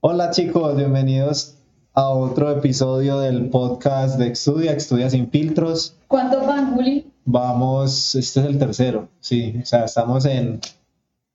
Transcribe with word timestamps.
Hola 0.00 0.30
chicos, 0.30 0.76
bienvenidos 0.76 1.56
a 1.94 2.08
otro 2.10 2.50
episodio 2.50 3.18
del 3.20 3.48
podcast 3.48 4.18
de 4.18 4.28
Estudia, 4.28 4.72
Estudia 4.72 5.10
sin 5.10 5.30
filtros. 5.30 5.96
¿Cuántos 6.08 6.46
van, 6.46 6.74
Juli? 6.74 7.10
Vamos, 7.24 8.14
este 8.14 8.40
es 8.40 8.46
el 8.46 8.58
tercero, 8.58 9.08
sí, 9.20 9.58
o 9.60 9.66
sea, 9.66 9.84
estamos 9.84 10.24
en, 10.26 10.60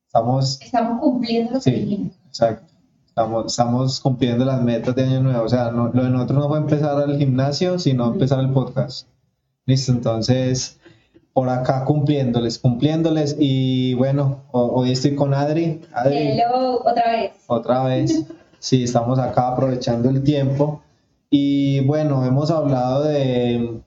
estamos, 0.08 0.62
Estamos 0.62 1.02
cumpliendo 1.02 1.52
lo 1.54 1.60
que 1.60 1.64
sí, 1.72 2.12
exacto, 2.28 2.74
estamos, 3.06 3.48
estamos 3.48 4.00
cumpliendo 4.00 4.46
las 4.46 4.62
metas 4.62 4.96
de 4.96 5.04
año 5.04 5.20
nuevo, 5.20 5.44
o 5.44 5.50
sea, 5.50 5.70
no- 5.72 5.90
lo 5.94 6.04
de 6.04 6.10
nosotros 6.10 6.40
no 6.40 6.48
fue 6.48 6.60
empezar 6.60 6.98
al 6.98 7.18
gimnasio, 7.18 7.78
sino 7.78 8.08
empezar 8.08 8.40
el 8.40 8.52
podcast. 8.52 9.08
Listo, 9.66 9.92
entonces, 9.92 10.80
por 11.34 11.50
acá 11.50 11.84
cumpliéndoles, 11.84 12.58
cumpliéndoles, 12.60 13.36
y 13.38 13.94
bueno, 13.96 14.44
ho- 14.54 14.72
hoy 14.74 14.94
estoy 14.94 15.16
con 15.16 15.34
Adri, 15.34 15.82
Adri, 15.94 16.16
Hello, 16.40 16.80
otra 16.86 17.12
vez. 17.12 17.32
otra 17.48 17.84
vez. 17.84 18.24
Sí, 18.62 18.84
estamos 18.84 19.18
acá 19.18 19.48
aprovechando 19.50 20.08
el 20.10 20.24
tiempo. 20.24 20.84
Y 21.32 21.80
bueno, 21.86 22.24
hemos 22.26 22.52
hablado 22.52 23.04
de, 23.04 23.82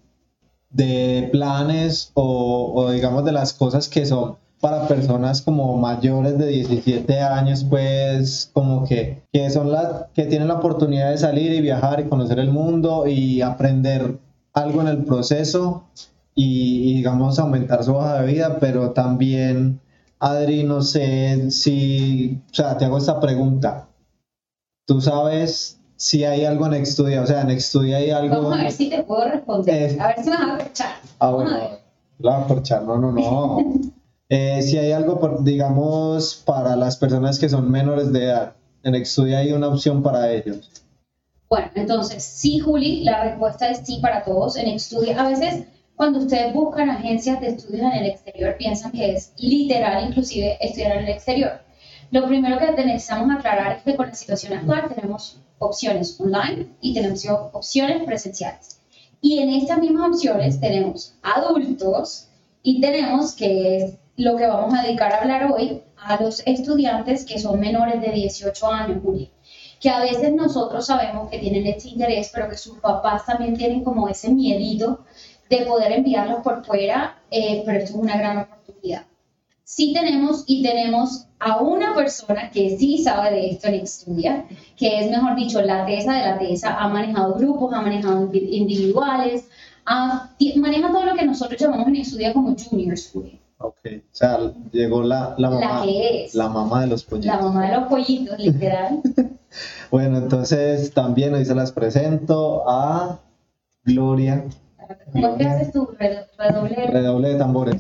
de 0.71 1.29
planes 1.31 2.11
o, 2.15 2.91
digamos 2.91 3.25
de 3.25 3.31
las 3.31 3.53
cosas 3.53 3.89
que 3.89 4.05
son 4.05 4.37
para 4.61 4.89
personas 4.89 5.43
como 5.43 5.77
mayores 5.77 6.39
de 6.39 6.47
17 6.49 7.21
años, 7.21 7.65
pues 7.71 8.51
como 8.53 8.85
que, 8.85 9.23
que 9.33 9.49
son 9.51 9.71
las 9.71 10.07
que 10.13 10.25
tienen 10.25 10.49
la 10.49 10.55
oportunidad 10.55 11.11
de 11.11 11.19
salir 11.19 11.53
y 11.53 11.61
viajar 11.61 12.01
y 12.01 12.09
conocer 12.09 12.41
el 12.41 12.51
mundo 12.51 13.07
y 13.07 13.43
aprender 13.43 14.19
algo 14.55 14.81
en 14.81 14.89
el 14.89 15.05
proceso 15.05 15.85
y, 16.35 16.91
y, 16.91 16.95
digamos 16.97 17.39
aumentar 17.39 17.85
su 17.85 17.95
hoja 17.95 18.23
de 18.23 18.33
vida, 18.33 18.59
pero 18.59 18.91
también, 18.91 19.81
Adri, 20.19 20.65
no 20.65 20.83
sé 20.83 21.53
si, 21.53 22.41
o 22.51 22.55
sea, 22.55 22.77
te 22.77 22.87
hago 22.87 22.99
esta 22.99 23.21
pregunta. 23.21 23.87
¿Tú 24.87 25.01
sabes 25.01 25.81
si 25.97 26.25
hay 26.25 26.45
algo 26.45 26.67
en 26.67 26.75
Extudia? 26.75 27.23
O 27.23 27.27
sea, 27.27 27.43
en 27.43 27.51
Extudia 27.51 27.97
hay 27.99 28.11
algo... 28.11 28.37
Vamos 28.43 28.59
a 28.59 28.63
ver 28.65 28.73
si 28.73 28.91
te 28.91 29.03
puedo 29.03 29.25
responder. 29.29 29.93
Eh. 29.93 29.99
A 30.01 30.09
ver 30.09 30.23
si 30.23 30.31
me 30.31 30.37
vas 30.37 30.49
a 30.49 30.57
escuchar. 30.59 30.91
Ah, 31.19 31.31
bueno, 31.31 31.51
la 32.19 32.37
voy 32.37 32.45
a 32.45 32.47
corchar, 32.47 32.83
no, 32.83 32.99
no, 32.99 33.13
no. 33.13 33.59
Eh, 34.31 34.63
si 34.63 34.79
hay 34.79 34.91
algo, 34.91 35.21
por- 35.21 35.45
digamos, 35.45 36.43
para 36.47 36.77
las 36.77 36.97
personas 36.97 37.39
que 37.39 37.49
son 37.49 37.71
menores 37.71 38.11
de 38.11 38.25
edad, 38.25 38.55
en 38.83 38.95
Extudia 38.95 39.39
hay 39.39 39.53
una 39.53 39.69
opción 39.69 40.03
para 40.03 40.33
ellos. 40.33 40.71
Bueno, 41.49 41.71
entonces, 41.75 42.25
sí, 42.25 42.59
Juli, 42.59 43.05
la 43.05 43.23
respuesta 43.23 43.69
es 43.69 43.83
sí 43.85 43.99
para 44.01 44.25
todos 44.25 44.57
en 44.57 44.69
estudio. 44.69 45.21
A 45.21 45.29
veces, 45.29 45.65
cuando 45.95 46.21
ustedes 46.21 46.55
buscan 46.55 46.89
agencias 46.89 47.39
de 47.41 47.49
estudios 47.49 47.83
en 47.83 47.93
el 47.93 48.07
exterior, 48.07 48.57
piensan 48.57 48.93
que 48.93 49.13
es 49.15 49.33
literal, 49.37 50.09
inclusive, 50.09 50.57
estudiar 50.59 50.97
en 50.97 51.05
el 51.05 51.11
exterior. 51.11 51.53
Lo 52.11 52.27
primero 52.27 52.59
que 52.59 52.85
necesitamos 52.85 53.37
aclarar 53.37 53.77
es 53.77 53.83
que 53.83 53.97
con 53.97 54.09
la 54.09 54.15
situación 54.15 54.53
actual 54.55 54.93
tenemos 54.95 55.41
opciones 55.59 56.19
online 56.21 56.69
y 56.81 56.95
tenemos 56.95 57.27
opciones 57.53 58.03
presenciales. 58.05 58.81
Y 59.21 59.39
en 59.39 59.51
estas 59.51 59.79
mismas 59.79 60.15
opciones 60.15 60.61
tenemos 60.61 61.15
adultos 61.23 62.29
y 62.63 62.81
tenemos 62.81 63.35
que 63.35 63.77
es 63.77 63.95
lo 64.17 64.37
que 64.37 64.47
vamos 64.47 64.75
a 64.75 64.83
dedicar 64.83 65.13
a 65.13 65.19
hablar 65.19 65.51
hoy 65.53 65.83
a 65.97 66.23
los 66.23 66.43
estudiantes 66.47 67.25
que 67.25 67.39
son 67.39 67.59
menores 67.59 68.01
de 68.01 68.11
18 68.13 68.67
años, 68.67 69.03
Juli 69.03 69.31
que 69.85 69.91
a 69.91 70.01
veces 70.01 70.33
nosotros 70.33 70.87
sabemos 70.87 71.29
que 71.29 71.39
tienen 71.39 71.67
este 71.67 71.91
interés, 71.91 72.31
pero 72.33 72.49
que 72.49 72.57
sus 72.57 72.79
papás 72.79 73.27
también 73.27 73.55
tienen 73.55 73.85
como 73.85 74.09
ese 74.09 74.31
miedito 74.31 75.01
de 75.51 75.59
poder 75.67 75.93
enviarlos 75.93 76.43
por 76.43 76.65
fuera, 76.65 77.19
eh, 77.31 77.63
pero 77.67 77.81
esto 77.81 77.91
es 77.91 77.97
una 77.97 78.17
gran 78.17 78.39
oportunidad. 78.39 79.05
Sí 79.67 79.93
tenemos 79.95 80.45
y 80.47 80.63
tenemos 80.63 81.27
a 81.41 81.61
una 81.63 81.95
persona 81.95 82.51
que 82.51 82.77
sí 82.77 82.99
sabe 83.03 83.31
de 83.31 83.51
esto 83.51 83.69
en 83.69 83.75
Estudia, 83.77 84.45
que 84.77 85.01
es, 85.01 85.11
mejor 85.11 85.35
dicho, 85.37 85.63
la 85.63 85.87
tesa 85.87 86.13
de 86.15 86.21
la 86.23 86.39
tesa, 86.39 86.77
ha 86.79 86.89
manejado 86.89 87.35
grupos, 87.35 87.73
ha 87.73 87.81
manejado 87.81 88.29
indiv- 88.31 88.49
individuales, 88.51 89.49
ha- 89.87 90.31
maneja 90.57 90.93
todo 90.93 91.05
lo 91.07 91.15
que 91.15 91.25
nosotros 91.25 91.59
llamamos 91.61 91.89
en 91.89 91.97
Estudia 91.97 92.33
como 92.35 92.55
junior 92.57 92.97
school, 92.99 93.39
Ok. 93.59 93.77
O 93.87 94.01
sea, 94.13 94.39
llegó 94.73 95.03
la, 95.03 95.35
la 95.39 95.49
la 95.49 95.51
mamá, 95.51 95.83
que 95.85 96.25
es 96.25 96.35
la 96.35 96.49
mamá 96.49 96.81
de 96.83 96.87
los 96.89 97.05
pollitos. 97.05 97.35
la 97.35 97.41
mamá 97.43 97.67
de 97.71 97.77
los 97.77 97.85
pollitos, 97.89 98.39
literal. 98.39 99.01
Bueno, 99.91 100.19
entonces 100.19 100.93
también 100.93 101.33
hoy 101.35 101.45
se 101.45 101.55
las 101.55 101.71
presento 101.71 102.69
a 102.69 103.21
Gloria, 103.85 104.45
¿Cómo 105.13 105.37
que 105.37 105.45
haces 105.47 105.73
tú? 105.73 105.89
Redo- 105.99 106.27
Redoble. 106.37 106.87
redoble 106.89 107.29
de 107.29 107.35
tambores. 107.37 107.77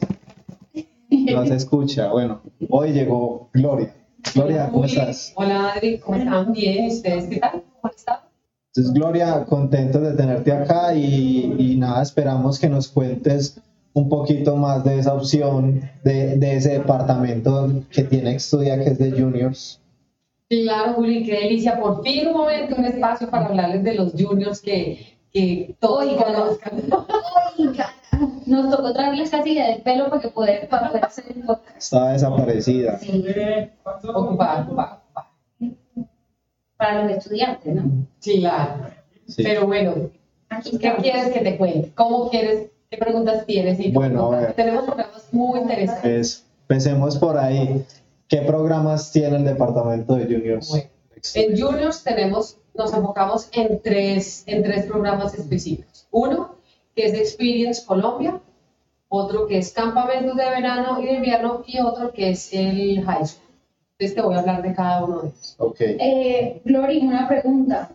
No 1.10 1.47
se 1.47 1.54
escucha. 1.54 2.10
Bueno, 2.10 2.42
hoy 2.69 2.92
llegó 2.92 3.48
Gloria. 3.53 3.94
Gloria, 4.34 4.69
¿cómo 4.70 4.84
Uy, 4.84 4.91
estás? 4.91 5.32
Hola 5.37 5.72
Adri, 5.72 5.98
¿cómo 5.98 6.16
están? 6.16 6.53
Bien, 6.53 6.84
¿y 6.84 6.88
ustedes 6.88 7.26
qué 7.28 7.37
tal? 7.38 7.62
¿Cómo 7.81 7.94
están? 7.94 8.19
Entonces, 8.69 8.92
Gloria, 8.94 9.44
contento 9.44 10.00
de 10.00 10.16
tenerte 10.16 10.50
acá 10.53 10.94
y, 10.94 11.54
y 11.59 11.76
nada, 11.76 12.03
esperamos 12.03 12.59
que 12.59 12.69
nos 12.69 12.88
cuentes 12.88 13.60
un 13.93 14.09
poquito 14.09 14.56
más 14.56 14.82
de 14.82 14.98
esa 14.98 15.14
opción, 15.14 15.88
de, 16.03 16.37
de 16.37 16.56
ese 16.56 16.72
departamento 16.72 17.70
que 17.91 18.03
tiene 18.03 18.34
Estudia, 18.34 18.82
que 18.82 18.91
es 18.91 18.98
de 18.98 19.12
juniors. 19.12 19.81
Claro, 20.48 20.94
Juli, 20.94 21.25
qué 21.25 21.34
delicia. 21.34 21.78
Por 21.81 22.03
fin 22.03 22.26
un 22.28 22.34
momento, 22.34 22.75
un 22.76 22.84
espacio 22.84 23.31
para 23.31 23.47
hablarles 23.47 23.84
de 23.84 23.94
los 23.94 24.12
juniors 24.12 24.60
que, 24.60 25.19
que 25.32 25.76
todos 25.78 26.06
Oiga. 26.06 26.25
conozcan. 26.25 26.82
Nos 28.47 28.70
tocó 28.70 28.92
traerles 28.92 29.30
casi 29.30 29.54
del 29.54 29.80
pelo 29.82 30.08
para 30.10 30.20
que 30.22 30.28
poder, 30.28 30.69
para 30.69 30.88
poder 30.88 31.04
hacer 31.04 31.25
el 31.34 31.42
podcast. 31.42 31.76
Estaba 31.78 32.12
desaparecida. 32.12 32.98
Sí, 32.98 33.25
Ocupada, 34.04 34.62
ocupada, 34.62 35.02
ocupada. 35.06 35.30
para 36.76 37.02
los 37.04 37.12
estudiantes, 37.19 37.75
¿no? 37.75 38.06
Claro. 38.22 38.86
Sí. 39.26 39.42
Pero 39.42 39.66
bueno, 39.66 39.94
Aquí 40.50 40.78
¿qué 40.78 40.94
quieres 41.00 41.32
que 41.32 41.41
te 41.41 41.56
cuente? 41.56 41.92
¿Cómo 41.94 42.28
quieres? 42.30 42.70
¿Qué 42.91 42.98
preguntas 42.98 43.44
tienes? 43.47 43.80
Y 43.80 43.91
Bueno, 43.91 44.32
a 44.32 44.41
ver. 44.41 44.52
tenemos 44.52 44.84
programas 44.84 45.26
muy 45.32 45.60
interesantes. 45.60 46.44
Empecemos 46.69 47.16
por 47.19 47.38
ahí. 47.38 47.84
¿Qué 48.28 48.38
programas 48.38 49.10
tiene 49.12 49.36
el 49.36 49.44
departamento 49.44 50.14
de 50.16 50.25
juniors? 50.26 50.69
Bueno, 50.69 50.86
En 51.34 51.58
Juniors 51.58 52.02
tenemos, 52.04 52.58
nos 52.75 52.92
enfocamos 52.92 53.48
en 53.52 53.81
tres, 53.82 54.44
en 54.46 54.62
tres 54.62 54.86
programas 54.86 55.34
específicos. 55.34 56.06
Uno, 56.10 56.56
que 56.94 57.06
es 57.06 57.15
Experience 57.15 57.84
Colombia, 57.84 58.41
otro 59.09 59.47
que 59.47 59.59
es 59.59 59.72
Campamentos 59.72 60.37
de 60.37 60.49
Verano 60.49 61.00
y 61.00 61.06
de 61.06 61.12
Invierno 61.15 61.62
y 61.66 61.81
otro 61.81 62.12
que 62.12 62.31
es 62.31 62.53
el 62.53 63.03
High 63.05 63.27
School. 63.27 63.44
Entonces 63.99 64.15
te 64.16 64.22
voy 64.22 64.34
a 64.34 64.41
hablar 64.41 64.62
de 64.62 64.75
cada 64.75 65.05
uno 65.05 65.22
de 65.22 65.28
ellos. 65.28 65.55
Ok. 65.59 65.77
Eh, 65.81 66.62
Glory, 66.65 66.99
una 66.99 67.28
pregunta. 67.28 67.91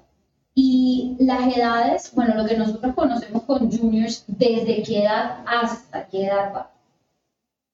Y 0.56 1.16
las 1.20 1.56
edades, 1.56 2.12
bueno, 2.14 2.36
lo 2.36 2.46
que 2.48 2.58
nosotros 2.58 2.94
conocemos 2.96 3.44
con 3.44 3.72
juniors, 3.72 4.24
¿desde 4.28 4.82
qué 4.84 5.04
edad 5.04 5.44
hasta 5.46 6.08
qué 6.08 6.26
edad 6.26 6.54
va? 6.54 6.72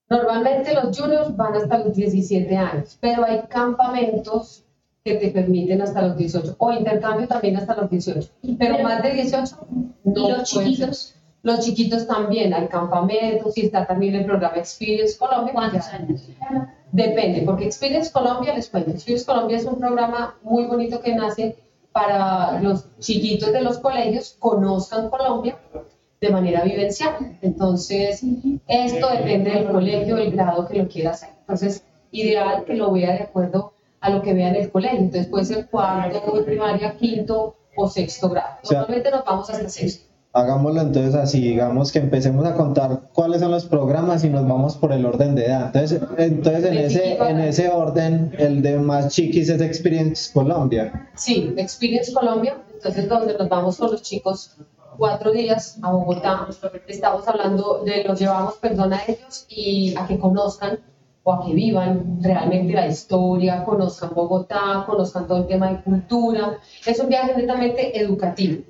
Normalmente 0.10 0.74
los 0.74 0.98
juniors 0.98 1.36
van 1.36 1.56
hasta 1.56 1.80
los 1.80 1.96
17 1.96 2.56
años, 2.56 2.98
pero 3.00 3.26
hay 3.26 3.42
campamentos 3.50 4.64
que 5.04 5.16
te 5.16 5.30
permiten 5.30 5.82
hasta 5.82 6.02
los 6.02 6.18
18 6.18 6.56
o 6.58 6.72
intercambio 6.72 7.28
también 7.28 7.58
hasta 7.58 7.76
los 7.76 7.90
18. 7.90 8.30
Pero, 8.42 8.56
Pero- 8.58 8.84
más 8.84 9.02
de 9.04 9.12
18 9.14 9.56
¿Y 10.04 10.10
no 10.10 10.30
los 10.30 10.52
pueden 10.54 10.70
chiquitos? 10.74 11.15
Los 11.46 11.60
chiquitos 11.60 12.08
también, 12.08 12.56
hay 12.56 12.68
campamentos 12.70 13.56
y 13.56 13.68
está 13.68 13.86
también 13.86 14.16
el 14.16 14.26
programa 14.26 14.58
Experience 14.58 15.16
Colombia. 15.16 15.54
¿Cuántos 15.54 15.86
años? 15.90 16.28
Depende, 16.92 17.44
porque 17.46 17.66
Experience 17.66 18.12
Colombia, 18.12 18.56
les 18.56 18.68
cuento, 18.68 18.90
Experience 18.90 19.28
Colombia 19.28 19.58
es 19.58 19.66
un 19.66 19.78
programa 19.78 20.36
muy 20.42 20.64
bonito 20.66 21.00
que 21.02 21.14
nace 21.14 21.56
para 21.92 22.60
los 22.62 22.88
chiquitos 22.98 23.54
de 23.54 23.62
los 23.62 23.78
colegios 23.78 24.36
conozcan 24.40 25.12
Colombia 25.12 25.56
de 26.20 26.30
manera 26.32 26.64
vivencial. 26.64 27.38
Entonces, 27.44 28.24
esto 28.66 29.08
depende 29.12 29.52
del 29.52 29.68
colegio, 29.68 30.16
del 30.16 30.32
grado 30.32 30.68
que 30.68 30.80
lo 30.80 30.88
quiera 30.88 31.12
hacer. 31.12 31.30
Entonces, 31.42 31.84
ideal 32.10 32.66
que 32.66 32.74
lo 32.74 32.92
vea 32.92 33.12
de 33.14 33.22
acuerdo 33.22 33.74
a 34.02 34.10
lo 34.10 34.24
que 34.24 34.34
vea 34.34 34.50
en 34.50 34.56
el 34.56 34.72
colegio. 34.72 34.98
Entonces, 34.98 35.28
puede 35.28 35.46
ser 35.46 35.68
cuarto, 35.70 36.44
primaria, 36.44 36.98
quinto 36.98 37.56
o 37.78 37.88
sexto 37.88 38.30
grado. 38.30 38.58
Normalmente 38.68 39.12
nos 39.12 39.24
vamos 39.24 39.48
hasta 39.52 39.70
sexto. 39.70 40.15
Hagámoslo 40.36 40.82
entonces 40.82 41.16
así, 41.16 41.40
digamos 41.40 41.94
que 41.94 42.00
empecemos 42.00 42.46
a 42.46 42.56
contar 42.56 43.04
cuáles 43.14 43.40
son 43.40 43.52
los 43.52 43.66
programas 43.66 44.22
y 44.26 44.30
nos 44.30 44.46
vamos 44.46 44.76
por 44.76 44.92
el 44.92 45.06
orden 45.06 45.34
de 45.34 45.46
edad. 45.46 45.68
Entonces, 45.68 46.02
entonces 46.18 46.66
en, 46.66 46.78
ese, 46.78 47.18
en 47.18 47.40
ese 47.40 47.70
orden, 47.70 48.36
el 48.38 48.62
de 48.62 48.78
más 48.78 49.14
chiquis 49.16 49.48
es 49.48 49.62
Experience 49.62 50.34
Colombia. 50.34 51.10
Sí, 51.16 51.54
Experience 51.56 52.12
Colombia, 52.12 52.58
entonces 52.74 53.08
donde 53.08 53.38
nos 53.38 53.48
vamos 53.48 53.78
con 53.78 53.92
los 53.92 54.02
chicos 54.02 54.58
cuatro 54.98 55.32
días 55.32 55.80
a 55.82 55.92
Bogotá. 55.94 56.50
Estamos 56.86 57.26
hablando 57.30 57.84
de 57.86 58.04
los 58.04 58.20
llevamos 58.20 58.56
perdón 58.56 58.92
a 58.92 59.00
ellos 59.08 59.46
y 59.48 59.96
a 59.98 60.06
que 60.06 60.20
conozcan 60.20 60.80
o 61.24 61.34
a 61.34 61.46
que 61.46 61.54
vivan 61.54 62.20
realmente 62.22 62.74
la 62.74 62.88
historia, 62.88 63.64
conozcan 63.64 64.12
Bogotá, 64.14 64.84
conozcan 64.86 65.28
todo 65.28 65.38
el 65.40 65.48
tema 65.48 65.72
de 65.72 65.82
cultura. 65.82 66.58
Es 66.86 67.00
un 67.00 67.08
viaje 67.08 67.34
netamente 67.36 68.00
educativo, 68.00 68.64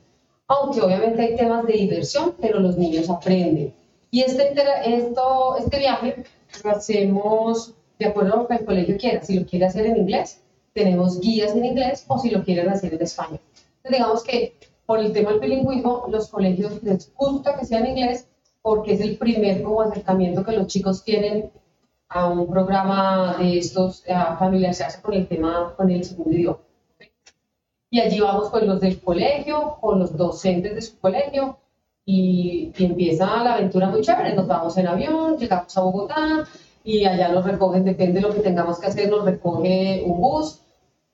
aunque 0.47 0.81
obviamente 0.81 1.21
hay 1.21 1.35
temas 1.35 1.65
de 1.65 1.73
diversión, 1.73 2.35
pero 2.39 2.59
los 2.59 2.77
niños 2.77 3.09
aprenden. 3.09 3.73
Y 4.11 4.21
este, 4.21 4.53
esto, 4.85 5.57
este 5.57 5.79
viaje 5.79 6.23
lo 6.63 6.71
hacemos 6.71 7.73
de 7.99 8.05
acuerdo 8.05 8.33
a 8.33 8.37
lo 8.37 8.47
que 8.47 8.55
el 8.55 8.65
colegio 8.65 8.97
quiera. 8.97 9.21
Si 9.23 9.39
lo 9.39 9.45
quiere 9.45 9.65
hacer 9.65 9.85
en 9.85 9.97
inglés, 9.97 10.41
tenemos 10.73 11.19
guías 11.19 11.55
en 11.55 11.65
inglés 11.65 12.05
o 12.07 12.19
si 12.19 12.29
lo 12.29 12.43
quieren 12.43 12.69
hacer 12.69 12.93
en 12.93 13.01
español. 13.01 13.39
Entonces, 13.77 13.91
digamos 13.91 14.23
que 14.23 14.55
por 14.85 14.99
el 14.99 15.11
tema 15.13 15.31
del 15.31 15.39
bilingüismo, 15.39 16.05
los 16.09 16.27
colegios 16.29 16.81
les 16.83 17.13
gusta 17.15 17.57
que 17.57 17.65
sea 17.65 17.79
en 17.79 17.97
inglés 17.97 18.27
porque 18.61 18.93
es 18.93 19.01
el 19.01 19.17
primer 19.17 19.63
como 19.63 19.81
acercamiento 19.81 20.43
que 20.43 20.51
los 20.51 20.67
chicos 20.67 21.03
tienen 21.03 21.51
a 22.09 22.29
un 22.29 22.47
programa 22.47 23.35
de 23.39 23.57
estos, 23.57 24.03
a 24.09 24.37
familiarizarse 24.37 25.01
con 25.01 25.13
el 25.13 25.27
tema, 25.27 25.73
con 25.75 25.89
el 25.89 26.03
segundo 26.03 26.31
idioma. 26.31 26.59
Y 27.89 27.99
allí 27.99 28.19
vamos 28.19 28.49
con 28.49 28.67
los 28.67 28.81
del 28.81 28.99
colegio, 28.99 29.77
con 29.79 29.99
los 29.99 30.15
docentes 30.15 30.75
de 30.75 30.81
su 30.81 30.99
colegio, 30.99 31.57
y, 32.05 32.71
y, 32.77 32.85
empieza 32.85 33.43
la 33.43 33.55
aventura 33.55 33.89
muy 33.89 34.01
chévere. 34.01 34.35
Nos 34.35 34.47
vamos 34.47 34.77
en 34.77 34.87
avión, 34.87 35.37
llegamos 35.37 35.75
a 35.77 35.81
Bogotá 35.81 36.47
y 36.83 37.05
allá 37.05 37.29
nos 37.29 37.45
recogen, 37.45 37.83
depende 37.83 38.19
de 38.19 38.27
lo 38.27 38.33
que 38.33 38.41
tengamos 38.41 38.79
que 38.79 38.87
hacer, 38.87 39.09
nos 39.09 39.25
recoge 39.25 40.03
un 40.05 40.21
bus 40.21 40.61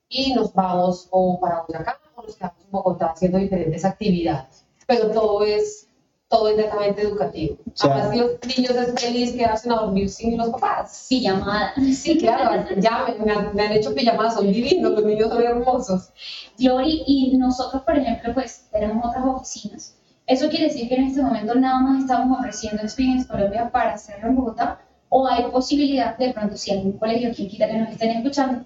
y 0.08 0.34
nos 0.34 0.52
vamos 0.52 1.08
o 1.10 1.40
para 1.40 1.64
Boyacá 1.66 1.98
o 2.14 2.22
nos 2.22 2.36
quedamos 2.36 2.64
en 2.64 2.70
Bogotá 2.70 3.06
haciendo 3.06 3.38
diferentes 3.38 3.84
actividades. 3.84 4.66
Pero 4.86 5.10
todo 5.10 5.44
es 5.44 5.88
todo 6.32 6.48
es 6.48 6.56
netamente 6.56 7.02
educativo. 7.02 7.58
O 7.66 7.70
sea, 7.74 7.92
Además, 7.92 8.16
los 8.16 8.56
niños 8.56 8.70
es 8.74 8.94
feliz 8.98 9.32
quedarse 9.32 9.70
a 9.70 9.74
dormir 9.74 10.08
sin 10.08 10.38
los 10.38 10.48
papás. 10.48 11.06
Pijamada. 11.10 11.74
Sí, 11.92 12.16
claro, 12.16 12.64
ya 12.78 13.04
me, 13.06 13.24
me, 13.26 13.32
han, 13.32 13.54
me, 13.54 13.62
han, 13.62 13.72
hecho 13.72 13.94
pijamadas, 13.94 14.34
son 14.34 14.50
divinos, 14.50 14.92
los 14.92 15.04
niños 15.04 15.28
son 15.28 15.42
hermosos. 15.42 16.10
Glory, 16.58 17.02
y 17.06 17.36
nosotros, 17.36 17.82
por 17.82 17.98
ejemplo, 17.98 18.32
pues 18.32 18.66
tenemos 18.72 19.04
otras 19.04 19.24
oficinas. 19.26 19.94
¿Eso 20.26 20.48
quiere 20.48 20.68
decir 20.68 20.88
que 20.88 20.94
en 20.94 21.04
este 21.04 21.20
momento 21.20 21.54
nada 21.54 21.80
más 21.80 22.00
estamos 22.00 22.38
ofreciendo 22.38 22.82
Experience 22.82 23.28
Colombia 23.28 23.68
para 23.70 23.92
hacerlo 23.92 24.28
en 24.28 24.36
Bogotá? 24.36 24.80
¿O 25.10 25.28
hay 25.28 25.44
posibilidad 25.50 26.16
de 26.16 26.32
pronto, 26.32 26.56
si 26.56 26.70
algún 26.72 26.92
colegio, 26.92 27.34
quien 27.34 27.48
quita 27.48 27.66
que 27.66 27.76
nos 27.76 27.90
estén 27.90 28.10
escuchando, 28.12 28.64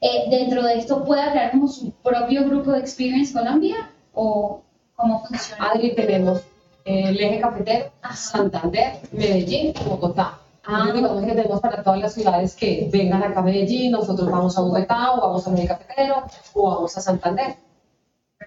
eh, 0.00 0.30
dentro 0.30 0.62
de 0.62 0.78
esto 0.78 1.04
pueda 1.04 1.32
crear 1.32 1.50
como 1.50 1.66
su 1.66 1.90
propio 1.90 2.44
grupo 2.44 2.70
de 2.70 2.78
Experience 2.78 3.32
Colombia? 3.32 3.90
¿O 4.14 4.62
cómo 4.94 5.26
funciona? 5.26 5.70
Adri, 5.72 5.96
tenemos 5.96 6.42
el 6.88 7.20
eje 7.20 7.40
cafetero, 7.40 7.90
Santander, 8.14 9.00
Medellín, 9.12 9.72
Bogotá. 9.86 10.38
Ah, 10.64 10.84
Entonces, 10.86 10.94
digamos 10.94 11.24
que 11.24 11.32
tenemos 11.32 11.60
para 11.60 11.82
todas 11.82 12.00
las 12.00 12.14
ciudades 12.14 12.54
que 12.54 12.88
vengan 12.92 13.22
acá 13.22 13.40
a 13.40 13.42
Medellín, 13.42 13.92
nosotros 13.92 14.30
vamos 14.30 14.56
a 14.56 14.60
Bogotá 14.60 15.12
o 15.12 15.20
vamos 15.20 15.46
a 15.46 15.54
Eje 15.54 15.68
Cafetero 15.68 16.22
o 16.54 16.70
vamos 16.70 16.96
a 16.96 17.00
Santander. 17.00 17.56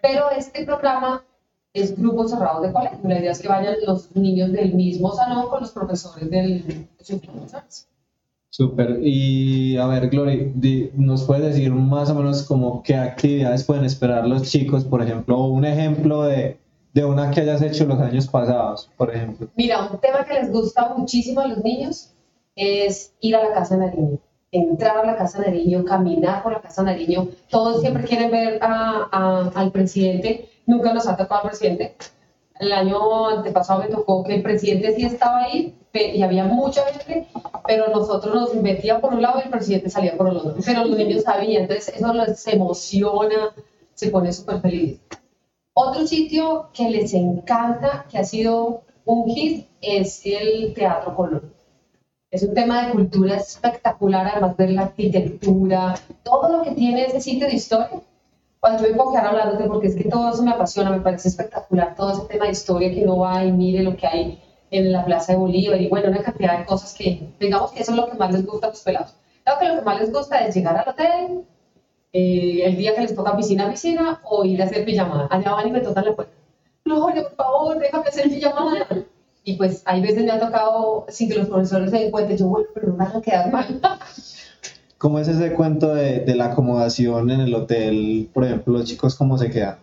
Pero 0.02 0.30
este 0.32 0.66
programa 0.66 1.24
es 1.74 1.98
grupos 1.98 2.32
cerrados 2.32 2.64
de 2.64 2.74
colegio. 2.74 3.00
La 3.04 3.20
idea 3.20 3.32
es 3.32 3.40
que 3.40 3.48
vayan 3.48 3.76
los 3.86 4.16
niños 4.16 4.52
del 4.52 4.74
mismo 4.74 5.14
salón 5.14 5.50
con 5.50 5.62
los 5.62 5.72
profesores 5.72 6.30
del 6.30 6.66
de 6.66 6.88
sus 7.04 7.20
profesores. 7.20 7.88
Súper. 8.50 9.00
Y 9.02 9.78
a 9.78 9.88
ver, 9.88 10.10
Glory, 10.10 10.52
¿nos 10.96 11.24
puedes 11.24 11.44
decir 11.44 11.72
más 11.72 12.10
o 12.10 12.16
menos 12.16 12.44
como 12.44 12.84
qué 12.84 12.96
actividades 12.96 13.64
pueden 13.64 13.86
esperar 13.86 14.28
los 14.28 14.44
chicos? 14.44 14.84
Por 14.84 15.02
ejemplo, 15.02 15.46
un 15.46 15.64
ejemplo 15.64 16.24
de, 16.24 16.58
de 16.94 17.06
una 17.06 17.32
que 17.32 17.42
hayas 17.42 17.62
hecho 17.62 17.86
los 17.86 18.00
años 18.00 18.28
pasados, 18.28 18.90
por 18.98 19.14
ejemplo. 19.14 19.48
Mira, 19.56 19.88
un 19.92 20.00
tema 20.00 20.26
que 20.26 20.34
les 20.34 20.52
gusta 20.52 20.94
muchísimo 20.96 21.42
a 21.42 21.48
los 21.48 21.64
niños 21.64 22.12
es 22.56 23.14
ir 23.22 23.36
a 23.36 23.44
la 23.44 23.54
Casa 23.54 23.78
de 23.78 23.86
Nariño, 23.86 24.20
entrar 24.52 24.98
a 24.98 25.06
la 25.06 25.16
Casa 25.16 25.40
de 25.40 25.48
Nariño, 25.48 25.86
caminar 25.86 26.44
por 26.44 26.54
la 26.54 26.62
Casa 26.62 26.84
de 26.84 26.92
Nariño. 26.92 27.30
Todos 27.50 27.82
siempre 27.82 28.04
quieren 28.04 28.32
ver 28.32 28.60
a, 28.62 29.50
al 29.56 29.72
presidente, 29.72 30.50
nunca 30.66 30.94
nos 30.94 31.08
ha 31.08 31.16
tocado 31.16 31.44
al 31.44 31.50
presidente. 31.50 31.96
El 32.60 32.74
año 32.74 33.30
antepasado 33.30 33.82
me 33.82 33.88
tocó 33.88 34.24
que 34.24 34.36
el 34.36 34.44
presidente 34.44 34.94
sí 34.94 35.06
estaba 35.06 35.44
ahí 35.44 35.76
y 35.94 36.22
había 36.22 36.44
mucha 36.44 36.86
gente, 36.86 37.28
pero 37.66 37.88
nosotros 37.90 38.36
nos 38.36 38.54
metíamos 38.56 39.02
por 39.02 39.14
un 39.14 39.22
lado 39.22 39.40
y 39.40 39.44
el 39.44 39.50
presidente 39.50 39.90
salía 39.90 40.18
por 40.18 40.30
el 40.30 40.38
otro. 40.38 40.56
Pero 40.64 40.86
los 40.86 40.98
niños 40.98 41.24
sabían, 41.24 41.64
entonces 41.64 41.96
eso 41.96 42.14
les 42.14 42.48
emociona, 42.48 43.54
se 43.94 44.10
pone 44.10 44.32
súper 44.32 44.62
feliz. 44.62 45.00
Otro 45.74 46.06
sitio 46.06 46.70
que 46.74 46.90
les 46.90 47.14
encanta, 47.14 48.06
que 48.10 48.18
ha 48.18 48.24
sido 48.26 48.84
un 49.06 49.30
hit, 49.30 49.68
es 49.82 50.22
el 50.26 50.74
Teatro 50.74 51.16
Colón. 51.16 51.54
Es 52.30 52.44
un 52.44 52.54
tema 52.54 52.86
de 52.86 52.92
cultura 52.92 53.38
espectacular, 53.38 54.28
además 54.28 54.58
de 54.58 54.70
la 54.70 54.82
arquitectura, 54.84 55.96
todo 56.24 56.58
lo 56.58 56.64
que 56.64 56.72
tiene 56.72 57.06
ese 57.06 57.22
sitio 57.22 57.48
de 57.48 57.56
historia. 57.56 57.90
Cuando 58.60 58.84
me 58.84 58.94
puedo 58.94 59.12
quedar 59.12 59.28
hablándote 59.28 59.64
porque 59.64 59.88
es 59.88 59.96
que 59.96 60.10
todo 60.10 60.32
eso 60.32 60.44
me 60.44 60.52
apasiona, 60.52 60.92
me 60.92 61.00
parece 61.00 61.30
espectacular, 61.30 61.96
todo 61.96 62.12
ese 62.12 62.28
tema 62.28 62.46
de 62.46 62.52
historia 62.52 62.94
que 62.94 63.04
uno 63.04 63.18
va 63.20 63.44
y 63.44 63.52
mire 63.52 63.84
lo 63.84 63.96
que 63.96 64.08
hay 64.08 64.42
en 64.72 64.92
la 64.92 65.04
Plaza 65.06 65.34
de 65.34 65.40
Bolívar 65.40 65.82
y 65.82 65.90
bueno, 65.90 66.10
una 66.10 66.22
cantidad 66.22 66.60
de 66.60 66.66
cosas 66.66 66.94
que, 66.94 67.34
digamos 67.40 67.72
que 67.72 67.82
eso 67.82 67.92
es 67.92 67.98
lo 67.98 68.10
que 68.10 68.18
más 68.18 68.32
les 68.32 68.46
gusta 68.46 68.68
a 68.68 68.70
los 68.70 68.82
pelados. 68.82 69.16
Claro 69.44 69.60
que 69.60 69.68
lo 69.68 69.76
que 69.76 69.82
más 69.82 70.00
les 70.00 70.14
gusta 70.14 70.46
es 70.46 70.56
llegar 70.56 70.78
al 70.78 70.90
hotel, 70.90 71.46
eh, 72.14 72.64
el 72.66 72.76
día 72.76 72.94
que 72.94 73.02
les 73.02 73.16
toca 73.16 73.38
piscina, 73.38 73.70
piscina, 73.70 74.20
o 74.24 74.44
ir 74.44 74.62
a 74.62 74.66
hacer 74.66 74.84
pijamada. 74.84 75.28
Allá 75.32 75.52
van 75.52 75.68
y 75.68 75.72
me 75.72 75.80
tocan 75.80 76.06
la 76.06 76.16
puerta. 76.16 76.34
Gloria, 76.84 77.24
por 77.24 77.36
favor, 77.36 77.80
déjame 77.80 78.08
hacer 78.08 78.30
pijamada. 78.30 78.88
Y 79.44 79.56
pues 79.56 79.82
hay 79.86 80.02
veces 80.02 80.24
me 80.24 80.32
ha 80.32 80.40
tocado 80.40 81.06
sin 81.10 81.30
que 81.30 81.36
los 81.36 81.48
profesores 81.48 81.90
se 81.90 81.98
den 81.98 82.12
cuenta, 82.12 82.36
yo, 82.36 82.48
bueno, 82.48 82.68
pero 82.74 82.88
no 82.88 82.98
me 82.98 83.06
van 83.06 83.18
a 83.18 83.22
quedar 83.22 83.52
mal. 83.52 83.82
¿Cómo 84.98 85.18
es 85.18 85.28
ese 85.28 85.54
cuento 85.54 85.96
de, 85.96 86.20
de, 86.20 86.36
la 86.36 86.52
acomodación 86.52 87.32
en 87.32 87.40
el 87.42 87.56
hotel? 87.56 88.30
Por 88.32 88.44
ejemplo, 88.44 88.74
los 88.74 88.86
chicos, 88.86 89.16
¿cómo 89.16 89.38
se 89.38 89.50
quedan? 89.50 89.78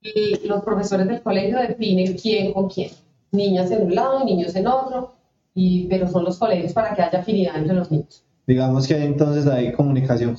Y 0.00 0.46
los 0.46 0.62
profesores 0.62 1.06
del 1.08 1.20
colegio 1.20 1.58
definen 1.58 2.16
quién 2.16 2.54
con 2.54 2.70
quién. 2.70 2.90
Niñas 3.32 3.70
en 3.70 3.82
un 3.82 3.94
lado, 3.94 4.24
niños 4.24 4.54
en 4.54 4.66
otro, 4.66 5.14
y, 5.52 5.86
pero 5.88 6.08
son 6.08 6.24
los 6.24 6.38
colegios 6.38 6.72
para 6.72 6.94
que 6.94 7.02
haya 7.02 7.18
afinidad 7.18 7.56
entre 7.56 7.74
los 7.74 7.90
niños 7.90 8.26
digamos 8.46 8.86
que 8.86 8.94
hay 8.94 9.06
entonces 9.06 9.46
hay 9.46 9.72
comunicación 9.72 10.36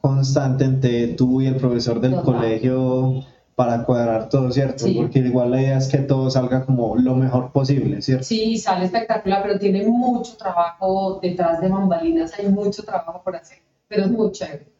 constante 0.00 0.64
entre 0.64 1.08
tú 1.08 1.40
y 1.40 1.46
el 1.46 1.56
profesor 1.56 2.00
del 2.00 2.14
Ajá. 2.14 2.22
colegio 2.22 3.24
para 3.54 3.84
cuadrar 3.84 4.28
todo, 4.28 4.50
¿cierto? 4.50 4.86
Sí. 4.86 4.94
Porque 4.94 5.18
igual 5.18 5.50
la 5.50 5.60
idea 5.60 5.78
es 5.78 5.88
que 5.88 5.98
todo 5.98 6.30
salga 6.30 6.64
como 6.64 6.96
lo 6.96 7.14
mejor 7.14 7.52
posible, 7.52 8.00
¿cierto? 8.00 8.24
Sí, 8.24 8.56
sale 8.56 8.86
espectacular, 8.86 9.42
pero 9.42 9.58
tiene 9.58 9.86
mucho 9.86 10.36
trabajo 10.36 11.20
detrás 11.22 11.60
de 11.60 11.68
bambalinas, 11.68 12.32
hay 12.38 12.48
mucho 12.48 12.82
trabajo 12.82 13.20
por 13.22 13.36
hacer, 13.36 13.58
pero 13.88 14.04
es 14.04 14.10
muy 14.10 14.32
chévere. 14.32 14.72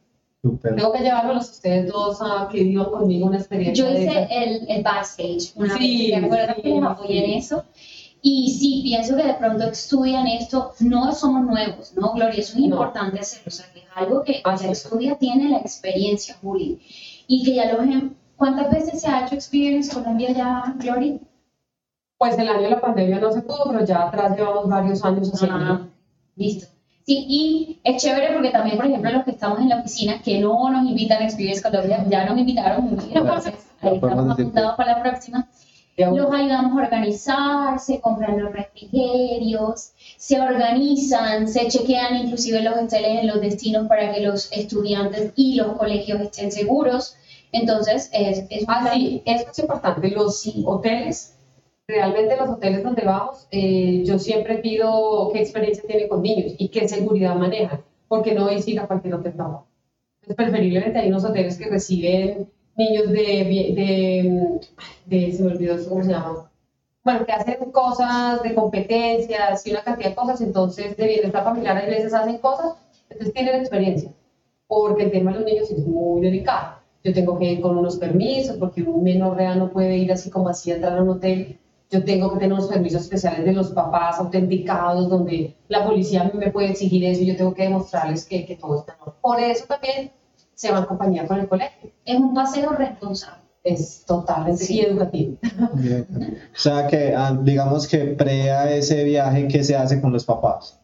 Super. 0.43 0.75
Tengo 0.75 0.93
que 0.93 0.99
llevarlos 1.01 1.49
a 1.49 1.53
ustedes 1.53 1.93
dos 1.93 2.19
a 2.21 2.49
que 2.51 2.65
vivan 2.65 2.87
conmigo 2.87 3.27
una 3.27 3.39
experiencia. 3.39 3.85
Yo 3.85 3.93
hice 3.93 4.27
el, 4.29 4.69
el 4.69 4.83
backstage 4.83 5.53
una 5.55 5.77
sí, 5.77 6.11
vez, 6.11 6.21
¿te 6.21 6.27
acuerdas 6.27 6.57
sí, 6.57 6.63
que 6.63 6.81
me 6.81 6.87
apoyé 6.87 7.25
en 7.25 7.31
eso? 7.39 7.65
Y 8.25 8.53
sí, 8.53 8.83
pienso 8.85 9.17
que 9.17 9.25
de 9.25 9.35
pronto 9.35 9.65
estudian 9.65 10.29
esto, 10.29 10.75
no 10.79 11.13
somos 11.13 11.45
nuevos, 11.45 11.93
¿no, 11.97 12.13
Gloria? 12.13 12.39
Eso 12.39 12.53
es 12.53 12.61
No. 12.61 12.67
importante 12.67 13.19
hacerlo, 13.19 13.45
o 13.49 13.51
sea, 13.51 13.67
que 13.73 13.81
es 13.81 13.85
algo 13.97 14.23
que 14.23 14.43
es. 14.45 14.63
estudia, 14.63 15.17
tiene 15.17 15.51
la 15.51 15.59
experiencia, 15.59 16.37
Juli, 16.41 16.81
y 17.27 17.43
que 17.45 17.57
ya 17.57 17.73
lo 17.73 17.79
ven. 17.81 18.17
¿Cuántas 18.37 18.71
veces 18.71 19.01
se 19.01 19.09
ha 19.09 19.27
hecho 19.27 19.35
Experience 19.35 19.93
Colombia 19.93 20.31
ya, 20.33 20.75
Gloria? 20.79 21.19
Pues 22.17 22.39
el 22.39 22.49
año 22.49 22.63
de 22.63 22.71
la 22.71 22.81
pandemia 22.81 23.19
no 23.19 23.33
se 23.33 23.43
pudo, 23.43 23.65
pero 23.67 23.85
ya 23.85 24.05
atrás 24.05 24.37
llevamos 24.37 24.69
varios 24.69 25.05
años 25.05 25.29
haciendo. 25.35 25.57
Ah, 25.59 25.89
listo. 26.37 26.67
Sí, 27.05 27.27
y 27.29 27.81
es 27.83 28.01
chévere 28.01 28.33
porque 28.35 28.51
también, 28.51 28.77
por 28.77 28.87
ejemplo, 28.87 29.11
los 29.11 29.25
que 29.25 29.33
estamos 29.33 29.59
en 29.59 29.69
la 29.69 29.81
oficina, 29.81 30.23
que 30.23 30.39
no 30.39 30.71
nos 30.71 30.89
invitan 30.89 31.21
a 31.21 31.25
Experience 31.25 31.61
Colombia, 31.61 32.07
ya 32.09 32.25
nos 32.25 32.39
invitaron, 32.39 32.97
entonces 33.13 33.55
ahí 33.81 33.97
estamos 33.97 34.31
apuntados 34.31 34.77
para 34.77 34.97
la 34.99 35.03
próxima. 35.03 35.49
Los 35.97 36.33
ayudamos 36.33 36.73
a 36.73 36.85
organizarse, 36.85 38.01
compran 38.01 38.41
los 38.41 38.53
refrigerios, 38.53 39.93
se 40.17 40.41
organizan, 40.41 41.47
se 41.49 41.69
chequean 41.69 42.17
inclusive 42.17 42.63
los 42.63 42.77
hoteles 42.77 43.21
en 43.21 43.27
los 43.27 43.41
destinos 43.41 43.89
para 43.89 44.13
que 44.13 44.21
los 44.23 44.51
estudiantes 44.53 45.33
y 45.37 45.57
los 45.57 45.77
colegios 45.77 46.21
estén 46.21 46.51
seguros. 46.51 47.17
Entonces, 47.53 48.09
es, 48.15 48.45
es 48.49 48.65
Ah, 48.69 48.91
sí, 48.95 49.23
eso 49.27 49.45
es 49.51 49.59
importante. 49.59 50.09
Los 50.09 50.41
Sí. 50.41 50.63
hoteles, 50.67 51.37
realmente 51.87 52.37
los 52.37 52.49
hoteles 52.49 52.83
donde 52.83 53.03
vamos, 53.03 53.47
eh, 53.51 54.03
yo 54.07 54.19
siempre 54.19 54.57
pido 54.59 55.31
qué 55.33 55.41
experiencia 55.41 55.85
tiene 55.87 56.09
con 56.09 56.23
niños 56.23 56.55
y 56.57 56.69
qué 56.69 56.89
seguridad 56.89 57.35
manejan, 57.37 57.83
porque 58.09 58.35
no 58.35 58.49
es 58.49 58.67
ir 58.67 58.81
a 58.81 58.87
cualquier 58.87 59.15
hotel. 59.15 59.35
Es 60.27 60.35
preferiblemente 60.35 60.99
hay 60.99 61.09
unos 61.09 61.25
hoteles 61.25 61.59
que 61.59 61.69
reciben 61.69 62.49
niños 62.77 63.09
de, 63.11 63.17
de, 63.17 64.61
de, 65.07 65.33
se 65.33 65.43
me 65.43 65.53
olvidó 65.53 65.77
cómo 65.89 66.03
se 66.03 66.11
llama, 66.11 66.51
bueno, 67.05 67.27
que 67.27 67.33
hacen 67.33 67.71
cosas 67.73 68.43
de 68.43 68.55
competencias 68.55 69.67
y 69.67 69.73
una 69.73 69.83
cantidad 69.83 70.11
de 70.11 70.15
cosas, 70.15 70.41
entonces 70.41 70.97
de 70.97 71.07
bienestar 71.07 71.45
familiar 71.45 71.77
a 71.77 71.87
veces 71.87 72.15
hacen 72.15 72.39
cosas, 72.39 72.77
entonces 73.11 73.35
tienen 73.35 73.61
experiencia, 73.61 74.13
porque 74.67 75.05
el 75.05 75.11
tema 75.11 75.33
de 75.33 75.39
los 75.39 75.47
niños 75.47 75.71
es 75.71 75.87
muy 75.87 76.21
delicado. 76.23 76.83
Yo 77.05 77.13
tengo 77.13 77.37
que 77.37 77.53
ir 77.53 77.61
con 77.61 77.77
unos 77.77 77.97
permisos, 77.97 78.57
porque 78.59 78.83
un 78.83 79.03
menor 79.03 79.37
real 79.37 79.59
no 79.59 79.71
puede 79.73 79.97
ir 79.97 80.13
así 80.13 80.31
como 80.31 80.49
así 80.49 80.71
a 80.71 80.77
entrar 80.77 80.99
a 80.99 81.03
un 81.03 81.09
hotel. 81.09 81.59
Yo 81.91 82.05
tengo 82.05 82.33
que 82.33 82.39
tener 82.39 82.53
unos 82.53 82.69
permisos 82.69 83.03
especiales 83.03 83.45
de 83.45 83.53
los 83.53 83.73
papás 83.73 84.21
autenticados, 84.21 85.11
donde 85.11 85.57
la 85.69 85.85
policía 85.85 86.31
me 86.33 86.53
puede 86.53 86.71
exigir 86.71 87.05
eso 87.05 87.23
y 87.23 87.27
yo 87.27 87.37
tengo 87.37 87.55
que 87.55 87.65
demostrarles 87.65 88.25
que, 88.25 88.47
que 88.47 88.55
todo 88.55 88.79
está 88.79 88.97
en. 89.05 89.13
Por 89.21 89.41
eso 89.41 89.67
también 89.67 90.13
se 90.63 90.71
va 90.71 90.79
en 90.79 90.85
compañía 90.85 91.27
con 91.27 91.41
el 91.41 91.49
colegio. 91.49 91.91
es 92.05 92.21
un 92.21 92.35
paseo 92.35 92.71
responsable. 92.71 93.43
Es 93.65 94.05
totalmente 94.07 94.65
y 94.73 94.81
educativo. 94.81 95.37
O 95.43 96.59
sea 96.59 96.87
que 96.87 97.15
ah, 97.17 97.37
digamos 97.43 97.89
que 97.89 97.99
pre 97.99 98.51
a 98.51 98.73
ese 98.73 99.03
viaje 99.03 99.49
que 99.49 99.65
se 99.65 99.75
hace 99.75 100.01
con 100.01 100.13
los 100.13 100.25
papás. 100.25 100.79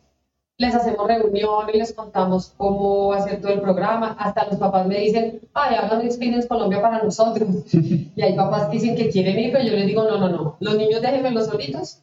les 0.56 0.75
hacemos 0.75 1.06
reuniones, 1.06 1.76
les 1.76 1.92
contamos 1.92 2.52
cómo 2.56 3.08
va 3.11 3.18
a 3.18 3.23
ser 3.23 3.40
todo 3.40 3.52
el 3.52 3.61
programa, 3.61 4.16
hasta 4.18 4.47
los 4.47 4.56
papás 4.56 4.85
me 4.88 4.99
dicen, 4.99 5.40
ay, 5.54 5.76
hagan 5.76 6.00
Experience 6.00 6.49
Colombia 6.49 6.82
para 6.82 7.00
nosotros. 7.00 7.49
y 7.73 8.20
hay 8.20 8.35
papás 8.35 8.66
que 8.66 8.78
dicen 8.78 8.97
que 8.97 9.11
quieren 9.11 9.38
ir, 9.38 9.52
pero 9.52 9.64
yo 9.64 9.75
les 9.75 9.87
digo, 9.87 10.02
no, 10.02 10.18
no, 10.18 10.28
no, 10.28 10.56
los 10.58 10.76
niños 10.76 11.00
déjenlos 11.00 11.47
solitos, 11.47 12.00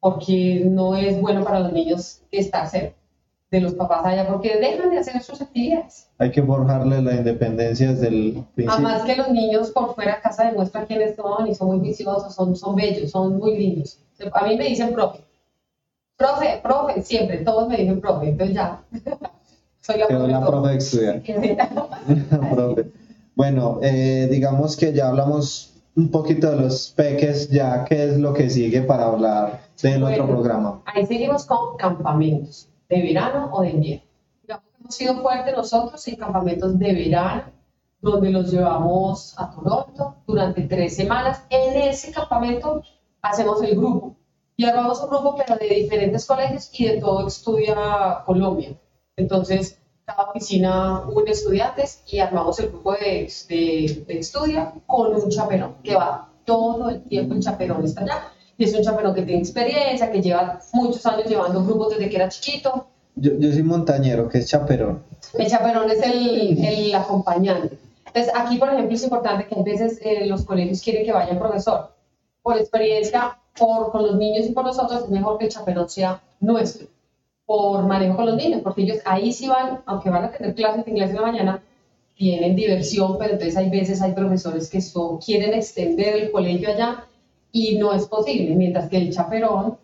porque 0.00 0.62
no 0.66 0.94
es 0.94 1.18
bueno 1.18 1.42
para 1.42 1.60
los 1.60 1.72
niños 1.72 2.20
estar 2.30 2.68
cerca 2.68 3.03
de 3.54 3.60
los 3.60 3.74
papás 3.74 4.04
allá, 4.04 4.26
porque 4.26 4.58
dejan 4.58 4.90
de 4.90 4.98
hacer 4.98 5.22
sus 5.22 5.40
actividades. 5.40 6.08
Hay 6.18 6.32
que 6.32 6.42
forjarle 6.42 7.00
la 7.00 7.14
independencia 7.14 7.92
desde 7.92 8.08
el 8.08 8.44
principio. 8.54 8.72
Además 8.72 9.02
que 9.02 9.14
los 9.14 9.30
niños 9.30 9.70
por 9.70 9.94
fuera 9.94 10.16
de 10.16 10.22
casa 10.22 10.44
demuestran 10.44 10.86
quiénes 10.86 11.14
son 11.14 11.46
y 11.46 11.54
son 11.54 11.68
muy 11.68 11.78
viciosos, 11.78 12.34
son, 12.34 12.56
son 12.56 12.74
bellos, 12.74 13.10
son 13.10 13.38
muy 13.38 13.56
lindos. 13.56 13.98
A 14.32 14.46
mí 14.46 14.56
me 14.56 14.64
dicen 14.64 14.92
profe, 14.92 15.20
profe, 16.16 16.60
profe, 16.62 17.02
siempre, 17.02 17.38
todos 17.38 17.68
me 17.68 17.76
dicen 17.76 18.00
profe, 18.00 18.30
entonces 18.30 18.56
ya. 18.56 18.82
Soy 19.80 19.98
la, 19.98 20.06
profe, 20.08 20.28
la 20.28 20.46
profe 20.46 20.68
de 20.70 20.76
estudiar. 20.76 21.22
profe. 22.54 22.90
Bueno, 23.36 23.78
eh, 23.82 24.28
digamos 24.30 24.76
que 24.76 24.92
ya 24.92 25.08
hablamos 25.08 25.74
un 25.94 26.10
poquito 26.10 26.50
de 26.50 26.56
los 26.56 26.92
peques, 26.96 27.48
ya 27.50 27.84
qué 27.84 28.04
es 28.04 28.18
lo 28.18 28.32
que 28.32 28.50
sigue 28.50 28.82
para 28.82 29.04
hablar 29.04 29.60
del 29.80 30.02
otro 30.02 30.26
programa. 30.26 30.82
Ahí 30.86 31.06
seguimos 31.06 31.44
con 31.44 31.76
campamentos 31.76 32.68
de 32.88 33.02
verano 33.02 33.50
o 33.52 33.62
de 33.62 33.70
invierno. 33.70 34.04
hemos 34.80 34.94
sido 34.94 35.16
fuertes 35.16 35.56
nosotros 35.56 36.06
en 36.08 36.16
campamentos 36.16 36.78
de 36.78 36.92
verano, 36.92 37.44
donde 38.00 38.30
los 38.30 38.52
llevamos 38.52 39.34
a 39.38 39.50
Toronto 39.50 40.16
durante 40.26 40.62
tres 40.62 40.94
semanas. 40.94 41.44
En 41.48 41.80
ese 41.82 42.12
campamento 42.12 42.82
hacemos 43.22 43.62
el 43.62 43.76
grupo 43.76 44.16
y 44.56 44.64
armamos 44.66 45.00
un 45.00 45.08
grupo, 45.08 45.36
pero 45.36 45.56
de 45.56 45.74
diferentes 45.74 46.26
colegios 46.26 46.70
y 46.72 46.86
de 46.86 47.00
todo 47.00 47.26
Estudia 47.26 48.22
Colombia. 48.26 48.76
Entonces, 49.16 49.80
cada 50.04 50.24
oficina 50.24 51.02
une 51.08 51.30
estudiantes 51.30 52.02
y 52.06 52.18
armamos 52.18 52.58
el 52.60 52.68
grupo 52.68 52.92
de, 52.92 53.32
de, 53.48 54.04
de 54.06 54.18
Estudia 54.18 54.74
con 54.86 55.14
un 55.14 55.30
chaperón 55.30 55.76
que 55.82 55.96
va 55.96 56.30
todo 56.44 56.90
el 56.90 57.02
tiempo, 57.04 57.34
el 57.34 57.40
chaperón 57.40 57.84
está 57.84 58.02
allá. 58.02 58.33
Y 58.56 58.64
es 58.64 58.74
un 58.74 58.82
chaperón 58.82 59.14
que 59.14 59.22
tiene 59.22 59.40
experiencia, 59.40 60.10
que 60.10 60.22
lleva 60.22 60.60
muchos 60.72 61.04
años 61.06 61.26
llevando 61.26 61.64
grupos 61.64 61.90
desde 61.90 62.08
que 62.08 62.16
era 62.16 62.28
chiquito. 62.28 62.86
Yo, 63.16 63.32
yo 63.38 63.52
soy 63.52 63.62
montañero, 63.62 64.28
¿qué 64.28 64.38
es 64.38 64.48
chaperón? 64.48 65.02
El 65.34 65.48
chaperón 65.48 65.90
es 65.90 66.02
el, 66.02 66.64
el 66.64 66.94
acompañante. 66.94 67.78
Entonces, 68.06 68.32
aquí, 68.36 68.58
por 68.58 68.68
ejemplo, 68.68 68.94
es 68.94 69.02
importante 69.02 69.46
que 69.46 69.58
a 69.58 69.62
veces 69.62 70.00
eh, 70.02 70.26
los 70.26 70.44
colegios 70.44 70.80
quieren 70.80 71.04
que 71.04 71.12
vaya 71.12 71.32
el 71.32 71.38
profesor. 71.38 71.90
Por 72.42 72.58
experiencia, 72.58 73.38
por, 73.58 73.90
con 73.90 74.02
los 74.02 74.16
niños 74.16 74.46
y 74.46 74.52
por 74.52 74.64
nosotros, 74.64 75.04
es 75.04 75.10
mejor 75.10 75.38
que 75.38 75.46
el 75.46 75.50
chaperón 75.50 75.88
sea 75.88 76.22
nuestro, 76.38 76.86
por 77.44 77.84
manejo 77.86 78.16
con 78.16 78.26
los 78.26 78.36
niños, 78.36 78.60
porque 78.62 78.82
ellos 78.82 78.98
ahí 79.04 79.32
sí 79.32 79.48
van, 79.48 79.80
aunque 79.86 80.10
van 80.10 80.24
a 80.24 80.30
tener 80.30 80.54
clases 80.54 80.84
de 80.84 80.90
inglés 80.92 81.10
en 81.10 81.16
la 81.16 81.22
mañana, 81.22 81.62
tienen 82.16 82.54
diversión, 82.54 83.18
pero 83.18 83.32
entonces 83.32 83.56
hay 83.56 83.70
veces 83.70 84.00
hay 84.00 84.12
profesores 84.12 84.70
que 84.70 84.80
son, 84.80 85.18
quieren 85.18 85.52
extender 85.52 86.14
el 86.14 86.30
colegio 86.30 86.70
allá 86.70 87.04
y 87.54 87.78
no 87.78 87.94
es 87.94 88.06
posible, 88.06 88.54
mientras 88.54 88.90
que 88.90 88.98
el 88.98 89.14
chaperón, 89.14 89.78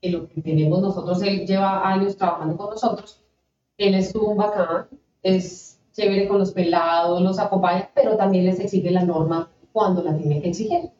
que 0.00 0.10
lo 0.10 0.28
que 0.28 0.40
tenemos 0.40 0.80
nosotros, 0.80 1.20
él 1.22 1.46
lleva 1.46 1.86
años 1.86 2.16
trabajando 2.16 2.56
con 2.56 2.70
nosotros, 2.70 3.20
él 3.76 3.94
es 3.94 4.14
un 4.14 4.38
bacán, 4.38 4.86
es 5.22 5.78
chévere 5.92 6.26
con 6.26 6.38
los 6.38 6.52
pelados, 6.52 7.20
los 7.20 7.38
acompaña, 7.38 7.90
pero 7.94 8.16
también 8.16 8.46
les 8.46 8.60
exige 8.60 8.90
la 8.90 9.04
norma 9.04 9.50
cuando 9.72 10.02
la 10.02 10.16
tiene 10.16 10.40
que 10.40 10.48
exigir 10.48 10.90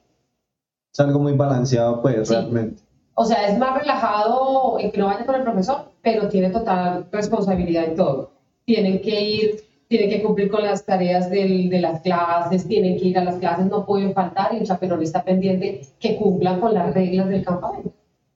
es 0.97 1.01
algo 1.01 1.19
muy 1.19 1.35
balanceado, 1.35 2.01
pues, 2.01 2.31
realmente. 2.31 2.83
O 3.15 3.25
sea, 3.27 3.49
es 3.49 3.59
más 3.59 3.79
relajado 3.79 4.79
en 4.79 4.91
que 4.91 4.99
no 4.99 5.07
vaya 5.07 5.27
con 5.27 5.35
el 5.35 5.43
profesor, 5.43 5.91
pero 6.01 6.29
tiene 6.29 6.49
total 6.49 7.07
responsabilidad 7.13 7.85
en 7.85 7.97
todo. 7.97 8.31
Tienen 8.65 9.03
que 9.03 9.21
ir, 9.21 9.65
tienen 9.89 10.11
que 10.11 10.23
cumplir 10.23 10.51
con 10.51 10.65
las 10.65 10.85
tareas 10.85 11.31
del, 11.31 11.69
de 11.69 11.81
las 11.81 12.01
clases, 12.01 12.67
tienen 12.67 12.99
que 12.99 13.07
ir 13.07 13.19
a 13.19 13.25
las 13.25 13.37
clases, 13.37 13.67
no 13.67 13.87
pueden 13.87 14.13
faltar 14.13 14.55
y 14.55 14.59
el 14.59 14.67
chaperón 14.67 15.03
está 15.03 15.23
pendiente 15.23 15.83
que 16.01 16.17
cumplan 16.17 16.61
con 16.61 16.75
las 16.75 16.93
reglas 16.93 17.29
del 17.29 17.45
campamento. 17.45 17.93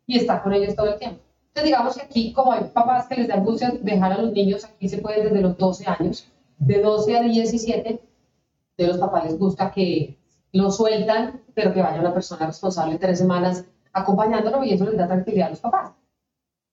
Y 0.06 0.18
está 0.18 0.42
con 0.42 0.52
ellos 0.52 0.74
todo 0.74 0.92
el 0.92 0.98
tiempo. 0.98 1.20
Entonces, 1.48 1.64
digamos 1.64 1.96
que 1.96 2.02
aquí, 2.02 2.32
como 2.32 2.52
hay 2.52 2.64
papás 2.72 3.08
que 3.08 3.16
les 3.16 3.28
da 3.28 3.34
angustia 3.34 3.72
dejar 3.82 4.12
a 4.12 4.22
los 4.22 4.32
niños, 4.32 4.64
aquí 4.64 4.88
se 4.88 4.98
puede 4.98 5.24
desde 5.24 5.40
los 5.40 5.56
12 5.56 5.84
años, 5.88 6.26
de 6.58 6.80
12 6.80 7.18
a 7.18 7.22
17, 7.22 8.00
de 8.78 8.86
los 8.86 8.98
papás 8.98 9.24
les 9.24 9.38
gusta 9.38 9.70
que 9.70 10.16
lo 10.52 10.70
sueltan, 10.70 11.42
pero 11.54 11.72
que 11.72 11.82
vaya 11.82 12.00
una 12.00 12.14
persona 12.14 12.46
responsable 12.46 12.98
tres 12.98 13.18
semanas 13.18 13.64
acompañándolo 13.92 14.62
y 14.64 14.72
eso 14.72 14.84
les 14.84 14.96
da 14.96 15.08
tranquilidad 15.08 15.48
a 15.48 15.50
los 15.50 15.60
papás. 15.60 15.90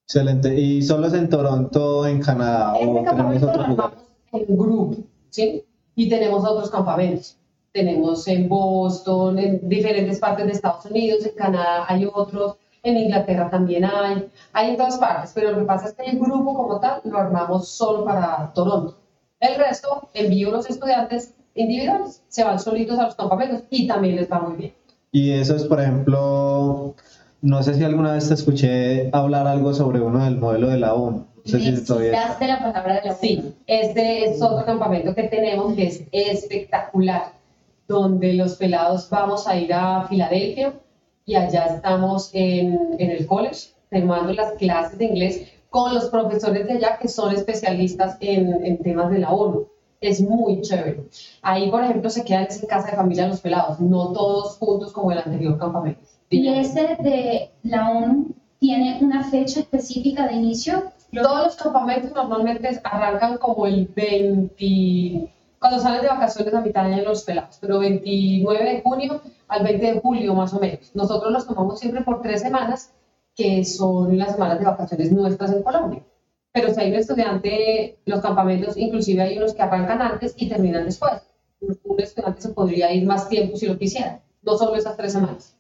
Excelente. 0.05 0.55
¿Y 0.55 0.81
solo 0.83 1.07
es 1.07 1.13
en 1.13 1.29
Toronto, 1.29 2.05
en 2.05 2.21
Canadá? 2.21 2.77
Este 2.79 2.87
o 2.87 3.03
tenemos 3.03 3.43
otro 3.43 3.67
lugar? 3.67 4.06
En 4.31 4.57
grupo, 4.57 4.97
¿sí? 5.29 5.63
Y 5.95 6.09
tenemos 6.09 6.45
otros 6.45 6.69
campamentos. 6.69 7.37
Tenemos 7.71 8.27
en 8.27 8.47
Boston, 8.49 9.39
en 9.39 9.69
diferentes 9.69 10.19
partes 10.19 10.45
de 10.45 10.51
Estados 10.53 10.85
Unidos, 10.85 11.25
en 11.25 11.35
Canadá 11.35 11.85
hay 11.87 12.07
otros, 12.11 12.55
en 12.83 12.97
Inglaterra 12.97 13.49
también 13.49 13.85
hay, 13.85 14.29
hay 14.53 14.69
en 14.71 14.77
todas 14.77 14.97
partes, 14.97 15.31
pero 15.33 15.51
lo 15.51 15.59
que 15.59 15.65
pasa 15.65 15.87
es 15.87 15.93
que 15.93 16.09
el 16.09 16.19
grupo 16.19 16.55
como 16.55 16.79
tal 16.79 17.01
lo 17.03 17.17
armamos 17.17 17.67
solo 17.69 18.05
para 18.05 18.51
Toronto. 18.53 18.97
El 19.39 19.55
resto 19.55 20.09
envío 20.13 20.51
los 20.51 20.69
estudiantes 20.69 21.35
individuales, 21.53 22.23
se 22.27 22.43
van 22.43 22.59
solitos 22.59 22.97
a 22.99 23.05
los 23.05 23.15
campamentos 23.15 23.63
y 23.69 23.87
también 23.87 24.15
les 24.15 24.31
va 24.31 24.39
muy 24.39 24.57
bien. 24.57 24.73
Y 25.11 25.31
eso 25.31 25.55
es, 25.55 25.63
por 25.65 25.81
ejemplo, 25.81 26.95
no 27.41 27.63
sé 27.63 27.73
si 27.73 27.83
alguna 27.83 28.13
vez 28.13 28.27
te 28.27 28.33
escuché 28.33 29.09
hablar 29.13 29.47
algo 29.47 29.73
sobre 29.73 29.99
uno 29.99 30.23
del 30.23 30.37
modelo 30.37 30.69
de 30.69 30.77
la 30.77 30.93
ONU. 30.93 31.25
Sé 31.47 31.59
si 31.59 31.85
todavía... 31.85 32.35
de 32.39 32.47
la 32.47 32.59
palabra 32.59 33.01
de 33.01 33.07
la. 33.09 33.15
Sí, 33.15 33.55
este 33.65 34.25
es 34.25 34.41
otro 34.41 34.65
campamento 34.65 35.15
que 35.15 35.23
tenemos 35.23 35.75
que 35.75 35.87
es 35.87 36.03
espectacular, 36.11 37.31
donde 37.87 38.33
los 38.33 38.55
pelados 38.55 39.09
vamos 39.09 39.47
a 39.47 39.57
ir 39.57 39.73
a 39.73 40.07
Filadelfia 40.07 40.73
y 41.25 41.35
allá 41.35 41.65
estamos 41.65 42.29
en, 42.33 42.77
en 42.99 43.11
el 43.11 43.25
college 43.25 43.69
tomando 43.89 44.33
las 44.33 44.53
clases 44.53 44.97
de 44.97 45.05
inglés 45.05 45.51
con 45.69 45.93
los 45.93 46.05
profesores 46.09 46.67
de 46.67 46.73
allá 46.73 46.97
que 46.99 47.07
son 47.07 47.33
especialistas 47.33 48.17
en, 48.19 48.65
en 48.65 48.77
temas 48.79 49.09
de 49.11 49.19
la 49.19 49.31
ONU 49.31 49.67
es 50.01 50.21
muy 50.21 50.61
chévere. 50.61 51.05
Ahí, 51.41 51.69
por 51.71 51.83
ejemplo, 51.83 52.09
se 52.09 52.23
quedan 52.23 52.47
en 52.49 52.67
casa 52.67 52.91
de 52.91 52.97
familia 52.97 53.27
los 53.27 53.41
pelados, 53.41 53.79
no 53.79 54.11
todos 54.11 54.57
juntos 54.57 54.93
como 54.93 55.11
el 55.11 55.19
anterior 55.19 55.57
campamento. 55.57 56.01
¿Y 56.29 56.47
ese 56.49 56.97
de 56.99 57.51
la 57.63 57.89
ONU 57.89 58.27
tiene 58.59 58.99
una 59.01 59.23
fecha 59.23 59.61
específica 59.61 60.27
de 60.27 60.33
inicio? 60.35 60.91
Todos 61.11 61.45
los 61.45 61.55
campamentos 61.55 62.11
normalmente 62.13 62.79
arrancan 62.83 63.37
como 63.37 63.65
el 63.65 63.87
20, 63.87 65.33
cuando 65.59 65.79
salen 65.79 66.01
de 66.01 66.07
vacaciones 66.07 66.53
a 66.53 66.61
mitad 66.61 66.85
de 66.85 66.95
año 66.95 67.03
los 67.05 67.23
pelados, 67.23 67.57
pero 67.59 67.79
29 67.79 68.63
de 68.63 68.81
junio 68.81 69.21
al 69.47 69.63
20 69.63 69.93
de 69.93 69.99
julio 69.99 70.33
más 70.35 70.53
o 70.53 70.59
menos. 70.59 70.91
Nosotros 70.93 71.31
los 71.31 71.47
tomamos 71.47 71.79
siempre 71.79 72.01
por 72.01 72.21
tres 72.21 72.41
semanas, 72.41 72.93
que 73.35 73.63
son 73.63 74.17
las 74.17 74.33
semanas 74.33 74.59
de 74.59 74.65
vacaciones 74.65 75.11
nuestras 75.11 75.53
en 75.53 75.63
Colombia 75.63 76.03
pero 76.57 76.73
si 76.73 76.81
hay 76.81 76.91
un 76.91 76.97
estudiante, 76.97 77.99
los 78.05 78.21
campamentos, 78.21 78.77
inclusive 78.77 79.21
hay 79.21 79.37
unos 79.37 79.53
que 79.53 79.61
arrancan 79.61 80.01
antes 80.01 80.33
y 80.37 80.49
terminan 80.49 80.85
después. 80.85 81.21
Un 81.59 81.99
estudiante 81.99 82.41
se 82.41 82.49
podría 82.49 82.91
ir 82.91 83.05
más 83.05 83.29
tiempo 83.29 83.57
si 83.57 83.67
lo 83.67 83.77
quisiera, 83.77 84.21
no 84.41 84.57
solo 84.57 84.75
esas 84.75 84.97
tres 84.97 85.13
semanas. 85.13 85.55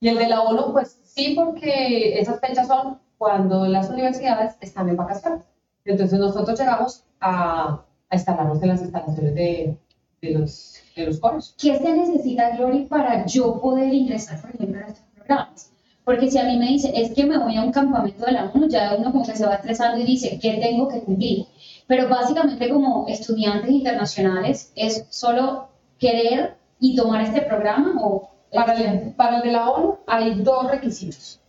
Y 0.00 0.08
el 0.08 0.18
de 0.18 0.28
la 0.28 0.42
ONU, 0.42 0.72
pues 0.72 1.00
sí, 1.04 1.34
porque 1.34 2.18
esas 2.18 2.40
fechas 2.40 2.68
son 2.68 3.00
cuando 3.18 3.66
las 3.66 3.90
universidades 3.90 4.56
están 4.60 4.88
en 4.88 4.96
vacaciones. 4.96 5.44
Entonces 5.84 6.18
nosotros 6.18 6.58
llegamos 6.58 7.04
a, 7.20 7.84
a 8.10 8.14
instalarnos 8.14 8.62
en 8.62 8.68
las 8.68 8.82
instalaciones 8.82 9.34
de, 9.34 9.76
de 10.22 10.30
los, 10.30 10.76
de 10.96 11.06
los 11.06 11.20
coros. 11.20 11.54
¿Qué 11.58 11.78
se 11.78 11.92
necesita, 11.96 12.56
Glory, 12.56 12.86
para 12.86 13.26
yo 13.26 13.60
poder 13.60 13.92
ingresar, 13.92 14.40
por 14.40 14.54
ejemplo, 14.54 14.80
a 14.80 14.88
estos 14.88 15.04
programas? 15.14 15.70
Porque 16.04 16.30
si 16.30 16.38
a 16.38 16.44
mí 16.44 16.58
me 16.58 16.66
dicen, 16.66 16.92
es 16.94 17.12
que 17.12 17.24
me 17.24 17.38
voy 17.38 17.56
a 17.56 17.62
un 17.62 17.72
campamento 17.72 18.26
de 18.26 18.32
la 18.32 18.50
ONU, 18.50 18.68
ya 18.68 18.94
uno 18.98 19.10
como 19.10 19.24
que 19.24 19.36
se 19.36 19.46
va 19.46 19.54
estresando 19.54 19.98
y 19.98 20.04
dice, 20.04 20.38
¿qué 20.40 20.58
tengo 20.60 20.88
que 20.88 21.00
cumplir? 21.00 21.46
Pero 21.86 22.08
básicamente 22.08 22.68
como 22.68 23.06
estudiantes 23.08 23.70
internacionales 23.70 24.72
es 24.76 25.06
solo 25.08 25.68
querer 25.98 26.56
y 26.78 26.94
tomar 26.96 27.22
este 27.22 27.42
programa 27.42 27.94
o... 28.02 28.30
Para 28.52 28.74
el, 28.74 29.12
para 29.14 29.38
el 29.38 29.42
de 29.42 29.50
la 29.50 29.68
ONU 29.68 29.96
hay 30.06 30.40
dos 30.42 30.70
requisitos. 30.70 31.40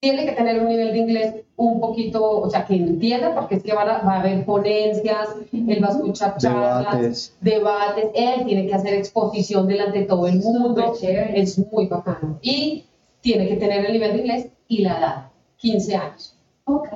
Tiene 0.00 0.26
que 0.26 0.32
tener 0.32 0.60
un 0.60 0.68
nivel 0.68 0.92
de 0.92 0.98
inglés 0.98 1.34
un 1.56 1.80
poquito, 1.80 2.40
o 2.40 2.48
sea, 2.48 2.64
que 2.64 2.76
entienda, 2.76 3.34
porque 3.34 3.56
es 3.56 3.62
que 3.64 3.74
va 3.74 3.82
a 3.82 4.18
haber 4.20 4.44
ponencias, 4.44 5.30
él 5.52 5.82
va 5.82 5.88
a 5.88 5.90
escuchar 5.90 6.36
charlas, 6.38 7.36
debates, 7.40 8.06
él 8.14 8.44
tiene 8.46 8.66
que 8.68 8.74
hacer 8.74 8.94
exposición 8.94 9.66
delante 9.66 10.00
de 10.00 10.04
todo 10.04 10.28
el 10.28 10.36
mundo, 10.36 10.94
es 11.02 11.58
muy 11.72 11.88
bacano. 11.88 12.38
Y 12.42 12.84
tiene 13.20 13.48
que 13.48 13.56
tener 13.56 13.86
el 13.86 13.92
nivel 13.92 14.12
de 14.12 14.18
inglés 14.18 14.48
y 14.68 14.82
la 14.82 14.98
edad, 14.98 15.30
15 15.56 15.96
años. 15.96 16.36
Ok. 16.64 16.88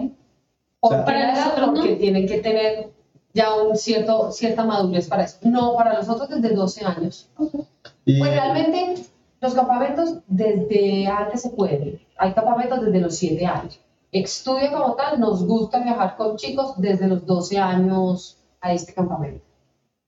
O 0.78 0.90
para 0.90 1.34
nosotros 1.34 1.70
porque 1.74 1.96
tienen 1.96 2.26
que 2.26 2.38
tener 2.38 2.90
ya 3.34 3.54
un 3.54 3.76
cierto, 3.76 4.30
cierta 4.30 4.64
madurez 4.64 5.08
para 5.08 5.24
eso. 5.24 5.38
No, 5.42 5.74
para 5.74 5.94
nosotros 5.94 6.28
desde 6.28 6.54
12 6.54 6.84
años. 6.84 7.28
Pues 7.36 7.60
realmente 8.04 9.02
los 9.40 9.54
campamentos 9.54 10.18
desde 10.28 11.06
antes 11.06 11.42
se 11.42 11.50
pueden. 11.50 12.00
Hay 12.22 12.34
campamentos 12.34 12.80
desde 12.84 13.00
los 13.00 13.16
7 13.16 13.44
años. 13.46 13.80
Extudia 14.12 14.70
como 14.70 14.94
tal, 14.94 15.18
nos 15.18 15.44
gusta 15.44 15.82
viajar 15.82 16.16
con 16.16 16.36
chicos 16.36 16.74
desde 16.76 17.08
los 17.08 17.26
12 17.26 17.58
años 17.58 18.38
a 18.60 18.72
este 18.72 18.94
campamento. 18.94 19.44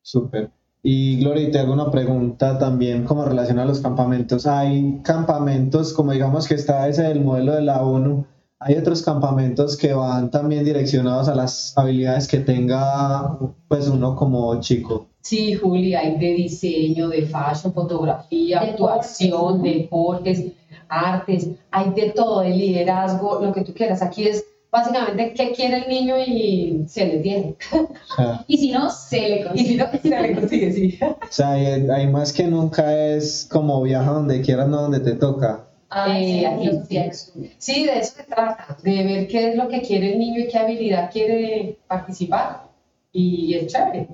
Súper. 0.00 0.48
Y 0.80 1.18
Gloria, 1.18 1.50
te 1.50 1.58
hago 1.58 1.72
una 1.72 1.90
pregunta 1.90 2.56
también 2.56 3.04
como 3.04 3.24
relaciona 3.24 3.62
a 3.62 3.66
los 3.66 3.80
campamentos. 3.80 4.46
Hay 4.46 5.00
campamentos, 5.02 5.92
como 5.92 6.12
digamos 6.12 6.46
que 6.46 6.54
está 6.54 6.86
ese 6.86 7.02
del 7.02 7.24
modelo 7.24 7.52
de 7.52 7.62
la 7.62 7.82
ONU, 7.82 8.24
hay 8.60 8.76
otros 8.76 9.02
campamentos 9.02 9.76
que 9.76 9.92
van 9.92 10.30
también 10.30 10.64
direccionados 10.64 11.26
a 11.26 11.34
las 11.34 11.76
habilidades 11.76 12.28
que 12.28 12.38
tenga 12.38 13.36
pues 13.66 13.88
uno 13.88 14.14
como 14.14 14.60
chico. 14.60 15.08
Sí, 15.20 15.54
Juli, 15.54 15.94
hay 15.94 16.18
de 16.18 16.34
diseño, 16.34 17.08
de 17.08 17.22
fashion, 17.22 17.72
fotografía, 17.72 18.60
actuación, 18.60 19.62
deportes, 19.62 20.44
artes, 20.88 21.48
hay 21.70 21.90
de 21.90 22.10
todo, 22.10 22.40
de 22.40 22.50
liderazgo, 22.50 23.40
lo 23.40 23.52
que 23.52 23.62
tú 23.62 23.74
quieras. 23.74 24.02
Aquí 24.02 24.28
es 24.28 24.44
básicamente 24.74 25.32
qué 25.34 25.52
quiere 25.52 25.84
el 25.84 25.88
niño 25.88 26.16
y 26.18 26.84
se 26.88 27.06
le 27.06 27.18
tiene. 27.18 27.56
y 28.48 28.58
si 28.58 28.72
no, 28.72 28.90
se 28.90 29.28
le 29.28 29.44
consigue. 29.44 29.62
Y 29.62 29.66
si 29.66 29.76
no, 29.76 29.86
se 30.02 30.22
le 30.22 30.34
consigue, 30.34 30.72
sí. 30.72 30.98
O 31.00 31.16
sea, 31.30 31.52
hay, 31.52 32.06
más 32.08 32.32
que 32.32 32.44
nunca 32.44 32.92
es 32.96 33.48
como 33.50 33.80
viaja 33.82 34.10
donde 34.10 34.40
quieras, 34.40 34.68
no 34.68 34.82
donde 34.82 35.00
te 35.00 35.12
toca. 35.12 35.64
Ah, 35.90 36.18
eh, 36.18 36.82
sí, 37.58 37.84
de 37.84 37.98
eso 38.00 38.16
se 38.16 38.24
trata, 38.24 38.76
de 38.82 39.04
ver 39.04 39.28
qué 39.28 39.50
es 39.50 39.56
lo 39.56 39.68
que 39.68 39.80
quiere 39.80 40.14
el 40.14 40.18
niño 40.18 40.40
y 40.40 40.48
qué 40.48 40.58
habilidad 40.58 41.08
quiere 41.12 41.78
participar. 41.86 42.64
Y 43.12 43.54
es 43.54 43.72
chévere, 43.72 44.08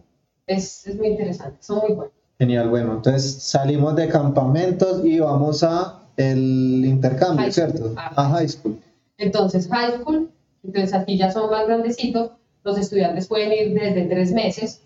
es, 0.46 0.86
es 0.86 0.94
muy 0.98 1.06
interesante, 1.08 1.56
son 1.60 1.78
muy 1.78 1.92
buenos. 1.94 2.14
Genial, 2.38 2.68
bueno, 2.68 2.94
entonces 2.96 3.42
salimos 3.42 3.96
de 3.96 4.08
campamentos 4.08 5.02
y 5.06 5.20
vamos 5.20 5.62
a 5.62 5.99
el 6.20 6.84
intercambio, 6.84 7.50
¿cierto? 7.52 7.94
A 7.96 8.28
high 8.30 8.48
school. 8.48 8.78
Entonces, 9.18 9.68
high 9.68 9.98
school, 9.98 10.30
entonces 10.64 10.94
aquí 10.94 11.18
ya 11.18 11.30
son 11.30 11.50
más 11.50 11.66
grandecitos, 11.66 12.32
los 12.64 12.78
estudiantes 12.78 13.26
pueden 13.26 13.52
ir 13.52 13.74
desde 13.74 14.04
tres 14.04 14.32
meses 14.32 14.82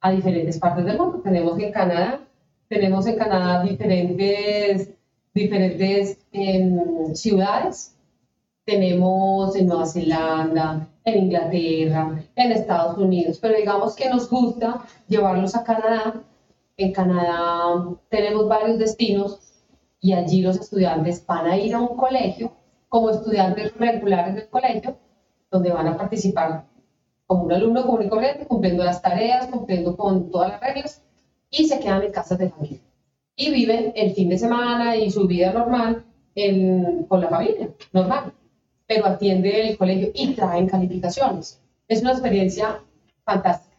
a 0.00 0.10
diferentes 0.10 0.58
partes 0.58 0.84
del 0.84 0.98
mundo. 0.98 1.20
Tenemos 1.22 1.58
en 1.58 1.72
Canadá, 1.72 2.20
tenemos 2.68 3.06
en 3.06 3.16
Canadá 3.16 3.62
diferentes, 3.62 4.90
diferentes 5.34 6.18
em, 6.32 7.14
ciudades, 7.14 7.94
tenemos 8.64 9.54
en 9.56 9.66
Nueva 9.66 9.86
Zelanda, 9.86 10.88
en 11.04 11.24
Inglaterra, 11.24 12.20
en 12.34 12.52
Estados 12.52 12.98
Unidos, 12.98 13.38
pero 13.40 13.56
digamos 13.56 13.94
que 13.94 14.10
nos 14.10 14.28
gusta 14.28 14.84
llevarlos 15.08 15.54
a 15.54 15.64
Canadá. 15.64 16.14
En 16.76 16.92
Canadá 16.92 17.86
tenemos 18.10 18.48
varios 18.48 18.78
destinos 18.78 19.40
y 20.00 20.12
allí 20.12 20.42
los 20.42 20.58
estudiantes 20.58 21.24
van 21.26 21.46
a 21.46 21.56
ir 21.56 21.74
a 21.74 21.80
un 21.80 21.96
colegio 21.96 22.52
como 22.88 23.10
estudiantes 23.10 23.74
regulares 23.76 24.34
del 24.34 24.48
colegio 24.48 24.96
donde 25.50 25.70
van 25.70 25.88
a 25.88 25.96
participar 25.96 26.64
como 27.26 27.44
un 27.44 27.52
alumno 27.52 27.84
común 27.84 28.04
y 28.04 28.08
corriente, 28.08 28.46
cumpliendo 28.46 28.84
las 28.84 29.02
tareas, 29.02 29.48
cumpliendo 29.48 29.96
con 29.96 30.30
todas 30.30 30.50
las 30.50 30.60
reglas, 30.60 31.02
y 31.50 31.66
se 31.66 31.80
quedan 31.80 32.02
en 32.02 32.12
casas 32.12 32.38
de 32.38 32.50
familia. 32.50 32.80
Y 33.34 33.50
viven 33.50 33.92
el 33.96 34.12
fin 34.14 34.28
de 34.28 34.38
semana 34.38 34.96
y 34.96 35.10
su 35.10 35.26
vida 35.26 35.52
normal 35.52 36.04
con 37.08 37.20
la 37.20 37.28
familia, 37.28 37.70
normal. 37.92 38.32
Pero 38.86 39.06
atiende 39.06 39.68
el 39.68 39.76
colegio 39.76 40.10
y 40.14 40.34
traen 40.34 40.68
calificaciones. 40.68 41.60
Es 41.88 42.02
una 42.02 42.12
experiencia 42.12 42.80
fantástica. 43.24 43.76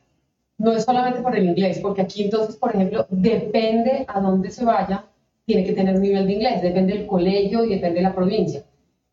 No 0.57 0.73
es 0.73 0.83
solamente 0.83 1.21
por 1.21 1.35
el 1.35 1.45
inglés, 1.45 1.79
porque 1.79 2.01
aquí 2.01 2.23
entonces, 2.23 2.55
por 2.57 2.75
ejemplo, 2.75 3.05
depende 3.09 4.05
a 4.07 4.19
dónde 4.19 4.49
se 4.49 4.65
vaya, 4.65 5.05
tiene 5.47 5.63
que 5.63 5.73
tener 5.73 5.95
un 5.95 6.03
nivel 6.03 6.27
de 6.27 6.33
inglés, 6.33 6.61
depende 6.61 6.93
del 6.93 7.07
colegio 7.07 7.65
y 7.65 7.69
depende 7.69 7.95
de 7.95 8.03
la 8.03 8.13
provincia 8.13 8.63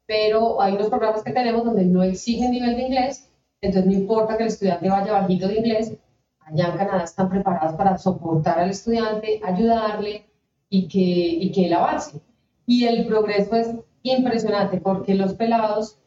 pero 0.06 0.60
hay 0.60 0.74
unos 0.74 0.88
programas 0.88 1.22
que 1.22 1.32
tenemos 1.32 1.64
donde 1.64 1.84
no 1.84 2.02
exigen 2.02 2.50
nivel 2.50 2.76
de 2.76 2.82
inglés, 2.82 3.30
entonces 3.60 3.90
no 3.90 3.98
importa 3.98 4.36
que 4.36 4.44
el 4.44 4.48
estudiante 4.48 4.88
vaya 4.88 5.12
bajito 5.12 5.48
de 5.48 5.58
inglés, 5.58 5.94
allá 6.40 6.68
en 6.68 6.76
Canadá 6.76 7.04
están 7.04 7.30
preparados 7.30 7.74
para 7.76 7.96
soportar 7.96 8.58
al 8.58 8.70
estudiante, 8.70 9.40
ayudarle 9.42 10.26
y 10.68 10.88
que, 10.88 11.00
y 11.00 11.52
que 11.52 11.66
él 11.66 11.72
avance. 11.72 12.20
Y 12.66 12.84
el 12.84 13.06
progreso 13.06 13.56
es 13.56 13.74
impresionante 14.02 14.78
porque 14.78 15.14
los 15.14 15.34
pelados 15.34 15.98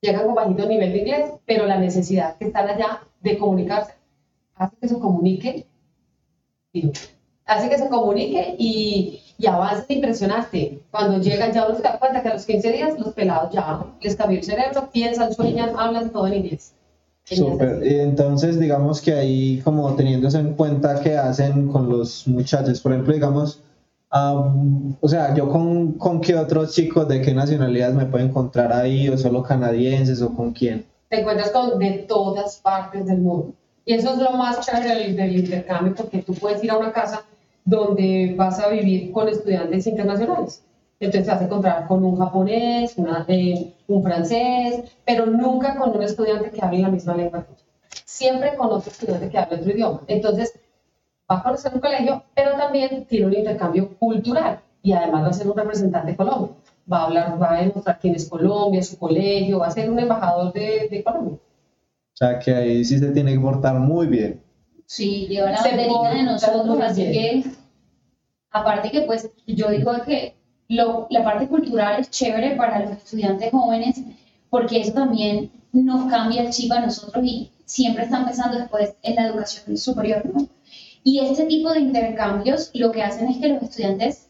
llegan 0.00 0.26
con 0.26 0.34
bajito 0.34 0.66
nivel 0.66 0.92
de 0.92 0.98
inglés, 0.98 1.32
pero 1.44 1.66
la 1.66 1.78
necesidad 1.78 2.38
que 2.38 2.46
están 2.46 2.68
allá 2.68 3.02
de 3.20 3.36
comunicarse 3.36 3.94
hace 4.54 4.76
que 4.76 4.88
se 4.88 4.98
comunique, 4.98 5.66
hace 7.46 7.68
que 7.68 7.78
se 7.78 7.88
comunique 7.88 8.56
y, 8.58 9.20
y 9.38 9.46
avance 9.46 9.92
impresionante. 9.92 10.80
Cuando 10.90 11.18
llegan 11.20 11.52
ya 11.52 11.66
uno 11.66 11.76
se 11.76 11.82
da 11.82 11.98
cuenta 11.98 12.22
que 12.22 12.28
a 12.28 12.34
los 12.34 12.44
15 12.44 12.72
días 12.72 12.98
los 12.98 13.14
pelados 13.14 13.52
ya 13.52 13.84
les 14.00 14.16
cambió 14.16 14.38
el 14.38 14.44
cerebro, 14.44 14.88
piensan, 14.92 15.32
sueñan, 15.32 15.70
hablan 15.76 16.10
todo 16.10 16.26
en 16.26 16.34
inglés. 16.34 16.72
Súper. 17.24 17.80
Entonces, 17.82 18.58
digamos 18.60 19.00
que 19.00 19.12
ahí, 19.12 19.60
como 19.64 19.94
teniéndose 19.96 20.38
en 20.38 20.54
cuenta 20.54 21.00
qué 21.00 21.16
hacen 21.16 21.66
con 21.68 21.88
los 21.88 22.26
muchachos, 22.28 22.80
por 22.80 22.92
ejemplo, 22.92 23.14
digamos, 23.14 23.62
o 24.12 25.08
sea, 25.08 25.34
yo 25.34 25.48
con, 25.48 25.92
con 25.94 26.20
qué 26.20 26.36
otros 26.36 26.72
chicos 26.72 27.08
de 27.08 27.20
qué 27.20 27.34
nacionalidades 27.34 27.96
me 27.96 28.06
puedo 28.06 28.24
encontrar 28.24 28.72
ahí, 28.72 29.08
o 29.08 29.18
solo 29.18 29.42
canadienses, 29.42 30.22
o 30.22 30.34
con 30.34 30.52
quién. 30.52 30.86
Te 31.08 31.20
encuentras 31.20 31.50
con 31.50 31.78
de 31.80 32.04
todas 32.08 32.58
partes 32.58 33.06
del 33.06 33.18
mundo. 33.18 33.52
Y 33.84 33.94
eso 33.94 34.12
es 34.12 34.18
lo 34.18 34.32
más 34.32 34.64
chévere 34.64 34.94
del, 34.94 35.16
del 35.16 35.36
intercambio, 35.36 35.94
porque 35.96 36.22
tú 36.22 36.32
puedes 36.34 36.62
ir 36.62 36.70
a 36.70 36.78
una 36.78 36.92
casa 36.92 37.24
donde 37.66 38.34
vas 38.36 38.60
a 38.60 38.68
vivir 38.68 39.12
con 39.12 39.28
estudiantes 39.28 39.86
internacionales. 39.86 40.62
Entonces 40.98 41.26
te 41.26 41.32
vas 41.32 41.42
a 41.42 41.44
encontrar 41.44 41.86
con 41.86 42.02
un 42.04 42.16
japonés, 42.16 42.94
eh, 43.28 43.74
un 43.88 44.02
francés, 44.02 44.84
pero 45.04 45.26
nunca 45.26 45.76
con 45.76 45.90
un 45.90 46.02
estudiante 46.02 46.50
que 46.50 46.64
hable 46.64 46.78
la 46.78 46.88
misma 46.88 47.14
lengua 47.14 47.44
Siempre 48.04 48.54
con 48.56 48.68
otro 48.68 48.90
estudiante 48.90 49.28
que 49.28 49.36
hable 49.36 49.56
otro 49.56 49.70
idioma. 49.70 50.00
Entonces 50.06 50.54
va 51.30 51.38
a 51.38 51.42
conocer 51.42 51.74
un 51.74 51.80
colegio, 51.80 52.22
pero 52.34 52.56
también 52.56 53.04
tiene 53.04 53.26
un 53.26 53.34
intercambio 53.34 53.94
cultural 53.98 54.60
y 54.82 54.92
además 54.92 55.24
va 55.24 55.28
a 55.28 55.32
ser 55.32 55.48
un 55.48 55.56
representante 55.56 56.12
de 56.12 56.16
Colombia. 56.16 56.54
Va 56.90 57.00
a 57.00 57.04
hablar, 57.06 57.42
va 57.42 57.52
a 57.52 57.62
demostrar 57.62 57.98
quién 58.00 58.14
es 58.14 58.28
Colombia, 58.28 58.82
su 58.82 58.96
colegio, 58.96 59.58
va 59.58 59.66
a 59.66 59.72
ser 59.72 59.90
un 59.90 59.98
embajador 59.98 60.52
de, 60.52 60.88
de 60.88 61.02
Colombia. 61.02 61.34
O 61.34 62.16
sea 62.16 62.38
que 62.38 62.54
ahí 62.54 62.84
sí 62.84 62.98
se 62.98 63.10
tiene 63.10 63.32
que 63.32 63.40
portar 63.40 63.74
muy 63.74 64.06
bien. 64.06 64.45
Sí, 64.86 65.26
lleva 65.28 65.50
la 65.50 65.62
banderita 65.62 66.10
de 66.14 66.22
nosotros, 66.22 66.80
así 66.80 67.02
que, 67.02 67.44
aparte 68.50 68.90
que 68.90 69.02
pues 69.02 69.30
yo 69.46 69.70
digo 69.70 69.92
que 70.06 70.36
lo, 70.68 71.06
la 71.10 71.24
parte 71.24 71.48
cultural 71.48 72.00
es 72.00 72.10
chévere 72.10 72.56
para 72.56 72.80
los 72.80 72.92
estudiantes 72.92 73.50
jóvenes, 73.50 74.00
porque 74.48 74.80
eso 74.80 74.92
también 74.92 75.50
nos 75.72 76.08
cambia 76.10 76.42
el 76.42 76.50
chip 76.50 76.72
a 76.72 76.80
nosotros 76.80 77.24
y 77.24 77.50
siempre 77.64 78.04
están 78.04 78.24
pensando 78.24 78.58
después 78.58 78.94
en 79.02 79.16
la 79.16 79.26
educación 79.26 79.76
superior, 79.76 80.24
¿no? 80.24 80.48
Y 81.02 81.20
este 81.20 81.44
tipo 81.46 81.72
de 81.72 81.80
intercambios 81.80 82.70
lo 82.74 82.90
que 82.92 83.02
hacen 83.02 83.28
es 83.28 83.38
que 83.38 83.48
los 83.48 83.62
estudiantes 83.62 84.28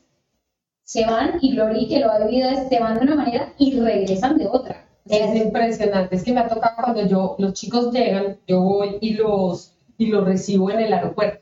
se 0.82 1.04
van, 1.04 1.38
y 1.40 1.52
Glory 1.52 1.88
que 1.88 2.00
lo 2.00 2.10
ha 2.10 2.24
vivido 2.24 2.48
es, 2.48 2.68
se 2.68 2.78
van 2.78 2.98
de 2.98 3.00
una 3.00 3.16
manera 3.16 3.52
y 3.58 3.78
regresan 3.78 4.38
de 4.38 4.46
otra. 4.46 4.86
Es 5.04 5.36
impresionante, 5.36 6.16
es 6.16 6.24
que 6.24 6.32
me 6.32 6.40
ha 6.40 6.48
tocado 6.48 6.76
cuando 6.82 7.06
yo, 7.06 7.36
los 7.38 7.52
chicos 7.54 7.92
llegan, 7.92 8.38
yo 8.46 8.60
voy 8.60 8.98
y 9.00 9.14
los 9.14 9.75
y 9.98 10.06
lo 10.06 10.24
recibo 10.24 10.70
en 10.70 10.80
el 10.80 10.92
aeropuerto. 10.92 11.40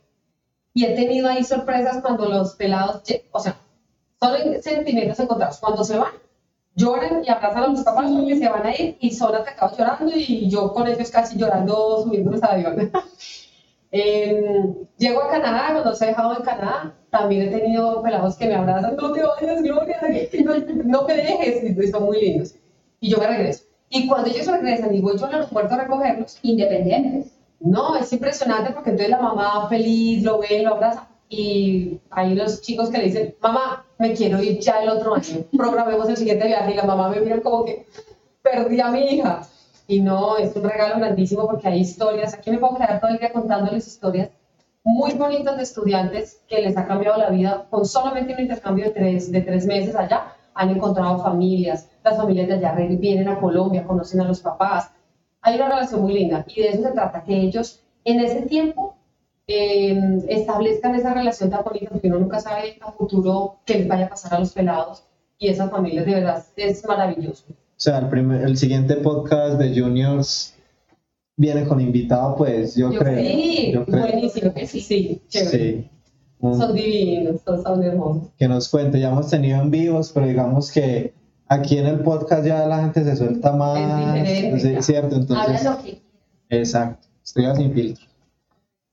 Y 0.72 0.84
he 0.84 0.94
tenido 0.94 1.28
ahí 1.28 1.44
sorpresas 1.44 2.02
cuando 2.02 2.28
los 2.28 2.54
pelados, 2.54 3.02
o 3.30 3.40
sea, 3.40 3.56
son 4.20 4.62
sentimientos 4.62 5.20
encontrados. 5.20 5.58
Cuando 5.58 5.84
se 5.84 5.96
van, 5.96 6.12
lloran 6.74 7.24
y 7.24 7.30
abrazan 7.30 7.64
a 7.64 7.68
los 7.68 7.82
papás 7.82 8.10
porque 8.10 8.36
se 8.36 8.48
van 8.48 8.66
a 8.66 8.74
ir 8.74 8.96
y 9.00 9.12
son 9.12 9.34
atacados 9.34 9.78
llorando 9.78 10.12
y 10.16 10.48
yo 10.50 10.72
con 10.72 10.88
ellos 10.88 11.10
casi 11.10 11.38
llorando 11.38 12.02
subiendo 12.02 12.32
al 12.32 12.42
avión. 12.42 12.90
eh, 13.92 14.74
llego 14.98 15.22
a 15.22 15.30
Canadá, 15.30 15.68
cuando 15.72 15.94
se 15.94 16.06
he 16.06 16.08
dejado 16.08 16.36
en 16.36 16.42
Canadá, 16.42 16.94
también 17.10 17.42
he 17.42 17.58
tenido 17.58 18.02
pelados 18.02 18.36
que 18.36 18.46
me 18.46 18.54
abrazan, 18.54 18.96
no 18.96 19.12
te 19.12 19.22
vayas, 19.22 19.62
Gloria, 19.62 20.00
no, 20.44 20.54
no 20.84 21.06
me 21.06 21.16
dejes, 21.16 21.78
y 21.78 21.88
son 21.88 22.04
muy 22.04 22.20
lindos. 22.20 22.54
Y 22.98 23.10
yo 23.10 23.18
me 23.18 23.28
regreso. 23.28 23.64
Y 23.90 24.08
cuando 24.08 24.28
ellos 24.28 24.46
regresan 24.46 24.92
y 24.92 25.00
voy 25.00 25.16
yo 25.16 25.26
al 25.26 25.34
aeropuerto 25.34 25.74
a 25.74 25.78
recogerlos, 25.78 26.38
independientes 26.42 27.33
no, 27.64 27.96
es 27.96 28.12
impresionante 28.12 28.72
porque 28.72 28.90
entonces 28.90 29.10
la 29.10 29.22
mamá 29.22 29.68
feliz 29.68 30.22
lo 30.22 30.38
ve, 30.38 30.62
lo 30.62 30.74
abraza 30.74 31.08
y 31.30 31.98
hay 32.10 32.34
los 32.34 32.60
chicos 32.60 32.90
que 32.90 32.98
le 32.98 33.04
dicen, 33.04 33.34
mamá, 33.40 33.86
me 33.98 34.12
quiero 34.12 34.42
ir 34.42 34.58
ya 34.60 34.82
el 34.82 34.90
otro 34.90 35.14
año, 35.14 35.44
programemos 35.56 36.06
el 36.10 36.16
siguiente 36.18 36.46
viaje 36.46 36.72
y 36.72 36.74
la 36.74 36.84
mamá 36.84 37.08
me 37.08 37.20
mira 37.20 37.40
como 37.40 37.64
que 37.64 37.86
perdí 38.42 38.80
a 38.80 38.90
mi 38.90 39.00
hija. 39.00 39.42
Y 39.86 40.00
no, 40.00 40.36
es 40.36 40.54
un 40.54 40.64
regalo 40.64 40.96
grandísimo 40.98 41.46
porque 41.46 41.68
hay 41.68 41.80
historias, 41.80 42.34
aquí 42.34 42.50
me 42.50 42.58
puedo 42.58 42.76
quedar 42.76 43.00
todo 43.00 43.10
el 43.10 43.18
día 43.18 43.32
contándoles 43.32 43.86
historias 43.86 44.28
muy 44.82 45.12
bonitas 45.14 45.56
de 45.56 45.62
estudiantes 45.62 46.42
que 46.46 46.60
les 46.60 46.76
ha 46.76 46.86
cambiado 46.86 47.16
la 47.16 47.30
vida 47.30 47.66
con 47.70 47.86
solamente 47.86 48.34
un 48.34 48.40
intercambio 48.40 48.84
de 48.84 48.90
tres, 48.90 49.32
de 49.32 49.40
tres 49.40 49.64
meses 49.64 49.96
allá. 49.96 50.34
Han 50.54 50.68
encontrado 50.68 51.18
familias, 51.18 51.88
las 52.04 52.16
familias 52.18 52.48
de 52.48 52.54
allá 52.54 52.74
vienen 52.74 53.28
a 53.28 53.40
Colombia, 53.40 53.84
conocen 53.84 54.20
a 54.20 54.24
los 54.24 54.40
papás, 54.40 54.90
hay 55.44 55.56
una 55.56 55.68
relación 55.68 56.00
muy 56.00 56.14
linda 56.14 56.44
y 56.48 56.62
de 56.62 56.70
eso 56.70 56.82
se 56.82 56.90
trata, 56.92 57.22
que 57.22 57.36
ellos 57.36 57.82
en 58.04 58.20
ese 58.20 58.42
tiempo 58.42 58.96
em, 59.46 60.22
establezcan 60.26 60.94
esa 60.94 61.12
relación 61.12 61.50
tan 61.50 61.62
bonita, 61.62 61.90
porque 61.90 62.08
uno 62.08 62.18
nunca 62.18 62.40
sabe 62.40 62.78
a 62.80 62.90
futuro 62.92 63.58
qué 63.66 63.78
les 63.78 63.88
vaya 63.88 64.06
a 64.06 64.08
pasar 64.08 64.34
a 64.34 64.40
los 64.40 64.52
pelados 64.52 65.04
y 65.38 65.48
esas 65.48 65.70
familias, 65.70 66.06
de 66.06 66.14
verdad, 66.14 66.42
es 66.56 66.84
maravilloso. 66.86 67.44
sea, 67.76 67.98
el, 67.98 68.08
primer, 68.08 68.42
el 68.42 68.56
siguiente 68.56 68.96
podcast 68.96 69.58
de 69.58 69.78
Juniors 69.78 70.54
viene 71.36 71.66
con 71.66 71.78
invitado, 71.78 72.36
pues 72.36 72.74
yo, 72.74 72.90
Yo 72.90 73.00
creo. 73.00 73.18
sí, 73.18 73.70
yo 73.74 73.84
creo. 73.84 74.00
buenísimo, 74.00 74.54
que 74.54 74.66
sí, 74.66 74.80
sí, 74.80 75.22
chévere. 75.28 75.58
Sí. 75.58 75.90
Son 76.40 76.74
divinos, 76.74 77.42
todos 77.44 77.62
son 77.62 77.82
hermosos. 77.82 78.30
que 78.38 78.48
nos 78.48 78.68
cuente. 78.68 79.00
Ya 79.00 79.10
hemos 79.10 79.28
tenido 79.30 79.60
en 79.60 79.70
vivos, 79.70 80.10
pero 80.12 80.26
digamos 80.26 80.70
que 80.70 81.14
aquí 81.48 81.78
en 81.78 81.86
el 81.86 82.00
podcast 82.00 82.44
ya 82.44 82.66
la 82.66 82.78
gente 82.80 83.04
se 83.04 83.16
suelta 83.16 83.52
más. 83.52 83.74
diferente, 83.76 84.60
sí. 84.60 84.82
¿cierto? 84.82 85.16
Entonces, 85.16 85.66
Habla 85.66 85.76
lo 85.76 85.82
que 85.82 86.02
exacto. 86.50 87.08
Estoy 87.24 87.56
sin 87.56 87.72
filtro. 87.74 88.04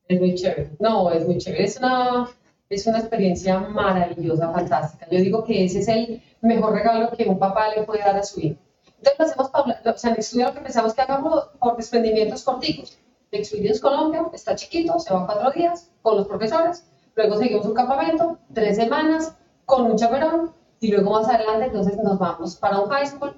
Es 0.08 0.20
muy 0.20 0.34
chévere. 0.34 0.70
No, 0.78 1.10
es 1.10 1.26
muy 1.26 1.38
chévere. 1.38 1.64
Es 1.64 1.76
una, 1.78 2.28
es 2.68 2.86
una 2.86 2.98
experiencia 2.98 3.58
maravillosa, 3.60 4.50
fantástica. 4.52 5.06
Yo 5.10 5.18
digo 5.18 5.44
que 5.44 5.64
ese 5.64 5.80
es 5.80 5.88
el 5.88 6.22
mejor 6.40 6.72
regalo 6.74 7.10
que 7.16 7.24
un 7.28 7.38
papá 7.38 7.68
le 7.74 7.82
puede 7.82 8.00
dar 8.00 8.16
a 8.16 8.22
su 8.24 8.40
hijo. 8.40 8.58
Entonces 8.98 9.18
lo 9.18 9.24
hacemos, 9.26 9.50
paula- 9.50 9.80
o 9.84 9.98
sea, 9.98 10.10
en 10.12 10.18
estudio 10.20 10.46
lo 10.46 10.54
que 10.54 10.60
pensamos 10.60 10.94
que 10.94 11.02
hagamos 11.02 11.50
por 11.60 11.76
desprendimientos 11.76 12.42
corticos. 12.44 12.98
Experience 13.32 13.80
Colombia 13.80 14.26
está 14.34 14.54
chiquito, 14.54 14.98
se 14.98 15.12
va 15.12 15.24
cuatro 15.26 15.50
días 15.52 15.90
con 16.02 16.16
los 16.18 16.26
profesores, 16.28 16.84
luego 17.16 17.38
seguimos 17.38 17.64
un 17.64 17.72
campamento, 17.74 18.38
tres 18.52 18.76
semanas 18.76 19.34
con 19.64 19.90
un 19.90 19.96
chaperón 19.96 20.52
y 20.82 20.90
luego 20.90 21.12
más 21.12 21.28
adelante 21.28 21.66
entonces 21.66 21.96
nos 22.02 22.18
vamos 22.18 22.56
para 22.56 22.80
un 22.80 22.90
high 22.90 23.06
school, 23.06 23.32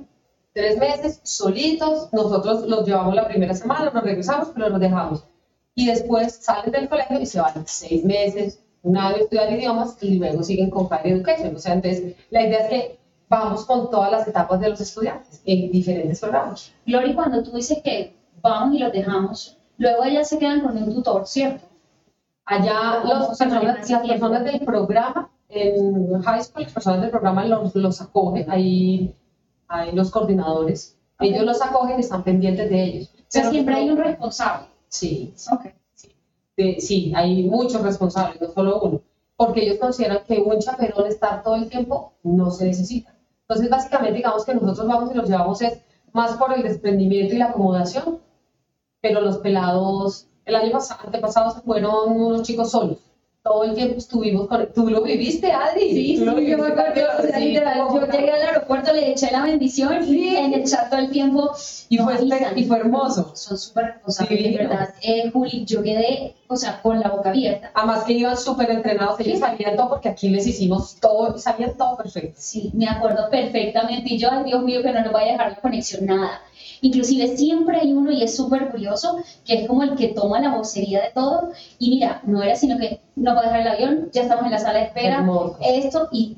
tres 0.54 0.78
meses 0.78 1.20
solitos, 1.24 2.08
nosotros 2.12 2.66
los 2.66 2.86
llevamos 2.86 3.14
la 3.14 3.28
primera 3.28 3.54
semana, 3.54 3.90
nos 3.90 4.02
regresamos, 4.02 4.48
pero 4.54 4.70
los 4.70 4.80
dejamos. 4.80 5.24
Y 5.74 5.86
después 5.86 6.36
salen 6.36 6.72
del 6.72 6.88
colegio 6.88 7.20
y 7.20 7.26
se 7.26 7.40
van 7.40 7.66
seis 7.66 8.02
meses, 8.02 8.60
un 8.82 8.96
año 8.96 9.16
estudiar 9.16 9.52
idiomas 9.52 9.96
y 10.00 10.18
luego 10.18 10.42
siguen 10.42 10.70
con 10.70 10.86
Higher 10.86 11.16
Education. 11.16 11.54
O 11.54 11.58
sea, 11.58 11.74
entonces 11.74 12.14
la 12.30 12.46
idea 12.46 12.60
es 12.60 12.68
que 12.70 12.98
vamos 13.28 13.66
con 13.66 13.90
todas 13.90 14.10
las 14.10 14.26
etapas 14.26 14.58
de 14.60 14.70
los 14.70 14.80
estudiantes 14.80 15.42
en 15.44 15.70
diferentes 15.70 16.20
programas. 16.20 16.72
Glory, 16.86 17.14
cuando 17.14 17.42
tú 17.42 17.56
dices 17.56 17.78
que 17.84 18.16
vamos 18.40 18.74
y 18.74 18.78
los 18.78 18.92
dejamos, 18.92 19.58
luego 19.76 20.02
ellas 20.04 20.28
se 20.30 20.38
quedan 20.38 20.62
con 20.62 20.82
un 20.82 20.94
tutor, 20.94 21.26
¿cierto? 21.26 21.66
Allá 22.46 23.00
¿Cómo 23.02 23.14
los 23.14 23.38
personas, 23.38 23.64
las 23.64 24.02
personas 24.02 24.44
del 24.44 24.60
programa, 24.60 25.30
en 25.54 26.22
high 26.22 26.42
school, 26.42 26.62
las 26.64 26.72
personas 26.72 27.00
del 27.02 27.10
programa 27.10 27.44
los, 27.46 27.74
los 27.74 28.00
acogen, 28.02 28.50
ahí 28.50 29.14
hay 29.68 29.92
los 29.92 30.10
coordinadores, 30.10 30.96
ellos 31.20 31.44
los 31.44 31.62
acogen 31.62 31.98
y 31.98 32.00
están 32.00 32.22
pendientes 32.24 32.68
de 32.70 32.82
ellos. 32.84 33.10
O 33.14 33.16
sea, 33.28 33.42
Pero 33.42 33.50
siempre 33.52 33.74
hay 33.74 33.90
un 33.90 33.96
responsable. 33.98 34.66
Sí, 34.88 35.34
Ok. 35.50 35.66
de- 36.56 36.76
sí, 36.80 37.12
hay 37.16 37.44
muchos 37.44 37.82
responsables, 37.82 38.40
no 38.40 38.48
solo 38.48 38.80
uno, 38.80 39.00
porque 39.36 39.64
ellos 39.64 39.78
consideran 39.78 40.20
que 40.26 40.38
un 40.38 40.58
chaperón 40.60 41.06
estar 41.06 41.42
todo 41.42 41.56
el 41.56 41.68
tiempo 41.68 42.12
no 42.22 42.50
se 42.50 42.66
necesita. 42.66 43.14
Entonces, 43.42 43.68
básicamente, 43.70 44.16
digamos 44.16 44.44
que 44.44 44.54
nosotros 44.54 44.86
vamos 44.86 45.10
y 45.12 45.16
los 45.16 45.28
llevamos 45.28 45.60
es 45.62 45.80
más 46.12 46.36
por 46.36 46.52
el 46.52 46.62
desprendimiento 46.62 47.34
y 47.34 47.38
la 47.38 47.46
acomodación, 47.46 48.20
pero 49.00 49.20
los 49.20 49.38
pelados, 49.38 50.28
el 50.44 50.54
año 50.54 50.70
pasado, 50.72 51.00
antepasado 51.04 51.50
fueron 51.62 52.12
unos 52.12 52.42
chicos 52.42 52.70
solos. 52.70 52.98
Todo 53.44 53.64
el 53.64 53.74
tiempo 53.74 53.98
estuvimos 53.98 54.48
con 54.48 54.66
Tú 54.72 54.88
lo 54.88 55.02
viviste, 55.02 55.52
Adri. 55.52 55.90
Sí, 55.90 56.16
sí, 56.16 56.24
yo 56.24 56.24
me 56.32 56.66
acuerdo, 56.68 57.02
o 57.18 57.22
sea, 57.22 57.30
también, 57.30 57.52
literal, 57.52 57.74
sí, 57.90 57.94
yo 57.94 58.06
llegué 58.06 58.30
al 58.30 58.42
aeropuerto, 58.42 58.92
le 58.94 59.10
eché 59.10 59.30
la 59.30 59.42
bendición 59.42 59.92
en 59.92 60.54
el 60.54 60.64
chat 60.64 60.88
todo 60.88 61.00
el 61.00 61.10
tiempo 61.10 61.52
Y 61.90 61.98
fue, 61.98 62.14
avisan. 62.14 62.58
y 62.58 62.64
fue 62.64 62.78
hermoso. 62.78 63.32
Son 63.34 63.58
súper 63.58 63.84
responsables, 63.84 64.44
de 64.44 64.56
verdad. 64.56 64.94
Eh, 65.02 65.30
Juli, 65.30 65.66
yo 65.66 65.82
quedé, 65.82 66.34
o 66.54 66.56
sea, 66.56 66.80
con 66.82 67.00
la 67.00 67.08
boca 67.08 67.30
abierta. 67.30 67.70
Además 67.74 68.04
que 68.04 68.12
iban 68.14 68.36
súper 68.36 68.70
entrenados, 68.70 69.20
ellos 69.20 69.40
sabían 69.40 69.76
todo 69.76 69.90
porque 69.90 70.08
aquí 70.08 70.28
les 70.28 70.46
hicimos 70.46 70.96
todo, 71.00 71.36
sabían 71.38 71.76
todo 71.76 71.96
perfecto. 71.96 72.34
Sí, 72.36 72.70
me 72.74 72.88
acuerdo 72.88 73.28
perfectamente. 73.30 74.14
Y 74.14 74.18
yo, 74.18 74.28
ay 74.30 74.44
Dios 74.44 74.62
mío, 74.62 74.82
que 74.82 74.92
no 74.92 75.02
nos 75.02 75.12
vaya 75.12 75.30
a 75.30 75.32
dejar 75.32 75.50
la 75.52 75.60
conexión, 75.60 76.06
nada. 76.06 76.40
Inclusive 76.80 77.36
siempre 77.36 77.78
hay 77.80 77.92
uno, 77.92 78.10
y 78.10 78.22
es 78.22 78.36
súper 78.36 78.70
curioso, 78.70 79.18
que 79.44 79.62
es 79.62 79.68
como 79.68 79.82
el 79.82 79.96
que 79.96 80.08
toma 80.08 80.40
la 80.40 80.54
vocería 80.54 81.02
de 81.02 81.10
todo. 81.12 81.50
Y 81.78 81.90
mira, 81.90 82.20
no 82.24 82.42
era 82.42 82.56
sino 82.56 82.78
que 82.78 83.00
no 83.16 83.34
puede 83.34 83.46
dejar 83.46 83.60
el 83.60 83.68
avión, 83.68 84.10
ya 84.12 84.22
estamos 84.22 84.44
en 84.44 84.50
la 84.50 84.58
sala 84.58 84.78
de 84.78 84.84
espera, 84.86 85.16
Hermoso. 85.16 85.58
esto, 85.60 86.08
y 86.12 86.36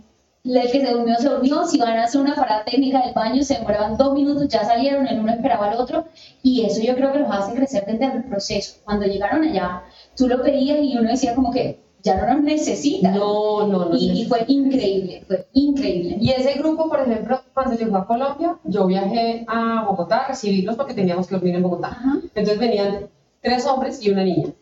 el 0.55 0.70
que 0.70 0.81
se 0.81 0.92
durmió, 0.92 1.16
se 1.16 1.29
durmió. 1.29 1.64
Si 1.64 1.79
van 1.79 1.98
a 1.98 2.05
hacer 2.05 2.20
una 2.20 2.35
parada 2.35 2.64
técnica 2.64 3.02
del 3.05 3.14
baño, 3.14 3.42
se 3.42 3.55
demoraban 3.55 3.96
dos 3.96 4.14
minutos, 4.14 4.46
ya 4.48 4.64
salieron, 4.64 5.07
el 5.09 5.18
uno 5.18 5.33
esperaba 5.33 5.70
al 5.70 5.79
otro. 5.79 6.07
Y 6.42 6.64
eso 6.64 6.81
yo 6.81 6.94
creo 6.94 7.12
que 7.12 7.18
los 7.18 7.31
hace 7.31 7.55
crecer 7.55 7.85
desde 7.87 8.05
el 8.05 8.24
proceso. 8.24 8.76
Cuando 8.85 9.07
llegaron 9.07 9.42
allá, 9.42 9.83
tú 10.16 10.29
lo 10.29 10.42
veías 10.42 10.79
y 10.83 10.96
uno 10.96 11.11
decía 11.11 11.35
como 11.35 11.52
que 11.52 11.81
ya 12.02 12.16
no 12.16 12.35
nos 12.35 12.44
necesitan. 12.44 13.14
No, 13.14 13.66
no, 13.66 13.87
no. 13.87 13.96
y, 13.96 14.22
y 14.22 14.24
fue 14.26 14.44
increíble, 14.46 15.24
fue 15.26 15.46
increíble. 15.52 16.16
Y 16.20 16.31
ese 16.31 16.55
grupo, 16.55 16.88
por 16.88 17.00
ejemplo, 17.00 17.40
cuando 17.52 17.76
llegó 17.76 17.96
a 17.96 18.07
Colombia, 18.07 18.59
yo 18.64 18.87
viajé 18.87 19.44
a 19.48 19.85
Bogotá 19.85 20.18
a 20.18 20.29
recibirlos 20.29 20.76
porque 20.76 20.94
teníamos 20.94 21.26
que 21.26 21.35
dormir 21.35 21.57
en 21.57 21.62
Bogotá. 21.62 21.88
Ajá. 21.88 22.18
Entonces 22.35 22.59
venían 22.59 23.09
tres 23.40 23.66
hombres 23.66 24.05
y 24.05 24.11
una 24.11 24.24
niña. 24.24 24.52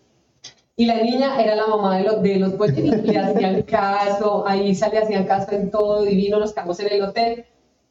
Y 0.76 0.86
la 0.86 0.96
niña 0.96 1.40
era 1.40 1.54
la 1.54 1.68
mamá 1.68 1.98
de 1.98 2.04
los, 2.04 2.22
de 2.22 2.36
los 2.36 2.58
le 2.58 3.18
hacían 3.18 3.62
caso, 3.70 4.44
ahí 4.46 4.74
se 4.74 4.90
le 4.90 4.98
hacían 4.98 5.24
caso 5.24 5.52
en 5.52 5.70
todo, 5.70 6.02
divino, 6.02 6.40
nos 6.40 6.52
quedamos 6.52 6.80
en 6.80 6.92
el 6.92 7.02
hotel, 7.02 7.44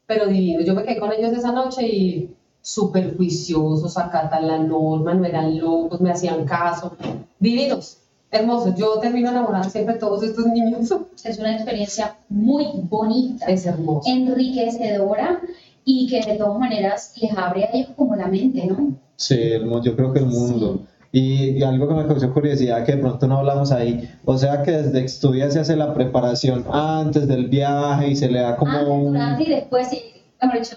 pero 0.05 0.25
divino. 0.25 0.61
Yo 0.61 0.73
me 0.73 0.83
quedé 0.83 0.99
con 0.99 1.11
ellos 1.13 1.31
esa 1.31 1.51
noche 1.53 1.87
y 1.87 2.35
súper 2.63 3.15
juiciosos, 3.17 3.97
acatan 3.97 4.47
la 4.47 4.57
norma, 4.57 5.13
no 5.13 5.25
eran 5.25 5.59
locos, 5.59 5.99
me 6.01 6.09
hacían 6.11 6.45
caso, 6.45 6.93
divinos, 7.37 7.97
hermosos. 8.31 8.73
Yo 8.75 8.99
termino 8.99 9.29
enamorada 9.31 9.69
siempre 9.69 9.95
de 9.95 9.99
todos 9.99 10.23
estos 10.23 10.45
niños. 10.47 10.91
Es 11.25 11.37
una 11.39 11.53
experiencia 11.55 12.15
muy 12.29 12.67
bonita, 12.89 13.45
Es 13.47 13.65
hermoso. 13.65 14.09
enriquecedora 14.09 15.41
y 15.85 16.07
que 16.07 16.21
de 16.25 16.37
todas 16.37 16.57
maneras 16.57 17.13
les 17.21 17.37
abre 17.37 17.65
a 17.65 17.69
ellos 17.73 17.89
como 17.97 18.15
la 18.15 18.27
mente, 18.27 18.65
¿no? 18.65 18.93
Sí, 19.17 19.35
el 19.35 19.65
mu- 19.65 19.81
yo 19.83 19.95
creo 19.95 20.13
que 20.13 20.19
el 20.19 20.25
mundo. 20.27 20.79
Y, 21.11 21.49
y 21.59 21.63
algo 21.63 21.87
que 21.87 21.93
me 21.93 22.07
causó 22.07 22.33
curiosidad, 22.33 22.83
que 22.85 22.93
de 22.93 22.97
pronto 22.99 23.27
no 23.27 23.37
hablamos 23.39 23.71
ahí, 23.71 24.09
o 24.25 24.35
sea 24.35 24.63
que 24.63 24.71
desde 24.71 25.03
estudia 25.05 25.51
se 25.51 25.59
hace 25.59 25.75
la 25.75 25.93
preparación 25.93 26.65
antes 26.71 27.27
del 27.27 27.47
viaje 27.49 28.07
y 28.07 28.15
se 28.15 28.29
le 28.29 28.39
da 28.39 28.55
como 28.55 28.71
Antes, 28.71 28.89
un... 28.89 29.03
durante 29.13 29.43
y 29.43 29.49
después, 29.49 29.89
sí, 29.89 30.01
mejor 30.41 30.57
dicho, 30.59 30.75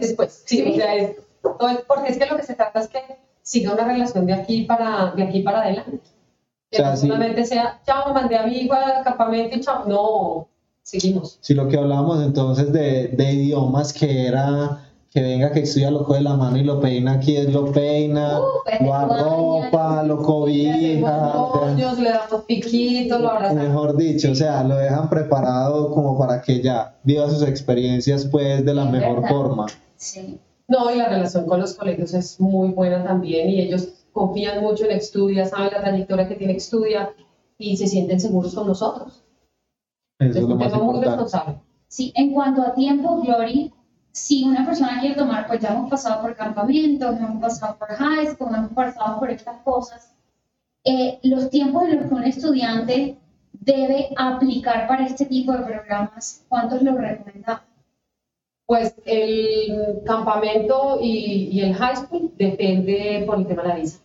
después. 0.00 0.42
Sí, 0.46 0.64
o 0.70 0.74
sea, 0.74 0.94
es, 0.96 1.16
todo 1.42 1.68
es- 1.68 1.80
porque 1.86 2.10
es 2.12 2.18
que 2.18 2.26
lo 2.26 2.36
que 2.36 2.42
se 2.42 2.54
trata 2.54 2.80
es 2.80 2.88
que 2.88 3.00
siga 3.42 3.72
una 3.72 3.84
relación 3.84 4.26
de 4.26 4.32
aquí 4.34 4.62
para, 4.64 5.12
de 5.16 5.22
aquí 5.22 5.40
para 5.42 5.60
adelante. 5.62 6.00
Que 6.70 6.78
O 6.78 6.80
sea, 6.80 6.90
no 6.90 6.96
sí. 6.96 7.06
solamente 7.06 7.44
sea, 7.44 7.80
chao, 7.86 8.12
mandé 8.14 8.36
a 8.36 8.44
mi 8.46 8.56
hijo 8.58 8.74
al 8.74 9.04
campamento 9.04 9.56
y 9.56 9.60
chao. 9.60 9.84
No, 9.86 10.48
seguimos. 10.82 11.38
Si 11.40 11.54
lo 11.54 11.68
que 11.68 11.76
hablábamos 11.76 12.22
entonces 12.24 12.72
de, 12.72 13.08
de 13.08 13.32
idiomas, 13.32 13.92
que 13.92 14.26
era 14.26 14.80
que 15.14 15.22
venga, 15.22 15.52
que 15.52 15.60
estudia, 15.60 15.92
lo 15.92 16.04
coge 16.04 16.20
la 16.22 16.34
mano 16.34 16.56
y 16.56 16.64
lo 16.64 16.80
peina 16.80 17.12
aquí, 17.12 17.40
lo 17.46 17.70
peina, 17.70 18.40
Uh, 18.40 18.44
pues, 18.64 18.80
lo 18.80 18.94
arropa, 18.94 20.02
lo 20.02 20.20
cobija, 20.20 21.34
Moños, 21.54 21.98
le 22.00 22.10
damos 22.10 22.44
piquitos, 22.46 23.20
lo 23.20 23.30
abrazamos. 23.30 23.62
mejor 23.62 23.96
dicho, 23.96 24.32
o 24.32 24.34
sea, 24.34 24.64
lo 24.64 24.74
dejan 24.76 25.08
preparado 25.08 25.92
como 25.94 26.18
para 26.18 26.42
que 26.42 26.60
ya 26.60 26.98
viva 27.04 27.30
sus 27.30 27.42
experiencias 27.46 28.26
pues 28.26 28.64
de 28.64 28.74
la 28.74 28.84
Es 28.86 28.90
mejor 28.90 29.14
verdad. 29.22 29.28
forma. 29.28 29.66
Sí. 29.96 30.40
No, 30.66 30.90
y 30.92 30.96
la 30.98 31.08
relación 31.08 31.46
con 31.46 31.60
los 31.60 31.74
colegios 31.74 32.12
es 32.14 32.40
muy 32.40 32.70
buena 32.70 33.04
también 33.04 33.48
y 33.50 33.60
ellos 33.60 34.06
confían 34.12 34.62
mucho 34.62 34.84
en 34.86 34.92
Extudia, 34.92 35.46
saben 35.46 35.70
la 35.74 35.80
trayectoria 35.80 36.26
que 36.26 36.34
tiene 36.36 36.54
Extudia 36.54 37.14
y 37.58 37.76
se 37.76 37.86
sienten 37.86 38.18
seguros 38.18 38.54
con 38.54 38.66
nosotros. 38.66 39.22
Eso 40.18 40.30
Es 40.30 40.36
es 40.36 40.42
lo 40.42 40.48
un 40.48 40.58
más 40.58 40.72
tema 40.72 40.82
muy 40.82 40.94
importante. 40.96 41.22
responsable. 41.22 41.60
Sí, 41.86 42.12
en 42.16 42.32
cuanto 42.32 42.62
a 42.62 42.74
tiempo, 42.74 43.20
Glory, 43.22 43.72
si 44.14 44.44
una 44.44 44.64
persona 44.64 45.00
quiere 45.00 45.16
tomar, 45.16 45.48
pues 45.48 45.58
ya 45.60 45.70
hemos 45.70 45.90
pasado 45.90 46.22
por 46.22 46.36
campamentos, 46.36 47.16
hemos 47.16 47.42
pasado 47.42 47.76
por 47.76 47.88
high 47.88 48.28
school, 48.28 48.54
hemos 48.54 48.72
pasado 48.72 49.18
por 49.18 49.28
estas 49.28 49.60
cosas. 49.62 50.14
Eh, 50.84 51.18
los 51.24 51.50
tiempos 51.50 51.82
en 51.84 51.96
los 51.96 52.06
que 52.06 52.14
un 52.14 52.22
estudiante 52.22 53.18
debe 53.52 54.10
aplicar 54.16 54.86
para 54.86 55.04
este 55.04 55.26
tipo 55.26 55.52
de 55.52 55.64
programas, 55.64 56.44
¿cuántos 56.48 56.80
los 56.82 56.94
recomendamos? 56.94 57.64
Pues 58.66 58.94
el 59.04 60.00
campamento 60.06 60.98
y, 61.00 61.48
y 61.50 61.60
el 61.62 61.74
high 61.74 61.96
school 61.96 62.32
depende 62.38 63.24
por 63.26 63.38
el 63.38 63.48
tema 63.48 63.62
de 63.62 63.68
la 63.68 63.76
visa. 63.76 63.98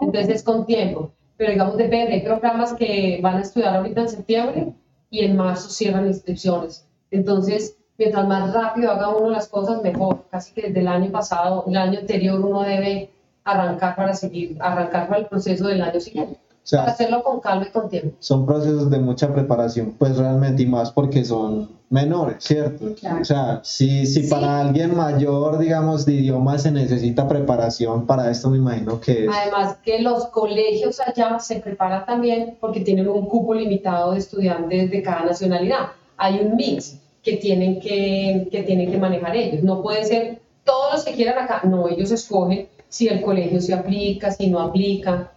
Entonces 0.00 0.34
es 0.34 0.42
con 0.42 0.66
tiempo. 0.66 1.12
Pero 1.36 1.52
digamos, 1.52 1.76
depende. 1.76 2.14
Hay 2.14 2.22
programas 2.22 2.72
que 2.72 3.20
van 3.22 3.36
a 3.36 3.42
estudiar 3.42 3.76
ahorita 3.76 4.00
en 4.00 4.08
septiembre 4.08 4.72
y 5.08 5.24
en 5.24 5.36
marzo 5.36 5.70
cierran 5.70 6.08
inscripciones. 6.08 6.84
Entonces, 7.12 7.75
mientras 7.98 8.26
más 8.26 8.52
rápido 8.52 8.90
haga 8.90 9.08
uno 9.08 9.30
las 9.30 9.48
cosas, 9.48 9.82
mejor. 9.82 10.24
Casi 10.30 10.52
que 10.52 10.62
desde 10.62 10.80
el 10.80 10.88
año 10.88 11.10
pasado, 11.10 11.64
el 11.66 11.76
año 11.76 11.98
anterior, 12.00 12.40
uno 12.40 12.62
debe 12.62 13.10
arrancar 13.44 13.94
para 13.96 14.14
seguir, 14.14 14.56
arrancar 14.60 15.08
para 15.08 15.20
el 15.20 15.26
proceso 15.26 15.68
del 15.68 15.82
año 15.82 16.00
siguiente. 16.00 16.34
O 16.34 16.68
sea, 16.68 16.80
Para 16.80 16.92
hacerlo 16.92 17.22
con 17.22 17.38
calma 17.38 17.66
y 17.68 17.70
con 17.70 17.88
tiempo. 17.88 18.16
son 18.18 18.44
procesos 18.44 18.90
de 18.90 18.98
mucha 18.98 19.32
preparación, 19.32 19.94
pues 19.96 20.16
realmente 20.16 20.64
y 20.64 20.66
más 20.66 20.90
porque 20.90 21.24
son 21.24 21.70
menores, 21.90 22.38
¿cierto? 22.40 22.92
Claro. 22.98 23.20
O 23.22 23.24
sea, 23.24 23.60
si, 23.62 24.04
si 24.04 24.24
Sí. 24.24 24.28
para 24.28 24.62
alguien 24.62 24.96
mayor, 24.96 25.58
digamos, 25.58 26.04
de 26.04 26.14
idioma 26.14 26.58
se 26.58 26.72
necesita 26.72 27.28
preparación 27.28 28.04
para 28.04 28.28
esto, 28.32 28.50
me 28.50 28.56
imagino 28.56 29.00
que 29.00 29.26
es... 29.26 29.30
Además 29.32 29.76
que 29.84 30.02
los 30.02 30.26
colegios 30.26 30.98
allá 30.98 31.38
se 31.38 31.60
preparan 31.60 32.04
también 32.04 32.56
porque 32.60 32.80
tienen 32.80 33.06
un 33.08 33.26
cupo 33.28 33.54
limitado 33.54 34.10
de 34.10 34.18
estudiantes 34.18 34.90
de 34.90 35.02
cada 35.04 35.24
nacionalidad. 35.24 35.90
Hay 36.16 36.40
un 36.40 36.56
mix 36.56 36.98
que 37.26 37.38
tienen 37.38 37.80
que, 37.80 38.46
que 38.52 38.62
tienen 38.62 38.88
que 38.88 38.98
manejar 38.98 39.34
ellos. 39.34 39.64
No 39.64 39.82
puede 39.82 40.04
ser 40.04 40.40
todos 40.62 40.94
los 40.94 41.04
que 41.04 41.12
quieran 41.12 41.42
acá, 41.42 41.62
no, 41.64 41.88
ellos 41.88 42.12
escogen 42.12 42.68
si 42.88 43.08
el 43.08 43.20
colegio 43.20 43.60
se 43.60 43.74
aplica, 43.74 44.30
si 44.30 44.46
no 44.46 44.60
aplica. 44.60 45.32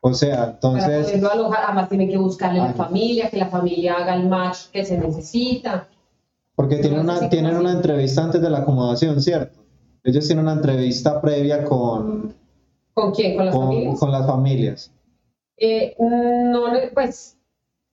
O 0.00 0.14
sea, 0.14 0.52
entonces... 0.54 1.20
Para 1.20 1.34
alojar, 1.34 1.64
además 1.66 1.90
tienen 1.90 2.08
que 2.08 2.16
buscarle 2.16 2.60
a 2.60 2.68
la 2.68 2.72
familia, 2.72 3.28
que 3.28 3.36
la 3.36 3.48
familia 3.48 3.96
haga 3.98 4.14
el 4.14 4.26
match 4.26 4.70
que 4.72 4.86
se 4.86 4.96
necesita. 4.96 5.86
Porque 6.56 6.76
tienen 6.76 7.00
una, 7.00 7.28
tienen 7.28 7.56
una 7.56 7.72
entrevista 7.72 8.24
antes 8.24 8.40
de 8.40 8.48
la 8.48 8.60
acomodación, 8.60 9.20
¿cierto? 9.20 9.60
Ellos 10.02 10.26
tienen 10.26 10.46
una 10.46 10.54
entrevista 10.54 11.20
previa 11.20 11.62
con... 11.62 12.34
¿Con 12.94 13.12
quién? 13.12 13.36
¿Con 13.36 13.46
las 13.46 13.54
familias? 13.54 14.00
Con 14.00 14.12
las 14.12 14.26
familias. 14.26 14.92
Eh, 15.58 15.94
no, 15.98 16.64
pues 16.94 17.36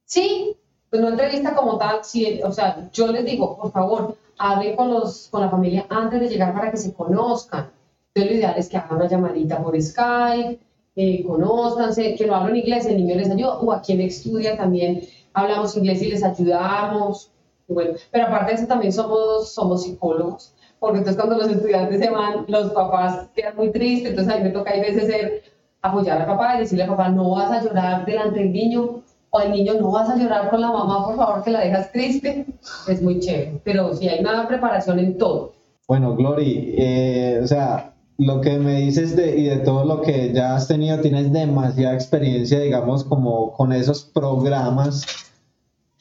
sí, 0.06 0.56
pues 0.90 1.02
no 1.02 1.10
entrevista 1.10 1.56
como 1.56 1.78
tal, 1.78 2.00
sí, 2.04 2.42
o 2.44 2.52
sea, 2.52 2.90
yo 2.92 3.08
les 3.08 3.26
digo, 3.26 3.58
por 3.58 3.72
favor, 3.72 4.18
hablen 4.38 4.76
con, 4.76 4.90
los, 4.90 5.28
con 5.30 5.42
la 5.42 5.50
familia 5.50 5.86
antes 5.90 6.20
de 6.20 6.30
llegar 6.30 6.54
para 6.54 6.72
que 6.72 6.78
se 6.78 6.94
conozcan. 6.94 7.70
Entonces 8.14 8.32
lo 8.32 8.38
ideal 8.38 8.56
es 8.58 8.70
que 8.70 8.78
hagan 8.78 8.98
una 8.98 9.08
llamadita 9.08 9.62
por 9.62 9.80
Skype, 9.80 10.60
eh, 10.96 11.24
conozcanse, 11.24 12.16
que 12.16 12.26
no 12.26 12.36
hablan 12.36 12.56
inglés, 12.56 12.86
el 12.86 12.98
niño 12.98 13.16
les 13.16 13.30
ayuda, 13.30 13.60
o 13.60 13.72
a 13.72 13.82
quien 13.82 14.02
estudia 14.02 14.58
también 14.58 15.02
hablamos 15.34 15.78
inglés 15.78 16.02
y 16.02 16.10
les 16.10 16.24
ayudamos. 16.24 17.32
Bueno, 17.68 17.94
pero 18.12 18.28
aparte 18.28 18.52
de 18.52 18.58
eso 18.58 18.68
también 18.68 18.92
somos, 18.92 19.54
somos 19.54 19.84
psicólogos, 19.84 20.56
porque 20.80 21.00
entonces 21.00 21.22
cuando 21.22 21.38
los 21.38 21.52
estudiantes 21.54 22.00
se 22.00 22.10
van, 22.10 22.46
los 22.48 22.72
papás 22.72 23.28
quedan 23.36 23.56
muy 23.56 23.72
tristes, 23.72 24.10
entonces 24.10 24.34
a 24.34 24.38
mí 24.38 24.44
me 24.44 24.50
toca 24.50 24.72
a 24.72 24.82
veces 24.82 25.06
ser, 25.06 25.44
apoyar 25.82 26.20
al 26.20 26.28
papá 26.28 26.56
y 26.56 26.60
decirle 26.62 26.84
al 26.84 26.90
papá, 26.90 27.10
no 27.10 27.30
vas 27.30 27.52
a 27.52 27.64
llorar 27.64 28.06
delante 28.06 28.40
del 28.40 28.52
niño, 28.52 29.04
o 29.32 29.40
el 29.40 29.52
niño, 29.52 29.74
no 29.80 29.92
vas 29.92 30.10
a 30.10 30.16
llorar 30.16 30.50
con 30.50 30.62
la 30.62 30.72
mamá, 30.72 31.06
por 31.06 31.16
favor, 31.16 31.44
que 31.44 31.52
la 31.52 31.62
dejas 31.62 31.92
triste. 31.92 32.46
Es 32.88 33.02
muy 33.02 33.20
chévere, 33.20 33.62
pero 33.64 33.94
sí 33.96 34.08
hay 34.08 34.20
una 34.20 34.48
preparación 34.48 35.00
en 35.00 35.18
todo. 35.18 35.54
Bueno, 35.88 36.16
Glory, 36.16 36.76
eh, 36.78 37.40
o 37.44 37.48
sea, 37.48 37.94
lo 38.18 38.42
que 38.42 38.58
me 38.58 38.76
dices 38.76 39.16
de, 39.16 39.38
y 39.38 39.46
de 39.46 39.58
todo 39.58 39.86
lo 39.86 40.02
que 40.02 40.34
ya 40.34 40.56
has 40.56 40.68
tenido, 40.68 41.00
tienes 41.00 41.32
demasiada 41.32 41.94
experiencia, 41.96 42.60
digamos, 42.60 43.04
como 43.04 43.54
con 43.54 43.72
esos 43.72 44.04
programas 44.04 45.06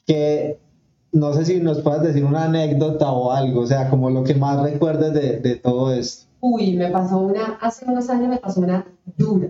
que 0.05 0.59
no 1.11 1.33
sé 1.33 1.45
si 1.45 1.59
nos 1.59 1.81
puedas 1.81 2.03
decir 2.03 2.23
una 2.23 2.45
anécdota 2.45 3.11
o 3.11 3.31
algo, 3.31 3.61
o 3.61 3.67
sea, 3.67 3.89
como 3.89 4.09
lo 4.09 4.23
que 4.23 4.35
más 4.35 4.61
recuerdes 4.61 5.13
de, 5.13 5.39
de 5.39 5.55
todo 5.55 5.93
esto. 5.93 6.27
Uy, 6.41 6.73
me 6.73 6.89
pasó 6.89 7.17
una, 7.19 7.57
hace 7.61 7.85
unos 7.85 8.09
años 8.09 8.29
me 8.29 8.37
pasó 8.37 8.61
una 8.61 8.85
dura. 9.17 9.49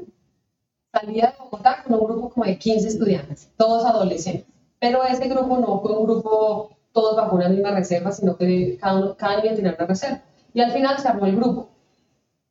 Salía 0.92 1.28
de 1.28 1.34
Bogotá 1.38 1.84
con 1.84 1.94
un 1.94 2.06
grupo 2.06 2.30
como 2.30 2.46
de 2.46 2.58
15 2.58 2.88
estudiantes, 2.88 3.52
todos 3.58 3.86
adolescentes. 3.86 4.48
Pero 4.80 5.04
ese 5.04 5.28
grupo 5.28 5.58
no 5.58 5.82
fue 5.82 5.96
un 5.96 6.06
grupo 6.06 6.72
todos 6.92 7.16
bajo 7.16 7.36
una 7.36 7.50
misma 7.50 7.72
reserva, 7.72 8.12
sino 8.12 8.38
que 8.38 8.78
cada, 8.80 8.96
uno, 8.98 9.16
cada 9.16 9.42
tenía 9.42 9.76
una 9.78 9.86
reserva. 9.86 10.22
Y 10.54 10.62
al 10.62 10.72
final 10.72 10.98
se 10.98 11.08
armó 11.08 11.26
el 11.26 11.36
grupo. 11.36 11.70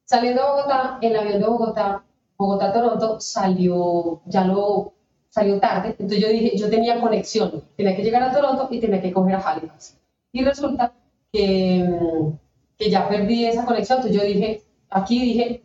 Saliendo 0.05 0.43
de 0.43 0.49
Bogotá, 0.49 0.99
el 1.03 1.17
avión 1.17 1.41
de 1.41 1.47
Bogotá, 1.47 2.05
Bogotá-Toronto, 2.37 3.21
salió, 3.21 4.23
ya 4.27 4.45
lo, 4.45 4.93
salió 5.29 5.59
tarde, 5.59 5.89
entonces 5.91 6.21
yo 6.21 6.29
dije, 6.29 6.57
yo 6.57 6.71
tenía 6.71 7.01
conexión, 7.01 7.65
tenía 7.77 7.97
que 7.97 8.03
llegar 8.03 8.23
a 8.23 8.33
Toronto 8.33 8.69
y 8.71 8.81
tenía 8.81 9.03
que 9.03 9.13
coger 9.13 9.35
a 9.35 9.41
Halifax. 9.41 9.99
Y 10.33 10.45
resulta 10.45 10.95
que, 11.33 11.87
que 12.79 12.91
ya 12.91 13.09
perdí 13.09 13.47
esa 13.47 13.67
conexión, 13.67 13.99
entonces 13.99 14.21
yo 14.21 14.27
dije, 14.27 14.63
aquí 14.89 15.21
dije, 15.21 15.63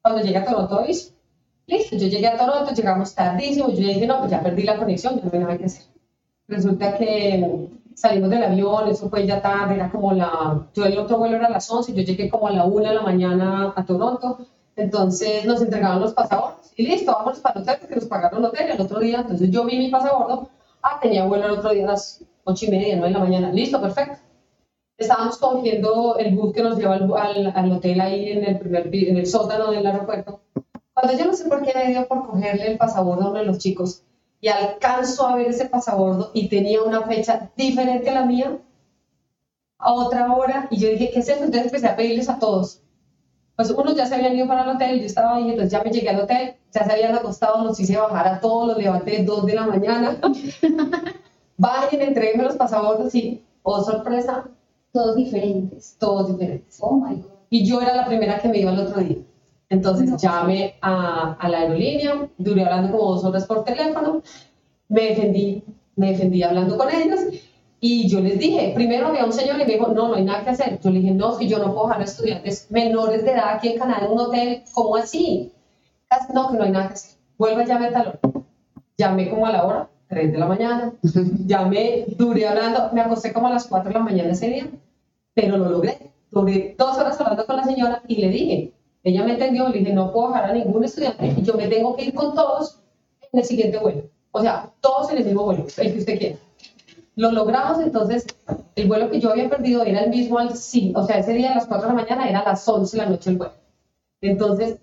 cuando 0.00 0.22
llegue 0.22 0.38
a 0.38 0.44
Toronto 0.44 0.78
aviso. 0.78 1.15
Listo, 1.66 1.96
yo 1.96 2.06
llegué 2.06 2.28
a 2.28 2.36
Toronto, 2.36 2.72
llegamos 2.72 3.14
tardísimo, 3.14 3.68
yo 3.70 3.76
dije, 3.76 4.06
no, 4.06 4.20
pues 4.20 4.30
ya 4.30 4.40
perdí 4.40 4.62
la 4.62 4.76
conexión, 4.76 5.16
ya 5.16 5.24
no 5.24 5.30
hay 5.32 5.38
nada 5.40 5.58
que 5.58 5.64
hacer. 5.64 5.84
Resulta 6.46 6.96
que 6.96 7.68
salimos 7.94 8.30
del 8.30 8.44
avión, 8.44 8.88
eso 8.88 9.08
fue 9.08 9.26
ya 9.26 9.42
tarde, 9.42 9.74
era 9.74 9.90
como 9.90 10.12
la, 10.12 10.68
yo 10.74 10.84
el 10.84 10.98
otro 10.98 11.18
vuelo 11.18 11.36
era 11.36 11.46
a 11.46 11.50
las 11.50 11.68
11, 11.68 11.94
yo 11.94 12.02
llegué 12.02 12.28
como 12.28 12.46
a 12.46 12.52
la 12.52 12.64
1 12.66 12.88
de 12.88 12.94
la 12.94 13.02
mañana 13.02 13.72
a 13.74 13.84
Toronto, 13.84 14.38
entonces 14.76 15.44
nos 15.44 15.60
entregaron 15.62 16.00
los 16.00 16.12
pasaportes 16.12 16.72
y 16.76 16.86
listo, 16.86 17.10
vamos 17.10 17.40
para 17.40 17.58
el 17.58 17.62
hotel, 17.62 17.88
que 17.88 17.94
nos 17.96 18.04
pagaron 18.04 18.40
el 18.40 18.44
hotel 18.44 18.70
el 18.70 18.80
otro 18.80 19.00
día, 19.00 19.20
entonces 19.20 19.50
yo 19.50 19.64
vi 19.64 19.78
mi 19.78 19.88
pasaporte, 19.88 20.50
ah, 20.82 20.98
tenía 21.00 21.24
vuelo 21.24 21.46
el 21.46 21.52
otro 21.52 21.70
día 21.70 21.84
a 21.84 21.92
las 21.92 22.22
8 22.44 22.66
y 22.66 22.70
media, 22.70 22.96
9 22.96 23.08
de 23.08 23.18
la 23.18 23.24
mañana, 23.24 23.52
listo, 23.52 23.80
perfecto. 23.80 24.18
Estábamos 24.98 25.36
cogiendo 25.38 26.16
el 26.18 26.34
bus 26.34 26.54
que 26.54 26.62
nos 26.62 26.78
lleva 26.78 26.94
al, 26.94 27.52
al, 27.54 27.72
hotel 27.72 28.00
ahí 28.00 28.30
en 28.30 28.44
el, 28.44 28.58
primer, 28.58 28.94
en 28.94 29.16
el 29.18 29.26
sótano 29.26 29.70
del 29.70 29.86
aeropuerto. 29.86 30.40
Cuando 30.96 31.18
yo 31.18 31.26
no 31.26 31.34
sé 31.34 31.46
por 31.46 31.62
qué 31.62 31.74
me 31.74 31.88
dio 31.88 32.08
por 32.08 32.26
cogerle 32.26 32.68
el 32.68 32.78
pasaporte 32.78 33.22
a 33.22 33.28
uno 33.28 33.38
de 33.38 33.44
los 33.44 33.58
chicos, 33.58 34.02
y 34.40 34.48
alcanzo 34.48 35.26
a 35.26 35.36
ver 35.36 35.48
ese 35.48 35.68
pasabordo 35.68 36.30
y 36.32 36.48
tenía 36.48 36.82
una 36.82 37.02
fecha 37.02 37.50
diferente 37.54 38.08
a 38.08 38.14
la 38.14 38.24
mía, 38.24 38.58
a 39.76 39.92
otra 39.92 40.32
hora, 40.32 40.68
y 40.70 40.78
yo 40.78 40.88
dije, 40.88 41.10
¿qué 41.12 41.18
es 41.18 41.28
esto? 41.28 41.44
Entonces 41.44 41.66
empecé 41.66 41.86
a 41.88 41.96
pedirles 41.96 42.30
a 42.30 42.38
todos. 42.38 42.80
Pues 43.56 43.70
unos 43.72 43.94
ya 43.94 44.06
se 44.06 44.14
habían 44.14 44.36
ido 44.36 44.48
para 44.48 44.62
el 44.62 44.70
hotel, 44.70 45.00
yo 45.00 45.04
estaba 45.04 45.36
ahí, 45.36 45.50
entonces 45.50 45.70
ya 45.70 45.84
me 45.84 45.90
llegué 45.90 46.08
al 46.08 46.20
hotel, 46.20 46.54
ya 46.72 46.84
se 46.86 46.92
habían 46.92 47.14
acostado, 47.14 47.62
los 47.62 47.78
hice 47.78 47.98
bajar 47.98 48.28
a 48.28 48.40
todos, 48.40 48.68
los 48.68 48.78
levanté 48.78 49.22
dos 49.22 49.44
de 49.44 49.54
la 49.54 49.66
mañana. 49.66 50.18
Bajen, 51.58 52.00
entreguenme 52.00 52.44
los 52.44 52.56
pasabordos 52.56 53.14
y, 53.14 53.44
oh 53.62 53.84
sorpresa. 53.84 54.48
Todos 54.92 55.16
diferentes. 55.16 55.94
Todos 55.98 56.28
diferentes. 56.28 56.78
Oh 56.80 56.94
my 56.94 57.16
God. 57.16 57.30
Y 57.50 57.66
yo 57.66 57.82
era 57.82 57.94
la 57.94 58.06
primera 58.06 58.38
que 58.38 58.48
me 58.48 58.60
iba 58.60 58.72
el 58.72 58.80
otro 58.80 59.02
día. 59.02 59.18
Entonces 59.68 60.20
llamé 60.20 60.76
a, 60.80 61.36
a, 61.38 61.48
la 61.48 61.58
aerolínea, 61.58 62.28
duré 62.38 62.64
hablando 62.64 62.92
como 62.92 63.14
dos 63.14 63.24
horas 63.24 63.46
por 63.46 63.64
teléfono, 63.64 64.22
me 64.88 65.02
defendí, 65.02 65.64
me 65.96 66.12
defendí 66.12 66.42
hablando 66.42 66.78
con 66.78 66.88
ellos 66.94 67.20
y 67.80 68.08
yo 68.08 68.20
les 68.20 68.38
dije, 68.38 68.72
primero 68.74 69.08
había 69.08 69.24
un 69.24 69.32
señor 69.32 69.56
y 69.56 69.64
me 69.64 69.72
dijo, 69.72 69.88
no, 69.88 70.08
no 70.08 70.14
hay 70.14 70.24
nada 70.24 70.44
que 70.44 70.50
hacer. 70.50 70.80
Yo 70.80 70.90
le 70.90 71.00
dije, 71.00 71.12
no, 71.12 71.36
si 71.36 71.48
yo 71.48 71.58
no 71.58 71.74
puedo 71.74 71.86
dejar 71.86 72.00
a 72.00 72.04
estudiantes 72.04 72.66
menores 72.70 73.24
de 73.24 73.32
edad 73.32 73.54
aquí 73.54 73.68
en 73.68 73.78
Canadá 73.78 74.06
en 74.06 74.12
un 74.12 74.18
hotel, 74.18 74.62
¿cómo 74.72 74.96
así? 74.96 75.52
No, 76.32 76.50
que 76.50 76.56
no 76.56 76.64
hay 76.64 76.70
nada 76.70 76.88
que 76.88 76.94
hacer. 76.94 77.18
Vuelve 77.36 77.62
a 77.62 77.66
llamar 77.66 77.92
talón. 77.92 78.46
Llamé 78.96 79.28
como 79.28 79.46
a 79.46 79.52
la 79.52 79.64
hora, 79.66 79.90
3 80.08 80.32
de 80.32 80.38
la 80.38 80.46
mañana. 80.46 80.92
Llamé, 81.46 82.06
duré 82.16 82.48
hablando, 82.48 82.90
me 82.92 83.02
acosté 83.02 83.32
como 83.32 83.48
a 83.48 83.50
las 83.50 83.66
4 83.66 83.88
de 83.88 83.94
la 83.94 84.04
mañana 84.04 84.30
ese 84.30 84.48
día, 84.48 84.70
pero 85.34 85.58
lo 85.58 85.68
logré. 85.68 86.12
Duré 86.30 86.74
dos 86.78 86.96
horas 86.96 87.20
hablando 87.20 87.46
con 87.46 87.56
la 87.56 87.64
señora 87.64 88.02
y 88.08 88.16
le 88.16 88.28
dije, 88.30 88.72
ella 89.06 89.22
me 89.22 89.34
entendió, 89.34 89.68
le 89.68 89.78
dije, 89.78 89.92
no 89.92 90.12
puedo 90.12 90.28
dejar 90.30 90.50
a 90.50 90.52
ningún 90.52 90.82
estudiante 90.82 91.32
y 91.36 91.42
yo 91.42 91.54
me 91.54 91.68
tengo 91.68 91.94
que 91.94 92.06
ir 92.06 92.14
con 92.14 92.34
todos 92.34 92.80
en 93.32 93.38
el 93.38 93.46
siguiente 93.46 93.78
vuelo. 93.78 94.02
O 94.32 94.40
sea, 94.40 94.72
todos 94.80 95.12
en 95.12 95.18
el 95.18 95.24
mismo 95.24 95.44
vuelo, 95.44 95.64
el 95.76 95.92
que 95.92 95.98
usted 96.00 96.18
quiera. 96.18 96.36
Lo 97.14 97.30
logramos, 97.30 97.78
entonces, 97.78 98.26
el 98.74 98.88
vuelo 98.88 99.08
que 99.08 99.20
yo 99.20 99.30
había 99.30 99.48
perdido 99.48 99.84
era 99.84 100.00
el 100.00 100.10
mismo 100.10 100.40
al 100.40 100.56
sí, 100.56 100.92
o 100.96 101.06
sea, 101.06 101.20
ese 101.20 101.34
día 101.34 101.52
a 101.52 101.54
las 101.54 101.66
4 101.66 101.86
de 101.86 101.94
la 101.94 102.02
mañana 102.02 102.28
era 102.28 102.40
a 102.40 102.48
las 102.48 102.68
11 102.68 102.96
de 102.96 103.02
la 103.04 103.08
noche 103.08 103.30
el 103.30 103.36
vuelo. 103.36 103.54
Entonces, 104.22 104.78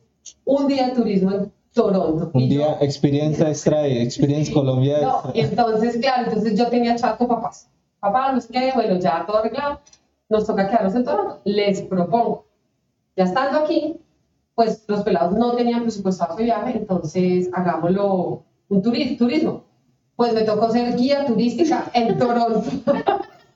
un 0.45 0.67
día 0.67 0.87
de 0.87 0.93
turismo 0.93 1.31
en 1.31 1.51
Toronto. 1.73 2.31
Un 2.33 2.47
día, 2.47 2.77
experiencia 2.79 3.49
extra 3.49 3.85
experiencia 3.85 4.53
Colombia. 4.53 5.01
No, 5.01 5.31
entonces, 5.33 5.97
claro, 5.97 6.27
entonces 6.29 6.57
yo 6.57 6.69
tenía 6.69 6.95
chat 6.95 7.17
con 7.17 7.27
papás. 7.27 7.67
Papá, 7.99 8.31
no 8.31 8.39
sé 8.39 8.53
qué, 8.53 8.71
bueno, 8.73 8.97
ya 8.99 9.25
todo 9.25 9.39
arreglado, 9.39 9.81
nos 10.29 10.45
toca 10.45 10.69
quedarnos 10.69 10.95
en 10.95 11.03
Toronto. 11.03 11.41
Les 11.43 11.81
propongo, 11.81 12.45
ya 13.17 13.25
estando 13.25 13.59
aquí, 13.59 13.97
pues 14.55 14.83
los 14.87 15.01
pelados 15.03 15.33
no 15.37 15.53
tenían 15.53 15.83
presupuestado 15.83 16.35
ese 16.35 16.43
viaje, 16.43 16.77
entonces 16.77 17.49
hagámoslo 17.53 18.43
un 18.69 18.81
turismo. 18.81 19.63
Pues 20.15 20.33
me 20.33 20.41
tocó 20.41 20.69
ser 20.71 20.95
guía 20.95 21.25
turística 21.25 21.89
en 21.93 22.17
Toronto. 22.19 22.63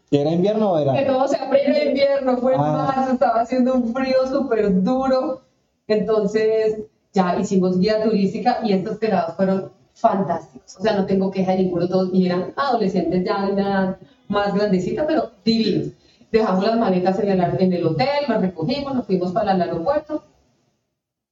¿Era 0.10 0.31
invierno 0.31 0.71
o 0.71 0.79
era? 0.79 0.93
Que 0.93 1.05
todo 1.05 1.27
se 1.27 1.38
era 1.38 1.83
invierno, 1.83 2.38
fue 2.38 2.55
ah. 2.55 2.93
marzo, 2.95 3.13
estaba 3.13 3.41
haciendo 3.41 3.75
un 3.75 3.93
frío 3.93 4.25
súper 4.27 4.81
duro. 4.83 5.41
Entonces 5.88 6.79
ya 7.13 7.38
hicimos 7.39 7.79
guía 7.79 8.03
turística 8.03 8.60
y 8.63 8.73
estos 8.73 8.97
pelados 8.97 9.36
fueron 9.36 9.71
fantásticos. 9.93 10.77
O 10.77 10.81
sea, 10.81 10.95
no 10.95 11.05
tengo 11.05 11.29
queja 11.29 11.51
de 11.51 11.63
ninguno, 11.63 11.88
todos 11.88 12.10
eran 12.13 12.53
adolescentes 12.55 13.23
ya 13.23 13.45
de 13.45 13.53
una 13.53 13.99
más 14.27 14.53
grandecita, 14.53 15.05
pero 15.05 15.31
divinos. 15.45 15.93
Dejamos 16.31 16.65
las 16.65 16.77
maletas 16.77 17.19
en 17.19 17.29
el, 17.29 17.41
en 17.60 17.73
el 17.73 17.86
hotel, 17.86 18.25
las 18.27 18.41
recogimos, 18.41 18.95
nos 18.95 19.05
fuimos 19.05 19.31
para 19.31 19.53
el 19.53 19.62
aeropuerto 19.62 20.23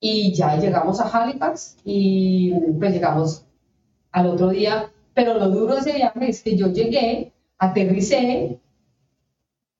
y 0.08 0.32
ya 0.34 0.56
llegamos 0.56 1.00
a 1.00 1.10
Halifax 1.10 1.78
y 1.84 2.54
pues 2.78 2.94
llegamos 2.94 3.44
al 4.12 4.28
otro 4.28 4.50
día, 4.50 4.91
pero 5.15 5.34
lo 5.34 5.50
duro 5.50 5.74
de 5.74 5.80
ese 5.80 5.94
viaje 5.94 6.30
es 6.30 6.44
que 6.44 6.56
yo 6.56 6.68
llegué, 6.68 7.34
aterricé, 7.58 8.60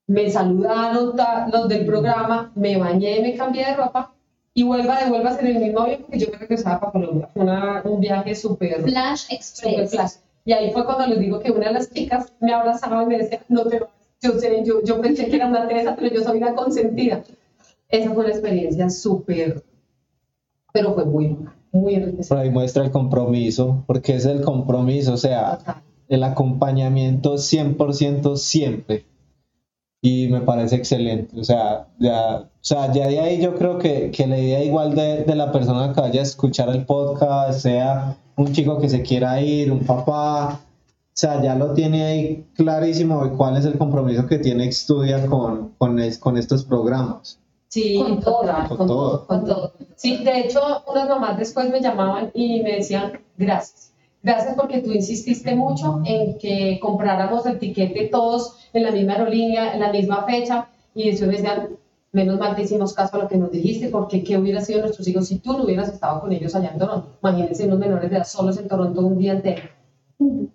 me 0.08 0.28
saludaron 0.32 1.16
los 1.54 1.70
del 1.70 1.86
programa, 1.86 2.52
me 2.56 2.76
bañé, 2.76 3.20
me 3.22 3.36
cambié 3.36 3.68
de 3.68 3.76
ropa 3.76 4.16
y 4.56 4.64
vuelva, 4.64 5.00
devuelvas 5.00 5.40
en 5.42 5.46
el 5.46 5.60
mismo 5.60 5.82
avión 5.82 6.02
porque 6.02 6.18
yo 6.18 6.32
me 6.32 6.40
regresaba 6.40 6.80
para 6.80 6.92
Colombia. 6.94 7.30
Fue 7.32 7.92
un 7.92 8.00
viaje 8.00 8.34
súper... 8.34 8.82
Flash 8.82 9.26
Express. 9.30 9.92
flash. 9.92 10.14
Y 10.44 10.54
ahí 10.54 10.72
fue 10.72 10.86
cuando 10.86 11.06
les 11.06 11.20
digo 11.20 11.40
que 11.40 11.52
una 11.52 11.68
de 11.68 11.74
las 11.74 11.94
chicas 11.94 12.34
me 12.40 12.52
abrazaba 12.52 13.04
y 13.04 13.06
me 13.06 13.20
decía, 13.20 13.42
no 13.48 13.64
te 13.68 13.80
Yo, 14.22 14.40
sé, 14.40 14.64
yo, 14.66 14.82
yo 14.84 15.00
pensé 15.02 15.28
que 15.28 15.36
era 15.36 15.46
una 15.46 15.68
Teresa, 15.68 15.96
pero 15.96 16.12
yo 16.12 16.24
soy 16.24 16.40
una 16.40 16.56
consentida. 16.56 17.22
Esa 17.90 18.12
fue 18.12 18.24
una 18.24 18.34
experiencia 18.34 18.90
súper 18.90 19.64
pero 20.76 20.94
fue 20.94 21.06
muy, 21.06 21.38
muy 21.72 21.96
enriquecedor. 21.96 22.44
ahí 22.44 22.50
muestra 22.50 22.84
el 22.84 22.92
compromiso, 22.92 23.86
porque 23.88 24.16
es 24.16 24.26
el 24.26 24.42
compromiso, 24.42 25.14
o 25.14 25.18
sea, 25.18 25.58
el 26.10 26.22
acompañamiento 26.22 27.36
100% 27.36 28.36
siempre. 28.36 29.06
y 30.02 30.28
me 30.28 30.42
parece 30.42 30.76
excelente. 30.76 31.40
O 31.40 31.46
sea, 31.46 31.88
ya, 31.98 32.42
o 32.42 32.50
sea, 32.60 32.92
ya 32.92 33.08
de 33.08 33.22
ahí 33.22 33.42
yo 33.42 33.56
creo 33.56 33.80
que, 33.80 34.12
que 34.12 34.28
la 34.28 34.38
idea 34.38 34.64
igual 34.66 34.94
de, 34.96 35.24
de, 35.24 35.36
la 35.36 35.54
persona 35.54 35.94
que 35.94 36.02
vaya 36.02 36.20
a 36.20 36.24
escuchar 36.24 36.68
el 36.70 36.86
podcast, 36.86 37.62
sea 37.62 38.18
un 38.36 38.52
chico 38.52 38.78
que 38.78 38.90
se 38.90 39.02
quiera 39.02 39.40
ir, 39.40 39.72
un 39.72 39.80
papá, 39.80 40.60
o 40.60 41.12
sea, 41.14 41.42
ya 41.42 41.56
lo 41.56 41.72
tiene 41.74 42.04
ahí 42.04 42.46
clarísimo 42.54 43.24
de 43.24 43.32
cuál 43.32 43.56
es 43.56 43.64
el 43.64 43.78
compromiso 43.78 44.28
que 44.28 44.40
tiene 44.40 44.68
Estudia 44.68 45.26
con, 45.28 45.70
con, 45.78 45.98
con 46.20 46.38
estos 46.38 46.66
programas. 46.66 47.40
Sí, 47.76 48.00
con 48.02 48.22
todo, 48.22 48.40
con, 48.70 48.78
con 48.78 48.88
todo. 48.88 49.28
Con 49.28 49.46
todo. 49.46 49.74
Sí, 49.98 50.24
de 50.24 50.40
hecho, 50.40 50.62
unas 50.88 51.10
mamás 51.10 51.38
después 51.38 51.70
me 51.70 51.82
llamaban 51.82 52.32
y 52.34 52.62
me 52.62 52.78
decían, 52.78 53.20
gracias. 53.38 53.92
Gracias 54.24 54.56
porque 54.56 54.80
tú 54.80 54.94
insististe 54.94 55.54
mucho 55.58 56.02
en 56.06 56.38
que 56.38 56.80
compráramos 56.82 57.46
el 57.46 57.60
tiquete 57.60 58.08
todos 58.08 58.70
en 58.72 58.84
la 58.84 58.92
misma 58.92 59.16
aerolínea, 59.16 59.74
en 59.74 59.82
la 59.82 59.92
misma 59.92 60.24
fecha, 60.24 60.70
y 60.94 61.10
después 61.10 61.30
me 61.30 61.36
decían, 61.36 61.70
menos 62.14 62.40
mal 62.40 62.56
te 62.56 62.62
hicimos 62.62 62.94
caso 62.94 63.18
a 63.18 63.24
lo 63.24 63.28
que 63.28 63.36
nos 63.36 63.52
dijiste, 63.52 63.90
porque 63.90 64.24
qué 64.24 64.38
hubiera 64.38 64.62
sido 64.62 64.80
nuestros 64.80 65.06
hijos 65.10 65.28
si 65.28 65.40
tú 65.40 65.52
no 65.52 65.66
hubieras 65.66 65.90
estado 65.90 66.22
con 66.22 66.32
ellos 66.32 66.56
allá 66.56 66.70
en 66.70 66.80
Toronto. 66.80 67.10
Imagínense 67.22 67.68
unos 67.68 67.80
menores 67.80 68.10
de 68.10 68.16
edad 68.16 68.26
solos 68.26 68.58
en 68.58 68.70
Toronto 68.70 69.02
un 69.02 69.18
día 69.18 69.34
entero. 69.34 69.64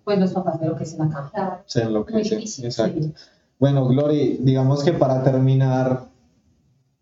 Pues 0.03 0.17
los 0.17 0.31
papás 0.31 0.59
me 0.59 0.65
enloquecen 0.65 1.03
acá. 1.03 1.29
Claro. 1.31 1.57
Se 1.67 1.83
enloquecen, 1.83 2.39
exacto. 2.65 3.03
Sí. 3.03 3.13
Bueno, 3.59 3.85
Glory, 3.85 4.39
digamos 4.41 4.83
que 4.83 4.93
para 4.93 5.23
terminar, 5.23 6.09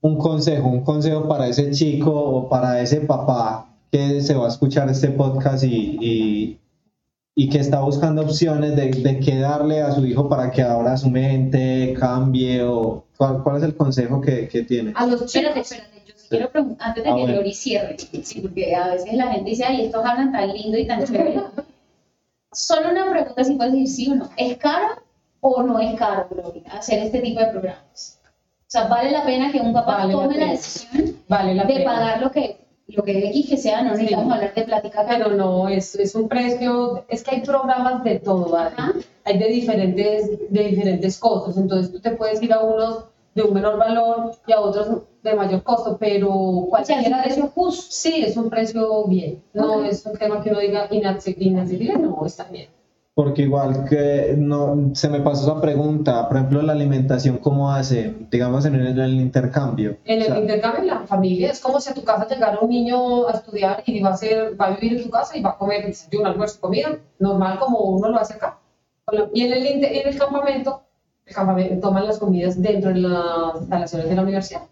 un 0.02 0.18
consejo, 0.18 0.68
un 0.70 0.84
consejo 0.84 1.28
para 1.28 1.48
ese 1.48 1.72
chico 1.72 2.12
o 2.12 2.50
para 2.50 2.82
ese 2.82 3.02
papá 3.02 3.68
que 3.92 4.22
se 4.22 4.36
va 4.36 4.46
a 4.46 4.50
escuchar 4.50 4.90
este 4.90 5.10
podcast 5.10 5.64
y, 5.64 5.98
y, 6.00 6.60
y 7.36 7.50
que 7.50 7.58
está 7.60 7.82
buscando 7.82 8.22
opciones 8.22 8.76
de, 8.76 8.92
de 8.92 9.20
qué 9.20 9.38
darle 9.40 9.82
a 9.82 9.92
su 9.92 10.06
hijo 10.06 10.30
para 10.30 10.52
que 10.52 10.62
abra 10.62 10.96
su 10.98 11.10
mente, 11.10 11.96
cambie 12.00 12.64
o 12.64 13.04
cuál, 13.18 13.42
cuál 13.44 13.58
es 13.58 13.64
el 13.64 13.76
consejo 13.76 14.22
que, 14.22 14.48
que 14.48 14.64
tiene. 14.64 14.94
A 14.96 15.06
los 15.08 15.22
Espérate, 15.22 15.64
chicos, 15.64 15.72
espérate, 15.72 16.04
yo 16.08 16.14
sí 16.16 16.28
quiero 16.30 16.52
preguntar, 16.52 16.90
antes 16.90 17.04
de 17.04 17.10
Ah, 17.10 17.14
que 17.16 17.22
bueno. 17.22 17.34
Glory 17.36 17.54
cierre, 17.54 17.98
sí, 17.98 18.42
porque 18.42 18.76
a 18.76 18.90
veces 18.90 19.14
la 19.14 19.32
gente 19.34 19.50
dice, 19.50 19.66
ay, 19.66 19.86
estos 19.86 20.06
hablan 20.06 20.32
tan 20.32 20.54
lindo 20.54 20.78
y 20.78 20.86
tan 20.88 21.04
chévere. 21.04 21.42
Solo 22.52 22.92
una 22.92 23.10
pregunta, 23.12 23.44
si 23.44 23.56
puedes 23.56 23.74
decir 23.74 23.88
sí 23.88 24.12
o 24.12 24.16
no, 24.16 24.30
¿es 24.38 24.58
caro 24.58 25.02
o 25.42 25.64
no 25.64 25.80
es 25.80 25.96
caro, 25.98 26.28
Glory, 26.32 26.64
hacer 26.72 27.00
este 27.00 27.20
tipo 27.22 27.40
de 27.40 27.48
programas? 27.48 28.19
O 28.70 28.72
sea, 28.72 28.84
¿vale 28.88 29.10
la 29.10 29.26
pena 29.26 29.52
que 29.52 29.60
un 29.60 29.74
papá 29.74 29.98
Vale 29.98 30.14
tome 30.14 30.38
la 30.38 30.52
decisión 30.52 31.16
vale 31.28 31.56
la 31.56 31.64
de 31.64 31.74
pena. 31.74 31.92
pagar 31.92 32.22
lo 32.22 32.30
que, 32.30 32.60
lo 32.90 33.02
que 33.02 33.30
X 33.30 33.50
que 33.50 33.58
sea? 33.58 33.82
No 33.82 33.96
Sí. 33.96 34.04
necesitamos 34.04 34.32
hablar 34.36 34.54
de 34.54 34.62
plática. 34.64 35.06
Pero 35.08 35.30
no, 35.32 35.68
es, 35.68 35.96
es 35.96 36.14
un 36.14 36.28
precio, 36.30 37.04
es 37.08 37.24
que 37.24 37.36
hay 37.38 37.42
programas 37.42 38.04
de 38.04 38.20
todo, 38.20 38.50
¿vale? 38.50 38.76
Hay 39.26 39.40
de 39.40 39.48
diferentes, 39.48 40.30
de 40.52 40.64
diferentes 40.68 41.18
costos, 41.18 41.58
entonces 41.58 41.92
tú 41.92 42.00
te 42.00 42.12
puedes 42.12 42.44
ir 42.44 42.54
a 42.54 42.60
unos 42.60 43.06
de 43.34 43.42
un 43.42 43.54
menor 43.56 43.78
valor 43.80 44.36
y 44.46 44.52
a 44.52 44.60
otros 44.60 45.02
de 45.24 45.34
mayor 45.34 45.64
costo, 45.64 45.98
pero 46.00 46.30
O 46.32 46.70
sea, 46.84 47.00
es 47.00 47.08
un 47.08 47.12
cualquiera 47.12 47.18
de 47.18 47.24
precio 47.24 47.48
justo. 47.56 47.86
sí, 47.90 48.24
es 48.24 48.38
un 48.38 48.50
precio 48.52 49.06
bien, 49.08 49.42
no 49.54 49.84
es 49.84 50.06
un 50.06 50.16
tema 50.16 50.44
que 50.44 50.52
uno 50.52 50.60
diga 50.60 50.88
inaccesible, 50.92 51.94
no, 51.98 52.24
está 52.24 52.44
bien. 52.46 52.70
Porque 53.20 53.42
igual 53.42 53.84
que 53.90 54.34
no 54.38 54.92
se 54.94 55.10
me 55.10 55.20
pasó 55.20 55.42
esa 55.52 55.60
pregunta, 55.60 56.26
por 56.30 56.38
ejemplo, 56.38 56.62
la 56.62 56.72
alimentación, 56.72 57.38
¿cómo 57.40 57.70
hace? 57.70 58.16
Digamos 58.32 58.64
en 58.66 58.76
el, 58.76 58.98
el 58.98 59.20
intercambio. 59.20 59.98
En 60.06 60.20
O 60.20 60.22
el 60.22 60.28
sea, 60.28 60.40
intercambio, 60.40 60.82
en 60.84 60.88
la 60.88 61.00
familia, 61.06 61.52
es 61.52 61.60
como 61.60 61.82
si 61.82 61.90
a 61.90 61.94
tu 61.94 62.04
casa 62.06 62.28
llegara 62.30 62.60
un 62.62 62.70
niño 62.70 63.28
a 63.28 63.32
estudiar 63.34 63.84
y 63.86 64.00
va 64.00 64.12
a, 64.12 64.18
ser, 64.18 64.38
va 64.60 64.68
a 64.68 64.70
vivir 64.76 64.98
en 65.00 65.04
tu 65.04 65.10
casa 65.10 65.38
y 65.38 65.42
va 65.42 65.50
a 65.52 65.58
comer 65.58 65.86
desayuno, 65.86 66.30
almuerzo, 66.30 66.62
comida, 66.62 66.98
normal 67.20 67.60
como 67.60 67.80
uno 67.80 68.08
lo 68.10 68.18
hace 68.20 68.36
acá. 68.36 68.58
Y 69.34 69.42
en 69.42 69.52
el, 69.54 69.66
inter- 69.68 69.92
en 69.98 70.08
el 70.08 70.18
campamento, 70.18 70.82
el 71.26 71.34
campamento 71.36 71.88
toman 71.88 72.08
las 72.08 72.20
comidas 72.20 72.62
dentro 72.62 72.94
de 72.94 73.00
las 73.02 73.56
instalaciones 73.60 74.08
de 74.10 74.16
la 74.16 74.22
universidad. 74.22 74.62
o 74.64 74.70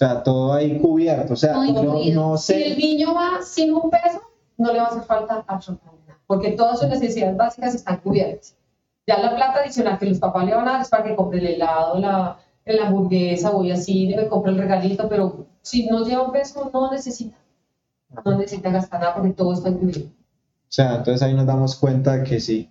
sea, 0.00 0.22
todo 0.22 0.52
ahí 0.52 0.78
cubierto. 0.78 1.32
O 1.32 1.36
sea, 1.36 1.54
no, 1.54 1.82
no 2.12 2.36
Si 2.38 2.52
el 2.54 2.74
sé. 2.74 2.76
niño 2.76 3.14
va 3.14 3.42
sin 3.42 3.72
un 3.74 3.90
peso, 3.90 4.20
no 4.58 4.72
le 4.72 4.78
va 4.78 4.84
a 4.84 4.88
hacer 4.90 5.02
falta 5.02 5.44
absolutamente 5.48 5.93
porque 6.26 6.52
todas 6.52 6.80
sus 6.80 6.88
necesidades 6.88 7.36
básicas 7.36 7.74
están 7.74 7.98
cubiertas. 7.98 8.56
Ya 9.06 9.18
la 9.18 9.36
plata 9.36 9.60
adicional 9.60 9.98
que 9.98 10.06
los 10.06 10.18
papás 10.18 10.46
le 10.46 10.54
van 10.54 10.68
a 10.68 10.72
dar 10.72 10.80
es 10.80 10.88
para 10.88 11.04
que 11.04 11.14
compre 11.14 11.38
el 11.38 11.46
helado, 11.46 11.98
la, 11.98 12.38
la 12.64 12.86
hamburguesa, 12.86 13.50
voy 13.50 13.70
así, 13.70 14.12
me 14.14 14.28
compre 14.28 14.52
el 14.52 14.58
regalito, 14.58 15.08
pero 15.08 15.46
si 15.62 15.86
no 15.86 16.04
lleva 16.04 16.22
un 16.22 16.32
peso, 16.32 16.70
no 16.72 16.90
necesita. 16.90 17.36
No 18.24 18.38
necesita 18.38 18.70
gastar 18.70 19.00
nada 19.00 19.14
porque 19.14 19.32
todo 19.32 19.52
está 19.52 19.68
incluido. 19.68 20.06
O 20.06 20.76
sea, 20.76 20.96
entonces 20.96 21.22
ahí 21.22 21.34
nos 21.34 21.46
damos 21.46 21.76
cuenta 21.76 22.22
que 22.22 22.40
sí. 22.40 22.70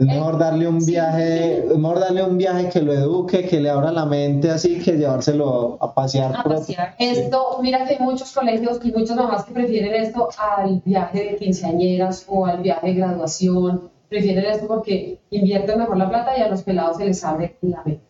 Es 0.00 0.06
mejor 0.06 0.38
darle 0.38 0.66
un 0.66 0.78
viaje, 0.78 1.58
es 1.58 1.76
mejor 1.76 2.00
darle 2.00 2.24
un 2.24 2.38
viaje 2.38 2.70
que 2.70 2.80
lo 2.80 2.94
eduque, 2.94 3.46
que 3.46 3.60
le 3.60 3.68
abra 3.68 3.92
la 3.92 4.06
mente 4.06 4.50
así, 4.50 4.78
que 4.78 4.92
llevárselo 4.92 5.76
a 5.78 5.92
pasear. 5.92 6.34
A 6.34 6.42
pasear. 6.42 6.94
Esto, 6.98 7.58
mira 7.60 7.84
que 7.84 7.96
hay 7.96 7.98
muchos 8.00 8.32
colegios 8.32 8.80
y 8.82 8.92
muchas 8.92 9.14
mamás 9.14 9.44
que 9.44 9.52
prefieren 9.52 9.94
esto 9.94 10.30
al 10.38 10.80
viaje 10.86 11.24
de 11.24 11.36
quinceañeras 11.36 12.24
o 12.28 12.46
al 12.46 12.62
viaje 12.62 12.86
de 12.86 12.94
graduación. 12.94 13.90
Prefieren 14.08 14.46
esto 14.46 14.66
porque 14.68 15.20
invierten 15.28 15.78
mejor 15.78 15.98
la 15.98 16.08
plata 16.08 16.38
y 16.38 16.40
a 16.40 16.48
los 16.48 16.62
pelados 16.62 16.96
se 16.96 17.04
les 17.04 17.22
abre 17.22 17.58
la 17.60 17.82
mente. 17.84 18.02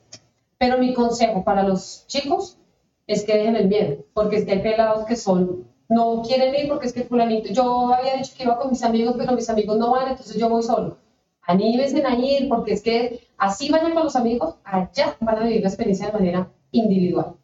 Pero 0.58 0.78
mi 0.78 0.94
consejo 0.94 1.42
para 1.42 1.64
los 1.64 2.04
chicos 2.06 2.56
es 3.08 3.24
que 3.24 3.36
dejen 3.36 3.56
el 3.56 3.66
miedo, 3.66 3.96
porque 4.14 4.36
es 4.36 4.44
que 4.44 4.52
hay 4.52 4.62
pelados 4.62 5.06
que 5.06 5.16
son, 5.16 5.64
no 5.88 6.22
quieren 6.22 6.54
ir 6.54 6.68
porque 6.68 6.86
es 6.86 6.92
que 6.92 7.02
fulanito, 7.02 7.52
yo 7.52 7.92
había 7.92 8.14
dicho 8.14 8.32
que 8.36 8.44
iba 8.44 8.56
con 8.56 8.70
mis 8.70 8.84
amigos, 8.84 9.16
pero 9.18 9.32
mis 9.32 9.50
amigos 9.50 9.76
no 9.76 9.90
van, 9.90 10.06
entonces 10.06 10.36
yo 10.36 10.48
voy 10.48 10.62
solo. 10.62 11.09
Anímense 11.46 12.04
a 12.04 12.14
ir, 12.14 12.48
porque 12.48 12.74
es 12.74 12.82
que 12.82 13.28
así 13.36 13.70
vayan 13.70 13.94
con 13.94 14.04
los 14.04 14.16
amigos, 14.16 14.54
allá 14.64 15.16
van 15.20 15.38
a 15.38 15.44
vivir 15.44 15.62
la 15.62 15.68
experiencia 15.68 16.06
de 16.06 16.12
manera 16.12 16.48
individual. 16.72 17.34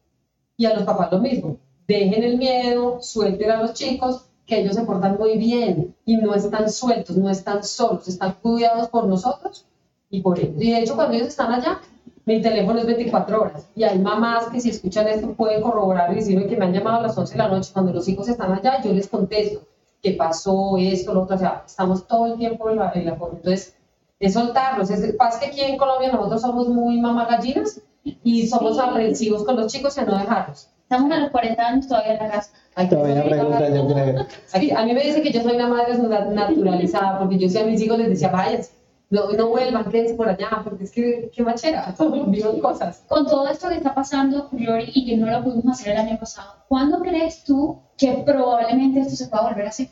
Y 0.56 0.66
a 0.66 0.74
los 0.74 0.84
papás 0.84 1.10
lo 1.12 1.18
mismo. 1.18 1.58
Dejen 1.88 2.22
el 2.22 2.38
miedo, 2.38 2.98
suelten 3.00 3.50
a 3.50 3.62
los 3.62 3.74
chicos, 3.74 4.26
que 4.46 4.60
ellos 4.60 4.74
se 4.74 4.82
portan 4.82 5.16
muy 5.18 5.36
bien 5.36 5.94
y 6.04 6.16
no 6.16 6.34
están 6.34 6.70
sueltos, 6.70 7.16
no 7.16 7.28
están 7.28 7.64
solos, 7.64 8.06
están 8.06 8.36
cuidados 8.40 8.88
por 8.88 9.06
nosotros 9.06 9.66
y 10.08 10.20
por 10.20 10.38
ellos. 10.38 10.54
Y 10.62 10.70
de 10.70 10.78
hecho, 10.78 10.94
cuando 10.94 11.14
ellos 11.14 11.28
están 11.28 11.52
allá, 11.52 11.80
mi 12.24 12.40
teléfono 12.40 12.78
es 12.78 12.86
24 12.86 13.40
horas. 13.40 13.68
Y 13.74 13.84
hay 13.84 13.98
mamás 13.98 14.48
que 14.48 14.60
si 14.60 14.70
escuchan 14.70 15.06
esto 15.08 15.32
pueden 15.34 15.62
corroborar 15.62 16.12
y 16.12 16.16
decirme 16.16 16.46
que 16.46 16.56
me 16.56 16.64
han 16.64 16.72
llamado 16.72 16.98
a 16.98 17.02
las 17.02 17.16
11 17.16 17.32
de 17.32 17.38
la 17.38 17.48
noche. 17.48 17.70
Cuando 17.72 17.92
los 17.92 18.08
hijos 18.08 18.28
están 18.28 18.52
allá, 18.52 18.82
yo 18.82 18.92
les 18.92 19.08
contesto 19.08 19.60
qué 20.02 20.12
pasó, 20.12 20.76
esto, 20.76 21.14
lo 21.14 21.22
otro. 21.22 21.36
O 21.36 21.38
sea, 21.38 21.62
estamos 21.64 22.06
todo 22.06 22.26
el 22.26 22.36
tiempo 22.36 22.68
en 22.68 22.76
la, 22.76 22.92
en 22.92 23.06
la 23.06 23.14
forma. 23.14 23.36
Entonces, 23.36 23.75
es 24.20 24.32
soltarlos. 24.34 24.90
Es, 24.90 25.14
pasa 25.16 25.40
que 25.40 25.46
aquí 25.46 25.60
en 25.60 25.76
Colombia 25.78 26.12
nosotros 26.12 26.40
somos 26.42 26.68
muy 26.68 27.00
mamá 27.00 27.26
gallinas 27.26 27.80
y 28.04 28.46
somos 28.46 28.76
Sí. 28.76 28.82
aprensivos 28.82 29.44
con 29.44 29.56
los 29.56 29.72
chicos 29.72 29.96
y 29.96 30.00
a 30.00 30.04
no 30.04 30.18
dejarlos. 30.18 30.68
Estamos 30.82 31.10
a 31.10 31.18
los 31.18 31.30
40 31.30 31.66
años 31.66 31.88
todavía 31.88 32.12
en 32.14 32.18
la 32.22 32.30
casa. 32.30 32.52
Que 32.76 32.86
Todavía 32.86 33.24
pregunta, 33.24 33.68
yo 33.68 33.86
creo. 33.88 34.26
Aquí, 34.52 34.70
a 34.70 34.84
mí 34.84 34.92
me 34.92 35.02
dice 35.02 35.20
que 35.22 35.32
yo 35.32 35.42
soy 35.42 35.56
una 35.56 35.66
madre 35.66 35.98
na- 35.98 36.26
naturalizada, 36.26 37.18
porque 37.18 37.38
yo 37.38 37.48
sí 37.48 37.58
a 37.58 37.64
mis 37.64 37.80
hijos 37.82 37.98
les 37.98 38.08
decía, 38.10 38.28
váyanse, 38.28 38.70
no, 39.10 39.30
no 39.32 39.48
vuelvan, 39.48 39.84
quédense 39.90 40.14
por 40.14 40.28
allá, 40.28 40.48
porque 40.62 40.84
es 40.84 40.92
que, 40.92 41.30
qué 41.34 41.42
machera, 41.42 41.92
viven 42.28 42.60
cosas. 42.60 43.02
Con 43.08 43.26
todo 43.26 43.48
esto 43.48 43.68
que 43.68 43.76
está 43.76 43.94
pasando, 43.94 44.48
Glory, 44.52 44.92
y 44.94 45.06
que 45.06 45.16
no 45.16 45.26
lo 45.30 45.42
pudimos 45.42 45.80
hacer 45.80 45.94
el 45.94 45.98
año 45.98 46.18
pasado, 46.20 46.52
¿cuándo 46.68 47.00
crees 47.00 47.42
tú 47.44 47.80
que 47.98 48.22
probablemente 48.24 49.00
esto 49.00 49.16
se 49.16 49.26
pueda 49.28 49.44
volver 49.48 49.66
a 49.66 49.68
hacer? 49.70 49.88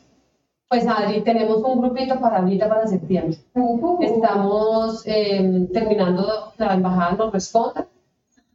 Pues 0.67 0.87
Adri, 0.87 1.21
tenemos 1.21 1.57
un 1.63 1.79
grupito 1.79 2.19
para 2.19 2.39
ahorita, 2.39 2.67
para 2.67 2.87
septiembre. 2.87 3.37
Estamos 4.01 5.03
eh, 5.05 5.67
terminando, 5.71 6.53
la 6.57 6.73
embajada 6.73 7.11
nos 7.11 7.31
responda, 7.31 7.87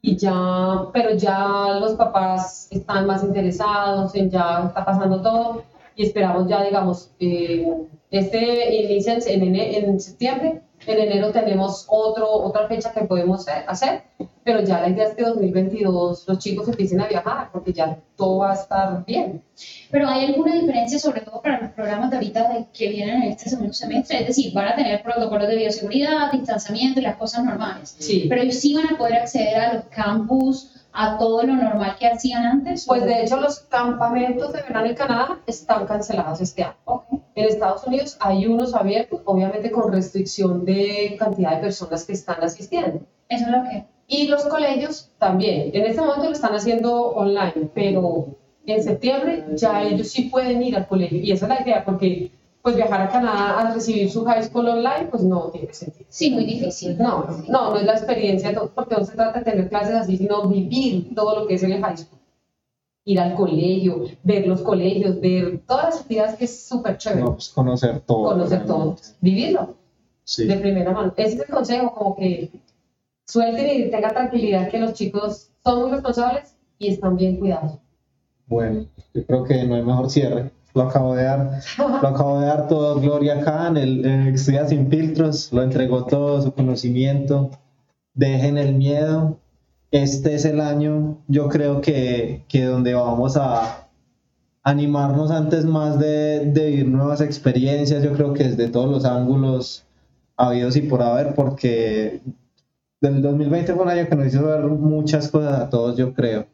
y 0.03 0.17
ya, 0.17 0.87
pero 0.93 1.15
ya 1.15 1.79
los 1.81 1.93
papás 1.95 2.67
están 2.71 3.07
más 3.07 3.23
interesados 3.23 4.15
en 4.17 4.29
ya 4.29 4.65
está 4.67 4.85
pasando 4.85 5.23
todo, 5.23 5.63
y 5.95 6.07
esperamos 6.07 6.49
ya, 6.49 6.65
digamos, 6.65 7.13
eh, 7.21 7.87
este 8.11 8.75
inicia 8.83 9.19
en, 9.27 9.43
en, 9.43 9.57
en 9.57 10.01
septiembre, 10.01 10.63
en 10.87 10.99
enero 10.99 11.31
tenemos 11.31 11.87
otro, 11.89 12.31
otra 12.31 12.67
fecha 12.69 12.93
que 12.93 13.03
podemos 13.03 13.47
hacer- 13.67 14.03
pero 14.43 14.63
ya 14.63 14.81
la 14.81 14.89
idea 14.89 15.05
es 15.09 15.15
que 15.15 15.23
2022 15.23 16.25
los 16.27 16.39
chicos 16.39 16.67
empiecen 16.69 17.01
a 17.01 17.07
viajar, 17.07 17.51
porque 17.53 17.73
ya 17.73 17.99
todo 18.17 18.39
va 18.39 18.53
a 18.53 18.55
estar 18.55 19.05
bien. 19.05 19.43
Pero 19.91 20.09
¿hay 20.09 20.25
alguna 20.25 20.55
diferencia, 20.55 20.99
sobre 20.99 21.21
todo 21.21 21.43
para 21.43 21.61
los 21.61 21.71
programas 21.73 22.11
de 22.11 22.17
ahorita 22.17 22.49
de 22.49 22.67
que 22.73 22.89
vienen 22.89 23.23
en 23.23 23.33
este 23.33 23.51
segundo 23.51 23.73
semestre? 23.75 24.21
Es 24.21 24.29
decir, 24.29 24.53
van 24.55 24.69
a 24.69 24.75
tener 24.75 25.03
protocolos 25.03 25.47
de 25.49 25.57
bioseguridad, 25.57 26.33
distanciamiento 26.33 27.01
y 27.01 27.03
las 27.03 27.17
cosas 27.17 27.45
normales. 27.45 27.95
Sí. 27.99 28.27
Pero 28.29 28.43
ellos 28.43 28.57
sí 28.57 28.75
van 28.75 28.95
a 28.95 28.99
poder 28.99 29.15
acceder 29.19 29.57
a 29.57 29.75
los 29.75 29.85
campus, 29.85 30.80
a 30.93 31.19
todo 31.19 31.43
lo 31.43 31.55
normal 31.55 31.97
que 31.99 32.07
hacían 32.07 32.45
antes. 32.45 32.87
Pues 32.87 33.05
de 33.05 33.23
hecho 33.23 33.41
los 33.41 33.61
campamentos 33.61 34.53
de 34.53 34.63
verano 34.63 34.87
en 34.87 34.95
Canadá 34.95 35.39
están 35.47 35.87
cancelados 35.87 36.41
este 36.41 36.65
año. 36.65 36.77
Ok. 36.85 37.05
En 37.35 37.47
Estados 37.47 37.87
Unidos 37.87 38.17
hay 38.21 38.47
unos 38.47 38.75
abiertos, 38.75 39.21
obviamente 39.25 39.71
con 39.71 39.93
restricción 39.93 40.65
de 40.65 41.17
cantidad 41.19 41.57
de 41.57 41.63
personas 41.63 42.05
que 42.05 42.13
están 42.13 42.43
asistiendo. 42.43 43.01
Eso 43.29 43.45
es 43.45 43.51
lo 43.51 43.63
que. 43.63 43.87
Y 44.09 44.27
los 44.27 44.45
colegios 44.45 45.11
también. 45.19 45.71
En 45.73 45.85
este 45.87 46.01
momento 46.01 46.25
lo 46.25 46.33
están 46.33 46.55
haciendo 46.55 47.11
online, 47.11 47.71
pero 47.73 48.27
en 48.67 48.83
septiembre 48.83 49.45
ya 49.55 49.83
ellos 49.83 50.09
sí 50.09 50.23
pueden 50.25 50.63
ir 50.63 50.77
al 50.77 50.89
colegio. 50.89 51.21
Y 51.21 51.31
esa 51.31 51.47
es 51.47 51.49
la 51.49 51.63
idea, 51.63 51.85
porque 51.85 52.33
pues 52.63 52.77
viajar 52.77 53.01
a 53.01 53.09
Canadá 53.09 53.61
a 53.61 53.75
recibir 53.75 54.11
su 54.11 54.25
high 54.25 54.43
school 54.43 54.69
online, 54.69 55.09
pues 55.11 55.23
no 55.23 55.51
tiene 55.51 55.73
sentido. 55.73 56.07
Sí, 56.11 56.31
muy 56.31 56.45
difícil. 56.45 56.99
No, 56.99 57.25
no, 57.49 57.71
no 57.71 57.77
es 57.77 57.85
la 57.85 57.93
experiencia, 57.95 58.53
porque 58.75 58.97
no 58.97 59.05
se 59.05 59.15
trata 59.15 59.39
de 59.39 59.45
tener 59.51 59.69
clases 59.69 59.95
así, 59.95 60.17
sino 60.17 60.47
vivir 60.49 61.15
todo 61.15 61.41
lo 61.41 61.47
que 61.47 61.55
es 61.55 61.63
el 61.63 61.81
high 61.83 61.97
school. 61.97 62.19
Ir 63.05 63.19
al 63.19 63.35
colegio, 63.35 64.05
ver 64.23 64.47
los 64.47 64.61
colegios, 64.61 65.21
ver 65.21 65.63
todas 65.67 65.87
las 65.87 66.01
actividades 66.03 66.35
que 66.37 66.45
es 66.45 66.67
súper 66.69 66.99
chévere. 66.99 67.23
No, 67.23 67.33
pues 67.35 67.49
conocer 67.49 68.01
todo. 68.01 68.25
conocer 68.25 68.67
todo, 68.67 68.79
realmente. 68.79 69.09
vivirlo 69.21 69.75
Sí. 70.25 70.47
de 70.47 70.57
primera 70.59 70.93
mano. 70.93 71.13
Ese 71.17 71.35
es 71.37 71.41
el 71.41 71.47
consejo, 71.55 71.93
como 71.95 72.15
que 72.15 72.51
suelten 73.27 73.81
y 73.81 73.91
tengan 73.91 74.13
tranquilidad 74.13 74.69
que 74.69 74.79
los 74.79 74.93
chicos 74.93 75.51
son 75.65 75.81
muy 75.83 75.91
responsables 75.93 76.55
y 76.79 76.89
están 76.93 77.17
bien 77.17 77.39
cuidados. 77.39 77.79
Bueno, 78.47 78.87
yo 79.15 79.25
creo 79.27 79.45
que 79.45 79.65
no 79.65 79.75
hay 79.77 79.83
mejor 79.83 80.11
cierre. 80.11 80.51
Lo 80.75 80.83
acabo 80.83 81.15
de 81.15 81.25
dar, 81.25 81.61
lo 81.79 82.09
acabo 82.09 82.41
de 82.41 82.47
dar 82.47 82.69
todo 82.69 83.01
Gloria 83.01 83.41
Khan, 83.41 83.77
el, 83.77 84.05
el 84.05 84.39
sin 84.39 84.89
filtros, 84.89 85.53
lo 85.53 85.63
entregó 85.63 86.05
todo 86.05 86.41
su 86.43 86.53
conocimiento. 86.53 87.51
Dejen 88.15 88.59
el 88.59 88.75
miedo. 88.75 89.39
Este 89.91 90.35
es 90.35 90.45
el 90.45 90.61
año, 90.61 91.19
yo 91.27 91.49
creo 91.49 91.81
que, 91.81 92.45
que 92.49 92.65
donde 92.65 92.95
vamos 92.95 93.37
a 93.37 93.89
animarnos 94.63 95.33
antes 95.33 95.65
más 95.65 95.99
de, 95.99 96.47
de 96.47 96.67
vivir 96.67 96.89
nuevas 96.89 97.21
experiencias, 97.21 98.05
yo 98.05 98.13
creo 98.13 98.33
que 98.33 98.45
desde 98.45 98.69
todos 98.69 98.89
los 98.89 99.05
ángulos 99.05 99.85
habidos 100.37 100.77
y 100.77 100.83
por 100.83 101.03
haber, 101.03 101.35
porque 101.35 102.21
del 103.01 103.21
2020 103.21 103.75
fue 103.75 103.83
un 103.83 103.89
año 103.89 104.09
que 104.09 104.15
nos 104.15 104.27
hizo 104.29 104.47
ver 104.47 104.63
muchas 104.63 105.29
cosas 105.29 105.61
a 105.61 105.69
todos, 105.71 105.97
yo 105.97 106.15
creo 106.15 106.47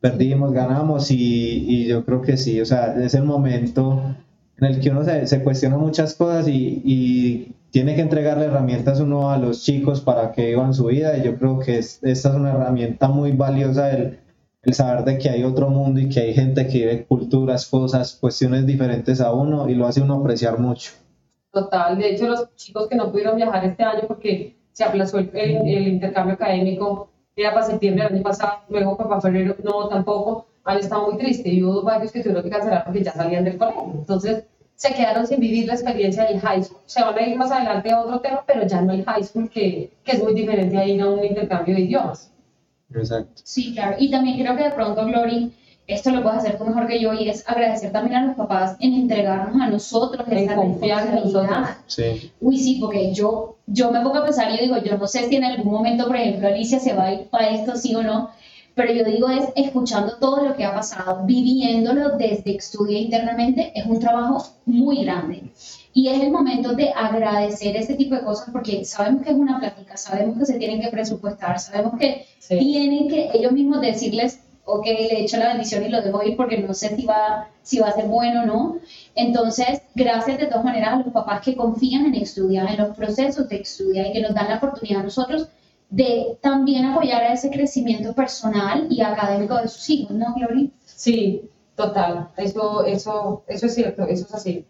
perdimos, 0.00 0.52
ganamos 0.52 1.10
y, 1.10 1.16
y 1.68 1.86
yo 1.88 2.04
creo 2.04 2.22
que 2.22 2.36
sí, 2.36 2.60
o 2.60 2.64
sea, 2.66 2.94
es 3.02 3.14
el 3.14 3.24
momento 3.24 4.16
en 4.58 4.64
el 4.66 4.80
que 4.80 4.90
uno 4.90 5.04
se, 5.04 5.26
se 5.26 5.42
cuestiona 5.42 5.76
muchas 5.78 6.14
cosas 6.14 6.48
y, 6.48 6.82
y 6.84 7.54
tiene 7.70 7.94
que 7.94 8.02
entregarle 8.02 8.46
herramientas 8.46 9.00
uno 9.00 9.30
a 9.30 9.38
los 9.38 9.62
chicos 9.62 10.00
para 10.00 10.32
que 10.32 10.46
vivan 10.48 10.74
su 10.74 10.86
vida 10.86 11.16
y 11.16 11.22
yo 11.24 11.36
creo 11.38 11.58
que 11.58 11.78
es- 11.78 12.02
esta 12.02 12.30
es 12.30 12.34
una 12.34 12.50
herramienta 12.52 13.08
muy 13.08 13.32
valiosa 13.32 13.90
el, 13.92 14.18
el 14.62 14.74
saber 14.74 15.04
de 15.04 15.18
que 15.18 15.30
hay 15.30 15.44
otro 15.44 15.68
mundo 15.70 16.00
y 16.00 16.08
que 16.08 16.20
hay 16.20 16.34
gente 16.34 16.66
que 16.66 16.78
vive 16.78 17.04
culturas, 17.06 17.66
cosas, 17.66 18.14
cuestiones 18.20 18.66
diferentes 18.66 19.20
a 19.20 19.32
uno 19.32 19.68
y 19.68 19.74
lo 19.74 19.86
hace 19.86 20.00
uno 20.02 20.14
apreciar 20.16 20.58
mucho. 20.58 20.92
Total, 21.52 21.98
de 21.98 22.10
hecho 22.14 22.28
los 22.28 22.54
chicos 22.56 22.88
que 22.88 22.96
no 22.96 23.10
pudieron 23.10 23.36
viajar 23.36 23.64
este 23.64 23.82
año 23.82 24.02
porque 24.06 24.56
se 24.72 24.84
aplazó 24.84 25.18
el, 25.18 25.30
el- 25.34 25.66
el 25.68 25.88
intercambio 25.88 26.34
académico, 26.34 27.10
era 27.36 27.52
para 27.54 27.66
septiembre 27.66 28.04
del 28.04 28.14
año 28.14 28.22
pasado, 28.22 28.60
luego 28.68 28.96
para 28.96 29.20
febrero 29.20 29.56
no 29.62 29.88
tampoco, 29.88 30.46
han 30.64 30.78
estado 30.78 31.10
muy 31.10 31.18
tristes 31.18 31.52
y 31.52 31.62
hubo 31.62 31.82
varios 31.82 32.12
que 32.12 32.20
tuvieron 32.20 32.42
que 32.42 32.50
cancelar 32.50 32.84
porque 32.84 33.02
ya 33.02 33.12
salían 33.12 33.44
del 33.44 33.58
colegio. 33.58 33.92
Entonces 33.94 34.44
se 34.76 34.94
quedaron 34.94 35.26
sin 35.26 35.40
vivir 35.40 35.66
la 35.66 35.74
experiencia 35.74 36.24
del 36.24 36.40
high 36.40 36.62
school. 36.62 36.80
Se 36.86 37.02
van 37.02 37.16
a 37.16 37.22
ir 37.22 37.36
más 37.36 37.50
adelante 37.50 37.90
a 37.90 38.00
otro 38.00 38.20
tema, 38.20 38.42
pero 38.46 38.66
ya 38.66 38.80
no 38.80 38.92
el 38.92 39.04
high 39.04 39.24
school, 39.24 39.48
que, 39.50 39.90
que 40.04 40.12
es 40.12 40.22
muy 40.22 40.34
diferente 40.34 40.76
a 40.76 40.86
ir 40.86 41.02
a 41.02 41.08
un 41.08 41.24
intercambio 41.24 41.74
de 41.74 41.82
idiomas. 41.82 42.32
Exacto. 42.94 43.42
Sí, 43.44 43.74
claro. 43.74 43.96
Y 43.98 44.10
también 44.10 44.38
creo 44.38 44.56
que 44.56 44.64
de 44.64 44.70
pronto, 44.70 45.04
Glory, 45.04 45.52
esto 45.94 46.10
lo 46.10 46.22
puedes 46.22 46.38
hacer 46.38 46.58
tú 46.58 46.64
mejor 46.64 46.86
que 46.86 47.00
yo 47.00 47.12
y 47.14 47.28
es 47.28 47.46
agradecer 47.48 47.92
también 47.92 48.16
a 48.16 48.26
los 48.26 48.36
papás 48.36 48.76
en 48.80 48.94
entregarnos 48.94 49.60
a 49.60 49.68
nosotros 49.68 50.26
En 50.28 50.38
esa 50.38 50.54
confiar 50.54 51.06
en 51.06 51.12
responsabilidad. 51.12 51.58
nosotros. 51.60 51.76
Sí, 51.86 52.32
Uy, 52.40 52.58
sí, 52.58 52.78
porque 52.80 53.12
yo, 53.12 53.56
yo 53.66 53.90
me 53.90 54.00
pongo 54.00 54.18
a 54.18 54.24
pensar 54.24 54.50
y 54.50 54.56
yo 54.56 54.62
digo, 54.62 54.76
yo 54.82 54.96
no 54.98 55.06
sé 55.06 55.28
si 55.28 55.36
en 55.36 55.44
algún 55.44 55.72
momento, 55.72 56.06
por 56.06 56.16
ejemplo, 56.16 56.48
Alicia 56.48 56.78
se 56.80 56.92
va 56.94 57.04
a 57.06 57.12
ir 57.14 57.20
para 57.28 57.48
esto, 57.50 57.76
sí 57.76 57.94
o 57.94 58.02
no, 58.02 58.30
pero 58.74 58.92
yo 58.94 59.04
digo 59.04 59.28
es 59.28 59.46
escuchando 59.56 60.16
todo 60.18 60.44
lo 60.46 60.54
que 60.56 60.64
ha 60.64 60.72
pasado, 60.74 61.24
viviéndolo 61.26 62.16
desde 62.16 62.56
estudia 62.56 62.98
internamente, 62.98 63.72
es 63.74 63.84
un 63.86 63.98
trabajo 63.98 64.46
muy 64.66 65.04
grande. 65.04 65.42
Y 65.92 66.06
es 66.08 66.22
el 66.22 66.30
momento 66.30 66.72
de 66.74 66.90
agradecer 66.90 67.76
este 67.76 67.94
tipo 67.94 68.14
de 68.14 68.22
cosas 68.22 68.48
porque 68.52 68.84
sabemos 68.84 69.22
que 69.22 69.30
es 69.30 69.36
una 69.36 69.58
plática, 69.58 69.96
sabemos 69.96 70.38
que 70.38 70.46
se 70.46 70.54
tienen 70.58 70.80
que 70.80 70.88
presupuestar, 70.88 71.58
sabemos 71.58 71.98
que 71.98 72.26
Sí. 72.38 72.58
tienen 72.58 73.08
que 73.08 73.30
ellos 73.34 73.52
mismos 73.52 73.80
decirles, 73.80 74.40
ok, 74.64 74.86
le 74.86 75.20
echo 75.22 75.36
la 75.38 75.48
bendición 75.48 75.84
y 75.84 75.88
lo 75.88 76.02
dejo 76.02 76.22
ir 76.22 76.36
porque 76.36 76.58
no 76.58 76.74
sé 76.74 76.94
si 76.96 77.04
va, 77.06 77.48
si 77.62 77.78
va 77.78 77.88
a 77.88 77.92
ser 77.92 78.06
bueno 78.06 78.42
o 78.42 78.46
no. 78.46 78.78
Entonces, 79.14 79.82
gracias 79.94 80.38
de 80.38 80.46
todas 80.46 80.64
maneras 80.64 80.94
a 80.94 80.96
los 80.96 81.12
papás 81.12 81.42
que 81.42 81.56
confían 81.56 82.06
en 82.06 82.14
estudiar, 82.16 82.70
en 82.70 82.78
los 82.78 82.96
procesos 82.96 83.48
de 83.48 83.56
estudiar 83.56 84.06
y 84.06 84.12
que 84.12 84.22
nos 84.22 84.34
dan 84.34 84.48
la 84.48 84.56
oportunidad 84.56 85.00
a 85.00 85.04
nosotros 85.04 85.48
de 85.90 86.38
también 86.40 86.84
apoyar 86.84 87.22
a 87.22 87.32
ese 87.32 87.50
crecimiento 87.50 88.14
personal 88.14 88.86
y 88.90 89.00
académico 89.02 89.56
de 89.56 89.68
sus 89.68 89.90
hijos, 89.90 90.12
¿no, 90.12 90.34
Glory? 90.34 90.72
Sí, 90.84 91.50
total. 91.74 92.28
Eso, 92.36 92.84
eso, 92.84 93.42
eso 93.48 93.66
es 93.66 93.74
cierto, 93.74 94.04
eso 94.04 94.24
es 94.26 94.34
así. 94.34 94.64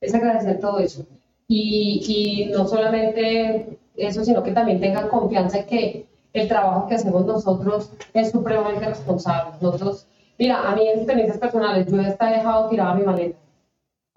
Es 0.00 0.14
agradecer 0.14 0.60
todo 0.60 0.80
eso. 0.80 1.06
Y, 1.46 2.02
y 2.06 2.52
no 2.52 2.66
solamente 2.66 3.78
eso, 3.96 4.24
sino 4.24 4.42
que 4.42 4.52
también 4.52 4.80
tengan 4.80 5.08
confianza 5.08 5.58
en 5.58 5.66
que 5.66 6.07
el 6.32 6.48
trabajo 6.48 6.86
que 6.88 6.94
hacemos 6.94 7.24
nosotros 7.26 7.90
es 8.12 8.30
supremamente 8.30 8.86
responsable. 8.86 9.54
Nosotros, 9.60 10.06
mira, 10.38 10.68
a 10.68 10.74
mí 10.74 10.86
en 10.86 10.98
experiencias 10.98 11.38
personales, 11.38 11.86
yo 11.86 12.00
hasta 12.00 12.30
he 12.30 12.36
dejado 12.36 12.68
tirada 12.68 12.94
mi 12.94 13.04
maleta 13.04 13.38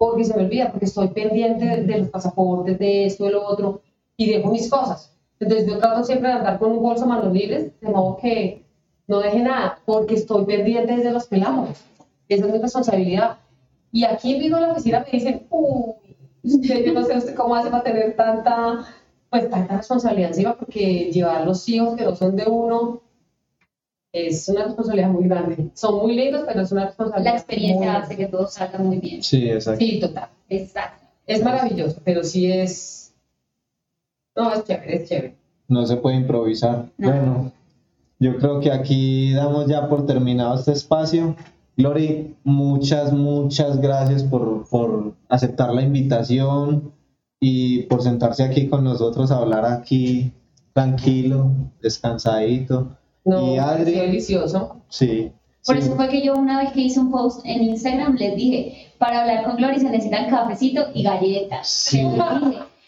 porque 0.02 0.24
se 0.24 0.36
me 0.36 0.42
olvida, 0.42 0.72
porque 0.72 0.86
estoy 0.86 1.06
pendiente 1.10 1.64
de, 1.64 1.82
de 1.84 1.98
los 2.00 2.08
pasaportes, 2.08 2.76
de 2.76 3.06
esto, 3.06 3.24
de 3.24 3.30
lo 3.30 3.46
otro, 3.46 3.82
y 4.16 4.32
dejo 4.32 4.50
mis 4.50 4.68
cosas. 4.68 5.16
Entonces 5.38 5.64
yo 5.64 5.78
trato 5.78 6.02
siempre 6.02 6.28
de 6.28 6.34
andar 6.34 6.58
con 6.58 6.72
un 6.72 6.82
bolso 6.82 7.06
manos 7.06 7.32
libres, 7.32 7.70
de 7.80 7.88
modo 7.88 8.16
que 8.16 8.64
no 9.06 9.20
deje 9.20 9.38
nada, 9.38 9.78
porque 9.84 10.14
estoy 10.14 10.44
pendiente 10.44 10.96
de 10.96 11.12
los 11.12 11.28
pelamos. 11.28 11.84
Esa 12.28 12.46
es 12.46 12.52
mi 12.52 12.58
responsabilidad. 12.58 13.38
Y 13.92 14.02
aquí 14.04 14.36
mismo 14.36 14.56
en 14.56 14.62
la 14.64 14.72
oficina 14.72 15.04
me 15.06 15.18
dicen, 15.18 15.46
uy, 15.50 15.94
yo 16.42 16.92
no 16.92 17.04
sé 17.04 17.16
usted 17.16 17.36
cómo 17.36 17.54
hace 17.54 17.70
para 17.70 17.84
tener 17.84 18.16
tanta, 18.16 18.84
pues 19.32 19.48
tanta 19.48 19.78
responsabilidad 19.78 20.28
encima, 20.28 20.54
porque 20.58 21.10
llevar 21.10 21.46
los 21.46 21.66
hijos 21.66 21.96
que 21.96 22.04
no 22.04 22.14
son 22.14 22.36
de 22.36 22.44
uno 22.44 23.00
es 24.12 24.46
una 24.50 24.64
responsabilidad 24.64 25.08
muy 25.08 25.24
grande. 25.24 25.70
Son 25.72 26.02
muy 26.02 26.14
lindos, 26.14 26.42
pero 26.46 26.60
es 26.60 26.70
una 26.70 26.84
responsabilidad. 26.84 27.32
La 27.32 27.38
experiencia 27.38 27.92
muy 27.92 28.02
hace 28.02 28.16
que 28.18 28.26
todo 28.26 28.46
salga 28.46 28.78
muy 28.78 28.98
bien. 28.98 29.22
sí, 29.22 29.48
exacto. 29.48 29.82
Sí, 29.82 30.00
total. 30.00 30.28
Exacto. 30.50 31.06
Es 31.26 31.42
maravilloso, 31.42 31.98
pero 32.04 32.22
sí 32.24 32.52
es. 32.52 33.14
No, 34.36 34.52
es 34.52 34.64
chévere, 34.64 34.96
es 34.96 35.08
chévere. 35.08 35.36
No 35.66 35.86
se 35.86 35.96
puede 35.96 36.16
improvisar. 36.16 36.90
No. 36.98 37.08
Bueno, 37.08 37.52
yo 38.18 38.36
creo 38.36 38.60
que 38.60 38.70
aquí 38.70 39.32
damos 39.32 39.66
ya 39.66 39.88
por 39.88 40.04
terminado 40.04 40.56
este 40.56 40.72
espacio. 40.72 41.36
Glory, 41.78 42.36
muchas, 42.44 43.14
muchas 43.14 43.80
gracias 43.80 44.24
por, 44.24 44.68
por 44.68 45.14
aceptar 45.30 45.72
la 45.72 45.80
invitación 45.80 46.92
y 47.44 47.82
por 47.82 48.04
sentarse 48.04 48.44
aquí 48.44 48.68
con 48.68 48.84
nosotros 48.84 49.32
a 49.32 49.38
hablar 49.38 49.64
aquí 49.64 50.32
tranquilo, 50.72 51.50
descansadito. 51.82 52.96
No, 53.24 53.52
y 53.52 53.58
Adri, 53.58 53.94
es 53.94 54.00
delicioso. 54.00 54.76
sí. 54.88 55.32
Por 55.66 55.76
sí. 55.76 55.82
eso 55.82 55.96
fue 55.96 56.08
que 56.08 56.24
yo 56.24 56.34
una 56.34 56.58
vez 56.58 56.72
que 56.72 56.82
hice 56.82 57.00
un 57.00 57.10
post 57.10 57.40
en 57.44 57.62
Instagram 57.62 58.14
les 58.16 58.36
dije, 58.36 58.92
para 58.98 59.22
hablar 59.22 59.44
con 59.44 59.56
Glory 59.56 59.80
se 59.80 59.90
necesitan 59.90 60.30
cafecito 60.30 60.86
y 60.94 61.02
galletas. 61.02 61.68
Sí. 61.68 62.00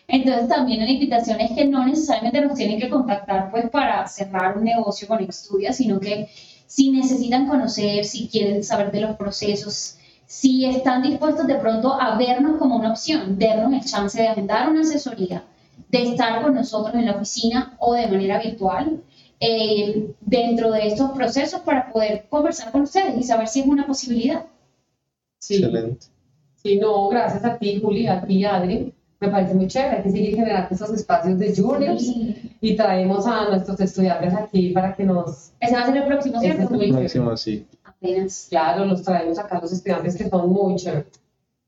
Entonces 0.06 0.48
también 0.48 0.84
la 0.84 0.90
invitación 0.90 1.40
es 1.40 1.50
que 1.52 1.64
no 1.64 1.84
necesariamente 1.84 2.40
nos 2.40 2.54
tienen 2.54 2.78
que 2.78 2.88
contactar 2.88 3.50
pues 3.50 3.68
para 3.70 4.06
cerrar 4.06 4.56
un 4.56 4.64
negocio 4.64 5.08
con 5.08 5.20
Extudia, 5.20 5.72
sino 5.72 5.98
que 5.98 6.28
si 6.66 6.90
necesitan 6.90 7.48
conocer, 7.48 8.04
si 8.04 8.28
quieren 8.28 8.62
saber 8.62 8.92
de 8.92 9.00
los 9.00 9.16
procesos, 9.16 9.96
si 10.26 10.64
están 10.64 11.02
dispuestos 11.02 11.46
de 11.46 11.56
pronto 11.56 11.92
a 12.00 12.16
vernos 12.16 12.58
como 12.58 12.76
una 12.76 12.92
opción, 12.92 13.38
darnos 13.38 13.72
el 13.72 13.84
chance 13.84 14.20
de 14.20 14.28
agendar 14.28 14.68
una 14.68 14.80
asesoría, 14.80 15.44
de 15.88 16.02
estar 16.10 16.42
con 16.42 16.54
nosotros 16.54 16.94
en 16.94 17.06
la 17.06 17.12
oficina 17.12 17.74
o 17.78 17.94
de 17.94 18.06
manera 18.06 18.40
virtual, 18.40 19.00
eh, 19.40 20.14
dentro 20.20 20.72
de 20.72 20.86
estos 20.88 21.10
procesos 21.10 21.60
para 21.60 21.92
poder 21.92 22.26
conversar 22.30 22.72
con 22.72 22.82
ustedes 22.82 23.16
y 23.18 23.22
saber 23.22 23.48
si 23.48 23.60
es 23.60 23.66
una 23.66 23.86
posibilidad. 23.86 24.46
Sí. 25.38 25.56
Excelente. 25.56 26.06
Sí, 26.62 26.78
no, 26.78 27.08
gracias 27.10 27.44
a 27.44 27.58
ti, 27.58 27.78
Juli, 27.80 28.06
a 28.06 28.24
ti, 28.24 28.44
Adri. 28.44 28.92
Me 29.20 29.28
parece 29.28 29.54
muy 29.54 29.66
chévere. 29.66 29.98
Hay 29.98 30.02
que 30.02 30.10
seguir 30.10 30.36
generando 30.36 30.68
estos 30.70 30.90
espacios 30.90 31.38
de 31.38 31.54
juniors 31.54 32.10
y 32.60 32.76
traemos 32.76 33.26
a 33.26 33.50
nuestros 33.50 33.78
estudiantes 33.80 34.32
aquí 34.34 34.70
para 34.70 34.94
que 34.94 35.04
nos. 35.04 35.52
Ese 35.60 35.74
va 35.74 35.82
a 35.82 35.86
ser 35.86 35.96
el 35.98 36.04
próximo, 36.04 36.40
¿cierto? 36.40 36.62
es 36.62 36.70
muy 36.70 36.90
Próximo, 36.90 37.36
sí. 37.36 37.66
Claro, 38.50 38.84
los 38.84 39.02
traemos 39.02 39.38
acá 39.38 39.58
los 39.60 39.72
estudiantes 39.72 40.16
que 40.16 40.28
son 40.28 40.50
muy 40.50 40.76
chéveres. 40.76 41.06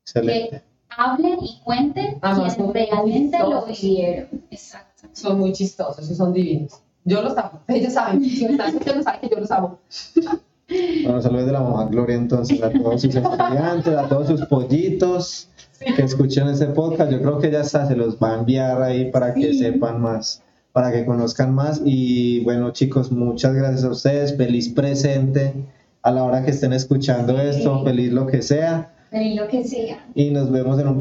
Excelente. 0.03 0.49
Que 0.49 0.61
hablen 0.89 1.37
y 1.41 1.59
cuenten 1.63 2.17
Además, 2.21 2.55
quienes 2.55 2.55
son 2.55 2.73
realmente 2.73 3.39
lo 3.39 3.65
vivieron. 3.65 4.43
Exacto. 4.51 5.07
Son 5.13 5.39
muy 5.39 5.51
chistosos 5.51 6.09
y 6.09 6.15
son 6.15 6.33
divinos. 6.33 6.81
Yo 7.03 7.21
los 7.21 7.37
amo. 7.37 7.61
Ellos 7.67 7.93
saben. 7.93 8.23
Si 8.23 8.45
me 8.45 8.51
están 8.51 8.69
escuchando, 8.69 9.03
saben 9.03 9.21
que 9.21 9.29
yo 9.29 9.39
los 9.39 9.51
amo. 9.51 9.79
Bueno, 11.03 11.21
saludos 11.21 11.45
de 11.45 11.51
la 11.53 11.61
mamá 11.61 11.85
Gloria 11.85 12.17
entonces 12.17 12.61
a 12.61 12.69
todos 12.69 13.01
sus 13.01 13.15
estudiantes, 13.15 13.95
a 13.95 14.09
todos 14.09 14.27
sus 14.27 14.45
pollitos 14.47 15.47
que 15.79 16.01
escuchen 16.01 16.49
este 16.49 16.67
podcast. 16.67 17.09
Yo 17.11 17.21
creo 17.21 17.39
que 17.39 17.49
ya 17.49 17.61
está, 17.61 17.87
se 17.87 17.95
los 17.95 18.17
va 18.17 18.33
a 18.33 18.39
enviar 18.39 18.81
ahí 18.81 19.09
para 19.09 19.33
que 19.33 19.53
sepan 19.53 20.01
más, 20.01 20.43
para 20.73 20.91
que 20.91 21.05
conozcan 21.05 21.55
más. 21.55 21.81
Y 21.85 22.43
bueno, 22.43 22.71
chicos, 22.71 23.11
muchas 23.11 23.55
gracias 23.55 23.85
a 23.85 23.89
ustedes. 23.89 24.35
Feliz 24.35 24.67
presente 24.69 25.53
a 26.07 26.11
la 26.11 26.23
hora 26.23 26.41
que 26.45 26.51
estén 26.51 26.71
escuchando 26.71 27.37
esto, 27.37 27.83
feliz 27.83 28.13
lo 28.13 28.27
que 28.27 28.41
sea. 28.41 28.91
Venir 29.11 29.35
lo 29.35 29.47
que 29.49 29.65
sea. 29.65 30.05
y 30.15 30.31
nos 30.31 30.49
vemos 30.51 30.79
en 30.79 30.87
un 30.87 30.95